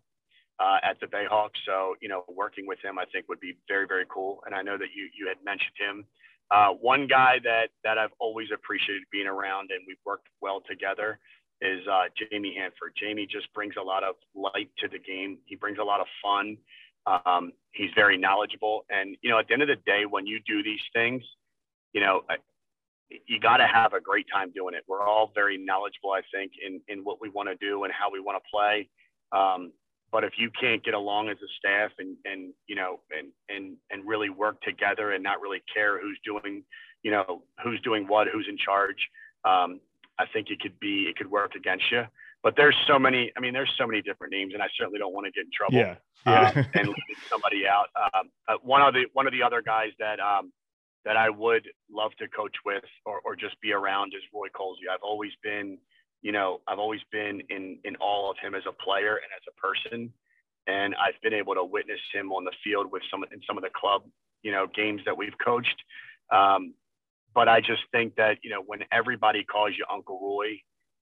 uh, 0.60 0.78
at 0.84 1.00
the 1.00 1.08
Bayhawks. 1.08 1.60
So 1.66 1.96
you 2.02 2.10
know, 2.10 2.24
working 2.28 2.66
with 2.68 2.80
him 2.84 2.98
I 2.98 3.06
think 3.12 3.28
would 3.30 3.40
be 3.40 3.58
very 3.68 3.86
very 3.88 4.06
cool. 4.10 4.42
And 4.46 4.56
I 4.56 4.62
know 4.62 4.78
that 4.78 4.90
you 4.96 5.10
you 5.18 5.28
had 5.28 5.38
mentioned 5.44 5.76
him. 5.80 6.06
Uh, 6.52 6.70
one 6.82 7.06
guy 7.06 7.38
that 7.44 7.70
that 7.84 7.98
I've 7.98 8.14
always 8.20 8.48
appreciated 8.54 9.04
being 9.12 9.28
around, 9.28 9.70
and 9.72 9.82
we've 9.88 10.02
worked 10.06 10.28
well 10.42 10.62
together, 10.68 11.20
is 11.62 11.86
uh, 11.88 12.04
Jamie 12.18 12.56
Hanford. 12.58 12.94
Jamie 13.00 13.28
just 13.30 13.54
brings 13.54 13.76
a 13.80 13.84
lot 13.84 14.04
of 14.04 14.16
light 14.36 14.70
to 14.80 14.88
the 14.88 15.00
game. 15.00 15.38
He 15.46 15.56
brings 15.56 15.78
a 15.80 15.84
lot 15.84 16.00
of 16.00 16.08
fun. 16.24 16.58
Um, 17.06 17.52
he's 17.72 17.90
very 17.96 18.18
knowledgeable. 18.18 18.86
And, 18.90 19.18
you 19.22 19.30
know, 19.30 19.40
at 19.40 19.48
the 19.48 19.54
end 19.54 19.62
of 19.62 19.68
the 19.68 19.78
day, 19.86 20.06
when 20.06 20.26
you 20.26 20.40
do 20.48 20.64
these 20.64 20.82
things, 20.94 21.24
you 21.94 22.02
know, 22.02 22.22
you 23.26 23.40
got 23.40 23.58
to 23.58 23.68
have 23.68 23.94
a 23.94 24.02
great 24.02 24.28
time 24.32 24.52
doing 24.52 24.76
it. 24.76 24.84
We're 24.88 25.02
all 25.02 25.32
very 25.34 25.58
knowledgeable, 25.58 26.12
I 26.12 26.22
think, 26.34 26.52
in, 26.66 26.80
in 26.88 27.04
what 27.04 27.20
we 27.20 27.30
want 27.30 27.50
to 27.50 27.56
do 27.56 27.84
and 27.84 27.94
how 27.94 28.12
we 28.12 28.20
want 28.20 28.42
to 28.42 28.50
play. 28.50 28.90
Um, 29.32 29.72
but 30.12 30.24
if 30.24 30.34
you 30.38 30.50
can't 30.60 30.84
get 30.84 30.94
along 30.94 31.30
as 31.30 31.38
a 31.38 31.50
staff 31.58 31.92
and, 32.00 32.16
and, 32.26 32.54
you 32.68 32.76
know, 32.76 33.00
and, 33.18 33.30
and, 33.50 33.78
and 33.92 34.08
really 34.08 34.30
work 34.30 34.62
together 34.62 35.12
and 35.12 35.24
not 35.24 35.42
really 35.42 35.62
care 35.74 36.00
who's 36.00 36.20
doing, 36.24 36.64
you 37.04 37.12
know, 37.12 37.44
who's 37.64 37.82
doing 37.82 38.08
what, 38.08 38.28
who's 38.32 38.48
in 38.50 38.58
charge, 38.58 38.98
um, 39.46 39.80
I 40.20 40.26
think 40.32 40.52
it 40.52 40.60
could 40.60 40.80
be 40.80 41.08
it 41.10 41.16
could 41.16 41.32
work 41.32 41.56
against 41.56 41.86
you. 41.92 42.04
But 42.44 42.56
there's 42.56 42.76
so 42.88 43.00
many. 43.00 43.32
I 43.36 43.40
mean, 43.40 43.54
there's 43.54 43.72
so 43.78 43.88
many 43.88 44.02
different 44.02 44.32
names, 44.32 44.54
and 44.54 44.64
I 44.64 44.68
certainly 44.78 45.00
don't 45.00 45.14
want 45.14 45.26
to 45.26 45.32
get 45.32 45.46
in 45.46 45.52
trouble. 45.52 45.78
Yeah, 45.78 45.96
yeah. 46.26 46.50
um, 46.50 46.68
and 46.74 46.88
leaving 46.88 47.22
somebody 47.30 47.68
out. 47.68 47.88
Um, 47.96 48.30
uh, 48.48 48.56
one 48.62 48.82
of 48.82 48.94
the 48.94 49.06
one 49.14 49.28
of 49.28 49.34
the 49.34 49.44
other 49.44 49.62
guys 49.62 49.92
that 50.00 50.20
um, 50.20 50.52
that 51.06 51.18
I 51.18 51.30
would 51.30 51.68
love 51.92 52.12
to 52.20 52.28
coach 52.28 52.56
with 52.66 52.84
or, 53.06 53.20
or 53.26 53.36
just 53.36 53.60
be 53.62 53.74
around 53.74 54.14
is 54.16 54.22
Roy 54.34 54.48
Colsey. 54.56 54.88
I've 54.92 55.04
always 55.04 55.32
been, 55.44 55.78
you 56.22 56.32
know, 56.32 56.62
I've 56.68 56.80
always 56.80 57.02
been 57.12 57.42
in 57.50 57.80
in 57.84 57.96
all 57.98 58.32
of 58.32 58.38
him 58.42 58.56
as 58.56 58.64
a 58.68 58.72
player 58.72 59.16
and 59.16 59.32
as 59.36 59.44
a 59.48 59.56
person, 59.60 60.14
and 60.68 60.96
I've 60.96 61.20
been 61.22 61.34
able 61.34 61.56
to 61.56 61.64
witness 61.64 62.00
him 62.14 62.32
on 62.32 62.46
the 62.46 62.54
field 62.64 62.92
with 62.92 63.02
some 63.12 63.24
in 63.34 63.42
some 63.46 63.58
of 63.58 63.64
the 63.64 63.70
club, 63.76 64.04
you 64.44 64.52
know, 64.52 64.68
games 64.74 65.02
that 65.06 65.18
we've 65.18 65.38
coached. 65.44 65.84
Um, 66.32 66.74
but 67.34 67.48
I 67.48 67.60
just 67.60 67.82
think 67.92 68.16
that 68.16 68.38
you 68.44 68.50
know 68.50 68.64
when 68.66 68.80
everybody 68.92 69.44
calls 69.44 69.72
you 69.78 69.86
Uncle 69.92 70.20
Roy, 70.22 70.60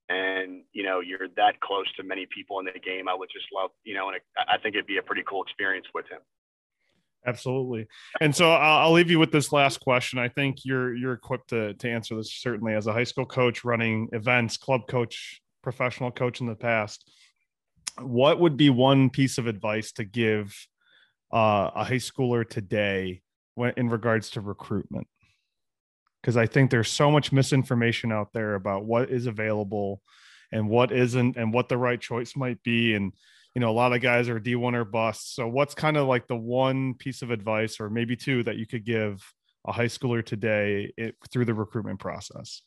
and 0.10 0.64
you 0.74 0.84
know 0.84 1.00
you're 1.00 1.28
that 1.36 1.60
close 1.62 1.92
to 1.98 2.04
many 2.04 2.28
people 2.34 2.60
in 2.60 2.66
the 2.66 2.80
game, 2.80 3.08
I 3.08 3.16
would 3.16 3.30
just 3.32 3.46
love 3.54 3.72
you 3.84 3.96
know, 3.96 4.10
and 4.10 4.20
I 4.38 4.58
think 4.58 4.76
it'd 4.76 4.88
be 4.88 4.98
a 4.98 5.04
pretty 5.04 5.24
cool 5.28 5.44
experience 5.44 5.88
with 5.94 6.06
him. 6.08 6.20
Absolutely. 7.26 7.88
And 8.22 8.34
so 8.34 8.54
I'll, 8.54 8.94
leave 8.94 9.12
you 9.12 9.20
with 9.20 9.34
this 9.34 9.52
last 9.52 9.82
question. 9.82 10.18
I 10.18 10.30
think 10.30 10.64
you're 10.64 10.96
you're 10.96 11.14
equipped 11.14 11.50
to 11.50 11.74
to 11.74 11.90
answer 11.90 12.16
this 12.16 12.34
certainly 12.34 12.74
as 12.74 12.88
a 12.88 12.94
high 12.94 13.04
school 13.04 13.26
coach 13.26 13.66
running 13.66 14.08
events, 14.14 14.56
club 14.56 14.88
coach, 14.88 15.42
professional 15.62 16.10
coach 16.10 16.40
in 16.40 16.48
the 16.48 16.56
past. 16.56 17.10
What 18.00 18.40
would 18.40 18.56
be 18.56 18.70
one 18.70 19.10
piece 19.10 19.38
of 19.38 19.48
advice 19.48 19.92
to 19.94 20.06
give 20.06 20.56
uh, 21.34 21.72
a 21.76 21.84
high 21.84 21.96
schooler 21.96 22.48
today 22.48 23.22
when 23.56 23.74
in 23.76 23.90
regards 23.90 24.30
to 24.32 24.42
recruitment? 24.42 25.08
Because 26.28 26.36
I 26.36 26.46
think 26.46 26.72
there's 26.72 26.92
so 26.92 27.10
much 27.10 27.32
misinformation 27.32 28.12
out 28.12 28.34
there 28.34 28.56
about 28.56 28.84
what 28.84 29.10
is 29.10 29.28
available 29.28 30.02
and 30.52 30.68
what 30.68 30.92
isn't, 30.92 31.38
and 31.38 31.54
what 31.54 31.70
the 31.70 31.78
right 31.78 32.02
choice 32.02 32.36
might 32.36 32.62
be, 32.64 32.96
and 32.96 33.14
you 33.56 33.62
know, 33.62 33.70
a 33.70 33.72
lot 33.72 33.94
of 33.94 34.02
guys 34.02 34.28
are 34.28 34.38
D1 34.38 34.74
or 34.74 34.84
bust. 34.84 35.36
So 35.36 35.48
what's 35.48 35.74
kind 35.74 35.96
of 35.96 36.06
like 36.06 36.28
the 36.28 36.36
one 36.36 36.96
piece 36.96 37.22
of 37.22 37.32
advice 37.32 37.80
or 37.80 37.90
maybe 37.90 38.18
two 38.18 38.44
that 38.44 38.58
you 38.58 38.68
could 38.68 38.84
give 38.84 39.24
a 39.66 39.72
high 39.72 39.86
schooler 39.86 40.22
today 40.24 40.92
it, 40.98 41.16
through 41.32 41.46
the 41.46 41.54
recruitment 41.54 42.02
process? 42.02 42.62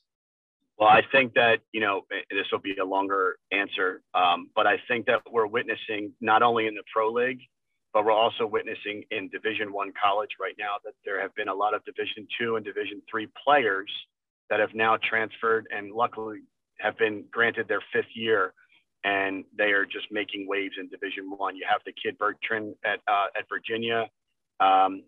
Well, 0.79 0.89
I 0.89 1.03
think 1.13 1.35
that, 1.35 1.59
you 1.73 1.83
know, 1.83 2.07
this 2.31 2.47
will 2.51 2.61
be 2.61 2.75
a 2.79 2.85
longer 2.87 3.37
answer, 3.53 4.01
um, 4.15 4.49
but 4.57 4.67
I 4.67 4.79
think 4.89 5.05
that 5.05 5.21
we're 5.31 5.47
witnessing 5.47 6.15
not 6.23 6.43
only 6.43 6.67
in 6.67 6.75
the 6.75 6.83
pro 6.91 7.13
league, 7.13 7.41
but 7.93 8.05
we're 8.05 8.13
also 8.13 8.47
witnessing 8.47 9.03
in 9.11 9.29
division 9.29 9.73
one 9.73 9.93
college 10.03 10.31
right 10.41 10.55
now 10.59 10.77
that 10.85 10.95
there 11.05 11.21
have 11.21 11.35
been 11.35 11.49
a 11.49 11.55
lot 11.55 11.75
of 11.75 11.85
division 11.85 12.27
two 12.39 12.57
and 12.57 12.65
division 12.65 13.03
three 13.11 13.29
players 13.45 13.91
that 14.49 14.61
have 14.61 14.75
now 14.75 14.97
transferred 15.09 15.67
and 15.75 15.93
luckily 15.93 16.41
have 16.79 16.97
been 16.99 17.25
granted 17.31 17.69
their 17.69 17.83
fifth 17.93 18.15
year 18.15 18.55
and 19.05 19.45
they 19.57 19.73
are 19.73 19.85
just 19.85 20.07
making 20.11 20.47
waves 20.47 20.75
in 20.79 20.89
Division 20.89 21.31
One. 21.37 21.57
You 21.57 21.65
have 21.71 21.81
the 21.87 21.93
kid 21.93 22.19
Bertrand 22.19 22.75
at 22.85 23.01
uh, 23.09 23.27
at 23.37 23.49
Virginia, 23.49 24.11
um, 24.61 25.03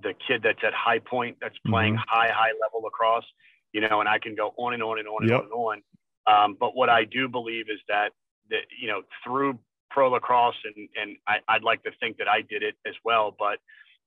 the 0.00 0.12
kid 0.26 0.42
that's 0.42 0.62
at 0.64 0.72
High 0.74 1.00
Point 1.00 1.36
that's 1.40 1.56
playing 1.66 1.94
mm-hmm. 1.94 2.08
high 2.08 2.30
high 2.32 2.52
level 2.62 2.82
lacrosse. 2.82 3.24
You 3.72 3.80
know, 3.80 4.00
and 4.00 4.08
I 4.08 4.18
can 4.18 4.34
go 4.34 4.54
on 4.56 4.74
and 4.74 4.82
on 4.82 4.98
and 4.98 5.08
on 5.08 5.22
and 5.22 5.30
yep. 5.30 5.40
on 5.40 5.44
and 5.44 5.52
on. 5.52 6.44
Um, 6.44 6.56
but 6.58 6.76
what 6.76 6.88
I 6.88 7.04
do 7.04 7.28
believe 7.28 7.66
is 7.68 7.80
that 7.88 8.10
that 8.50 8.62
you 8.80 8.88
know 8.88 9.02
through 9.24 9.58
pro 9.96 10.10
lacrosse 10.10 10.62
and 10.66 10.88
and 11.00 11.16
I, 11.26 11.36
I'd 11.48 11.62
like 11.62 11.82
to 11.84 11.90
think 12.00 12.18
that 12.18 12.28
I 12.28 12.42
did 12.42 12.62
it 12.62 12.74
as 12.86 12.94
well, 13.02 13.34
but 13.38 13.58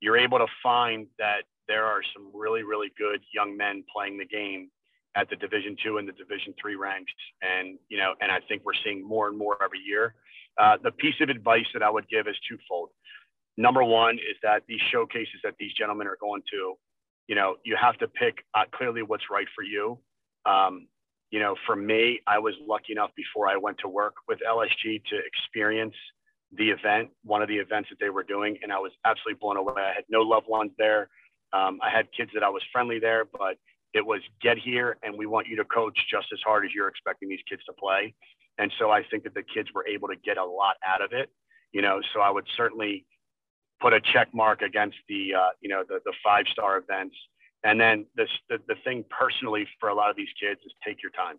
you're 0.01 0.17
able 0.17 0.37
to 0.37 0.45
find 0.61 1.07
that 1.17 1.41
there 1.67 1.85
are 1.85 2.01
some 2.13 2.29
really 2.31 2.61
really 2.61 2.91
good 2.95 3.21
young 3.33 3.57
men 3.57 3.83
playing 3.93 4.19
the 4.19 4.25
game 4.25 4.69
at 5.15 5.27
the 5.31 5.35
Division 5.35 5.75
two 5.83 5.97
and 5.97 6.07
the 6.07 6.11
Division 6.11 6.53
three 6.61 6.75
ranks, 6.75 7.11
and 7.41 7.79
you 7.89 7.97
know, 7.97 8.13
and 8.21 8.31
I 8.31 8.39
think 8.47 8.61
we're 8.65 8.79
seeing 8.83 9.01
more 9.03 9.29
and 9.29 9.37
more 9.37 9.57
every 9.63 9.79
year. 9.79 10.13
Uh, 10.61 10.77
the 10.83 10.91
piece 10.91 11.15
of 11.21 11.29
advice 11.29 11.65
that 11.73 11.81
I 11.81 11.89
would 11.89 12.07
give 12.07 12.27
is 12.27 12.35
twofold. 12.47 12.89
Number 13.57 13.83
one 13.83 14.15
is 14.15 14.37
that 14.43 14.61
these 14.67 14.81
showcases 14.91 15.39
that 15.43 15.55
these 15.59 15.73
gentlemen 15.73 16.05
are 16.05 16.17
going 16.21 16.43
to, 16.51 16.75
you 17.27 17.35
know, 17.35 17.55
you 17.65 17.75
have 17.81 17.97
to 17.97 18.07
pick 18.07 18.35
uh, 18.53 18.65
clearly 18.71 19.01
what's 19.01 19.25
right 19.31 19.47
for 19.55 19.63
you. 19.63 19.97
Um, 20.45 20.87
you 21.31 21.39
know, 21.39 21.55
for 21.65 21.75
me, 21.75 22.21
I 22.27 22.39
was 22.39 22.55
lucky 22.65 22.93
enough 22.93 23.11
before 23.15 23.47
I 23.47 23.57
went 23.57 23.77
to 23.79 23.87
work 23.87 24.15
with 24.27 24.39
LSG 24.47 25.03
to 25.05 25.19
experience 25.25 25.95
the 26.51 26.69
event, 26.69 27.09
one 27.23 27.41
of 27.41 27.47
the 27.47 27.57
events 27.57 27.89
that 27.89 27.99
they 27.99 28.09
were 28.09 28.23
doing, 28.23 28.57
and 28.63 28.71
I 28.71 28.79
was 28.79 28.91
absolutely 29.05 29.37
blown 29.39 29.57
away. 29.57 29.81
I 29.81 29.93
had 29.93 30.05
no 30.09 30.21
loved 30.21 30.47
ones 30.47 30.71
there. 30.77 31.09
Um, 31.53 31.79
I 31.83 31.89
had 31.89 32.07
kids 32.15 32.31
that 32.33 32.43
I 32.43 32.49
was 32.49 32.63
friendly 32.71 32.99
there, 32.99 33.25
but 33.25 33.57
it 33.93 34.05
was 34.05 34.21
get 34.41 34.57
here 34.57 34.97
and 35.03 35.17
we 35.17 35.25
want 35.25 35.47
you 35.47 35.55
to 35.57 35.65
coach 35.65 35.97
just 36.09 36.27
as 36.31 36.39
hard 36.45 36.65
as 36.65 36.71
you're 36.73 36.87
expecting 36.87 37.29
these 37.29 37.39
kids 37.49 37.63
to 37.65 37.73
play. 37.73 38.13
And 38.57 38.71
so 38.77 38.91
I 38.91 39.03
think 39.09 39.23
that 39.23 39.33
the 39.33 39.43
kids 39.43 39.69
were 39.73 39.87
able 39.87 40.07
to 40.09 40.15
get 40.15 40.37
a 40.37 40.45
lot 40.45 40.75
out 40.85 41.01
of 41.01 41.11
it, 41.11 41.29
you 41.71 41.81
know, 41.81 42.01
so 42.13 42.19
I 42.19 42.29
would 42.29 42.45
certainly 42.55 43.05
put 43.81 43.93
a 43.93 44.01
check 44.01 44.27
mark 44.33 44.61
against 44.61 44.97
the, 45.07 45.33
uh, 45.33 45.49
you 45.61 45.69
know, 45.69 45.83
the, 45.87 45.99
the 46.05 46.13
five 46.23 46.45
star 46.51 46.77
events. 46.77 47.15
And 47.63 47.79
then 47.79 48.05
this, 48.15 48.29
the, 48.49 48.57
the 48.67 48.75
thing 48.83 49.03
personally 49.09 49.67
for 49.79 49.89
a 49.89 49.95
lot 49.95 50.09
of 50.09 50.15
these 50.15 50.31
kids 50.39 50.61
is 50.65 50.73
take 50.85 51.01
your 51.03 51.11
time. 51.11 51.37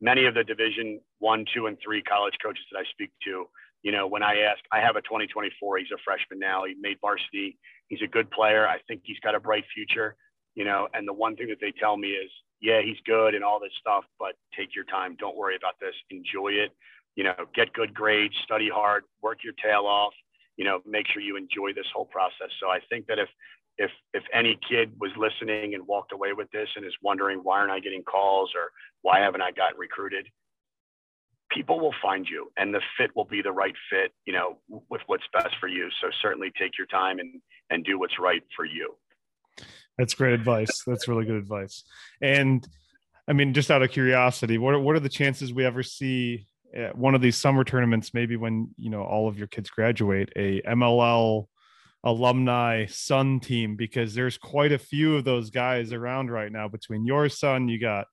Many 0.00 0.24
of 0.26 0.34
the 0.34 0.42
division 0.42 1.00
one, 1.18 1.44
two, 1.54 1.66
and 1.66 1.76
three 1.84 2.02
college 2.02 2.34
coaches 2.42 2.64
that 2.72 2.78
I 2.78 2.84
speak 2.90 3.10
to, 3.24 3.46
you 3.82 3.92
know, 3.92 4.06
when 4.06 4.22
I 4.22 4.40
ask, 4.40 4.60
I 4.72 4.80
have 4.80 4.96
a 4.96 5.02
2024, 5.02 5.78
he's 5.78 5.86
a 5.94 5.98
freshman 6.04 6.38
now, 6.38 6.64
he 6.64 6.74
made 6.80 6.96
varsity. 7.00 7.58
He's 7.88 8.02
a 8.02 8.06
good 8.06 8.30
player. 8.30 8.66
I 8.66 8.78
think 8.88 9.02
he's 9.04 9.18
got 9.20 9.34
a 9.34 9.40
bright 9.40 9.64
future 9.74 10.16
you 10.54 10.64
know, 10.64 10.88
and 10.94 11.06
the 11.06 11.12
one 11.12 11.36
thing 11.36 11.48
that 11.48 11.58
they 11.60 11.72
tell 11.78 11.96
me 11.96 12.08
is, 12.08 12.30
yeah, 12.60 12.82
he's 12.82 12.98
good 13.06 13.34
and 13.34 13.44
all 13.44 13.60
this 13.60 13.72
stuff, 13.80 14.04
but 14.18 14.34
take 14.56 14.74
your 14.74 14.84
time. 14.84 15.16
Don't 15.18 15.36
worry 15.36 15.56
about 15.56 15.74
this. 15.80 15.94
Enjoy 16.10 16.48
it. 16.52 16.72
You 17.16 17.24
know, 17.24 17.34
get 17.54 17.72
good 17.72 17.94
grades, 17.94 18.34
study 18.44 18.68
hard, 18.68 19.04
work 19.22 19.38
your 19.42 19.54
tail 19.62 19.86
off. 19.86 20.12
You 20.56 20.64
know, 20.64 20.80
make 20.84 21.06
sure 21.08 21.22
you 21.22 21.36
enjoy 21.36 21.72
this 21.74 21.86
whole 21.94 22.04
process. 22.04 22.50
So 22.60 22.68
I 22.68 22.80
think 22.90 23.06
that 23.06 23.18
if 23.18 23.28
if 23.80 23.90
if 24.12 24.22
any 24.32 24.58
kid 24.68 24.92
was 25.00 25.10
listening 25.16 25.74
and 25.74 25.86
walked 25.86 26.12
away 26.12 26.34
with 26.34 26.50
this 26.52 26.68
and 26.76 26.84
is 26.84 26.94
wondering 27.02 27.40
why 27.42 27.58
aren't 27.58 27.72
I 27.72 27.80
getting 27.80 28.02
calls 28.02 28.50
or 28.54 28.70
why 29.00 29.20
haven't 29.20 29.40
I 29.40 29.50
gotten 29.52 29.78
recruited, 29.78 30.28
people 31.50 31.80
will 31.80 31.94
find 32.02 32.26
you 32.28 32.52
and 32.58 32.74
the 32.74 32.82
fit 32.98 33.10
will 33.16 33.24
be 33.24 33.40
the 33.40 33.52
right 33.52 33.74
fit, 33.90 34.12
you 34.26 34.34
know, 34.34 34.58
with 34.90 35.00
what's 35.06 35.24
best 35.32 35.54
for 35.58 35.66
you. 35.66 35.88
So 36.02 36.08
certainly 36.20 36.52
take 36.58 36.76
your 36.76 36.86
time 36.88 37.18
and 37.18 37.40
and 37.70 37.82
do 37.82 37.98
what's 37.98 38.18
right 38.20 38.42
for 38.54 38.66
you. 38.66 38.94
That's 39.96 40.14
great 40.14 40.34
advice. 40.34 40.82
That's 40.86 41.08
really 41.08 41.24
good 41.24 41.36
advice. 41.36 41.82
And 42.20 42.66
I 43.26 43.32
mean, 43.32 43.54
just 43.54 43.70
out 43.70 43.82
of 43.82 43.90
curiosity, 43.90 44.58
what 44.58 44.74
are, 44.74 44.80
what 44.80 44.94
are 44.94 45.00
the 45.00 45.08
chances 45.08 45.54
we 45.54 45.64
ever 45.64 45.82
see 45.82 46.46
at 46.74 46.96
one 46.96 47.14
of 47.14 47.22
these 47.22 47.36
summer 47.36 47.64
tournaments? 47.64 48.12
Maybe 48.12 48.36
when 48.36 48.74
you 48.76 48.90
know 48.90 49.02
all 49.02 49.26
of 49.26 49.38
your 49.38 49.46
kids 49.46 49.70
graduate, 49.70 50.30
a 50.36 50.60
MLL 50.62 51.46
alumni 52.04 52.86
son 52.86 53.40
team, 53.40 53.76
because 53.76 54.14
there's 54.14 54.38
quite 54.38 54.72
a 54.72 54.78
few 54.78 55.16
of 55.16 55.24
those 55.24 55.50
guys 55.50 55.92
around 55.92 56.30
right 56.30 56.50
now. 56.50 56.68
Between 56.68 57.04
your 57.06 57.28
son, 57.28 57.68
you 57.68 57.80
got 57.80 58.06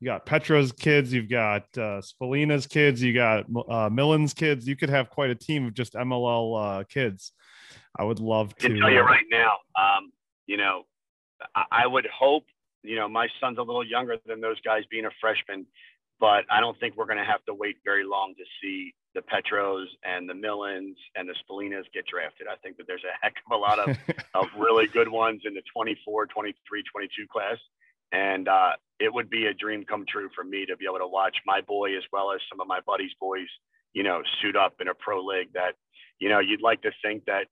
you 0.00 0.06
got 0.06 0.26
Petra's 0.26 0.72
kids, 0.72 1.12
you've 1.12 1.30
got 1.30 1.62
uh, 1.76 2.00
Spallina's 2.00 2.66
kids, 2.66 3.02
you 3.02 3.14
got 3.14 3.46
uh, 3.68 3.88
Millen's 3.90 4.34
kids. 4.34 4.66
You 4.66 4.76
could 4.76 4.90
have 4.90 5.08
quite 5.08 5.30
a 5.30 5.34
team 5.34 5.66
of 5.66 5.74
just 5.74 5.94
MLL 5.94 6.80
uh, 6.80 6.84
kids. 6.84 7.32
I 7.96 8.04
would 8.04 8.20
love 8.20 8.54
to. 8.56 8.66
I 8.66 8.78
tell 8.78 8.90
you 8.90 9.00
uh, 9.00 9.04
right 9.04 9.24
now, 9.30 9.52
um, 9.78 10.12
you 10.46 10.56
know, 10.56 10.82
I 11.70 11.86
would 11.86 12.06
hope, 12.06 12.44
you 12.82 12.96
know, 12.96 13.08
my 13.08 13.28
son's 13.40 13.58
a 13.58 13.62
little 13.62 13.86
younger 13.86 14.16
than 14.26 14.40
those 14.40 14.60
guys 14.60 14.82
being 14.90 15.06
a 15.06 15.10
freshman, 15.20 15.66
but 16.20 16.44
I 16.50 16.60
don't 16.60 16.78
think 16.80 16.96
we're 16.96 17.06
going 17.06 17.18
to 17.18 17.24
have 17.24 17.44
to 17.46 17.54
wait 17.54 17.76
very 17.84 18.04
long 18.04 18.34
to 18.36 18.44
see 18.60 18.94
the 19.14 19.22
Petros 19.22 19.88
and 20.04 20.28
the 20.28 20.34
Millens 20.34 20.96
and 21.14 21.28
the 21.28 21.34
Spallinas 21.34 21.84
get 21.92 22.06
drafted. 22.06 22.46
I 22.50 22.56
think 22.56 22.76
that 22.78 22.86
there's 22.86 23.04
a 23.04 23.24
heck 23.24 23.34
of 23.46 23.56
a 23.56 23.60
lot 23.60 23.78
of, 23.78 23.96
of 24.34 24.46
really 24.58 24.86
good 24.86 25.08
ones 25.08 25.42
in 25.44 25.54
the 25.54 25.62
24, 25.72 26.26
23, 26.26 26.82
22 26.92 27.26
class. 27.32 27.58
And 28.12 28.48
uh, 28.48 28.72
it 29.00 29.12
would 29.12 29.30
be 29.30 29.46
a 29.46 29.54
dream 29.54 29.84
come 29.84 30.04
true 30.08 30.28
for 30.34 30.44
me 30.44 30.66
to 30.66 30.76
be 30.76 30.84
able 30.84 30.98
to 30.98 31.06
watch 31.06 31.36
my 31.46 31.60
boy 31.60 31.96
as 31.96 32.02
well 32.12 32.32
as 32.32 32.40
some 32.50 32.60
of 32.60 32.66
my 32.66 32.80
buddies' 32.86 33.14
boys, 33.20 33.48
you 33.92 34.02
know, 34.02 34.22
suit 34.42 34.56
up 34.56 34.74
in 34.80 34.88
a 34.88 34.94
pro 34.94 35.24
league 35.24 35.52
that, 35.54 35.74
you 36.18 36.28
know, 36.28 36.40
you'd 36.40 36.62
like 36.62 36.82
to 36.82 36.90
think 37.02 37.24
that, 37.26 37.46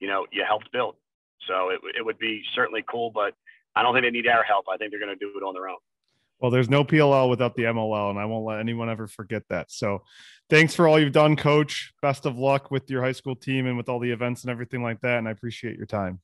you 0.00 0.08
know, 0.08 0.26
you 0.32 0.44
helped 0.46 0.70
build. 0.72 0.96
So 1.46 1.70
it, 1.70 1.80
it 1.98 2.04
would 2.04 2.18
be 2.18 2.42
certainly 2.54 2.84
cool, 2.88 3.10
but 3.10 3.34
I 3.74 3.82
don't 3.82 3.94
think 3.94 4.04
they 4.04 4.10
need 4.10 4.26
our 4.26 4.42
help. 4.42 4.66
I 4.72 4.76
think 4.76 4.90
they're 4.90 5.00
going 5.00 5.16
to 5.16 5.24
do 5.24 5.32
it 5.36 5.42
on 5.42 5.54
their 5.54 5.68
own. 5.68 5.78
Well, 6.40 6.50
there's 6.50 6.68
no 6.68 6.84
PLL 6.84 7.30
without 7.30 7.54
the 7.54 7.64
MLL, 7.64 8.10
and 8.10 8.18
I 8.18 8.26
won't 8.26 8.44
let 8.44 8.60
anyone 8.60 8.90
ever 8.90 9.06
forget 9.06 9.42
that. 9.48 9.70
So, 9.70 10.02
thanks 10.50 10.74
for 10.74 10.86
all 10.86 10.98
you've 10.98 11.12
done, 11.12 11.36
Coach. 11.36 11.92
Best 12.02 12.26
of 12.26 12.36
luck 12.36 12.70
with 12.70 12.90
your 12.90 13.02
high 13.02 13.12
school 13.12 13.36
team 13.36 13.66
and 13.66 13.76
with 13.76 13.88
all 13.88 13.98
the 13.98 14.10
events 14.10 14.42
and 14.42 14.50
everything 14.50 14.82
like 14.82 15.00
that. 15.00 15.18
And 15.18 15.28
I 15.28 15.30
appreciate 15.30 15.76
your 15.76 15.86
time. 15.86 16.20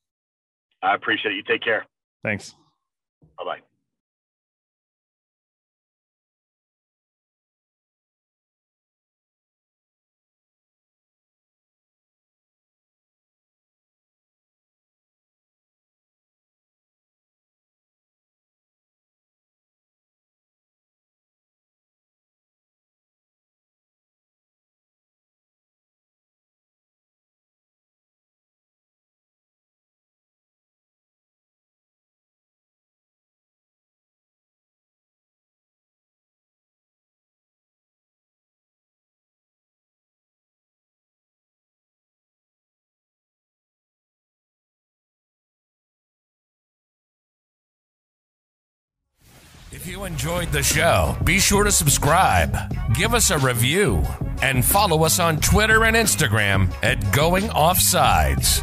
I 0.82 0.94
appreciate 0.94 1.32
it. 1.32 1.36
You 1.36 1.42
take 1.44 1.62
care. 1.62 1.86
Thanks. 2.22 2.54
Bye 3.38 3.44
bye. 3.44 3.71
You 49.92 50.04
enjoyed 50.04 50.50
the 50.52 50.62
show, 50.62 51.14
be 51.22 51.38
sure 51.38 51.64
to 51.64 51.70
subscribe, 51.70 52.56
give 52.94 53.12
us 53.12 53.30
a 53.30 53.36
review, 53.36 54.02
and 54.40 54.64
follow 54.64 55.04
us 55.04 55.18
on 55.18 55.36
Twitter 55.36 55.84
and 55.84 55.94
Instagram 55.94 56.72
at 56.82 57.12
Going 57.12 57.44
Offsides. 57.50 58.62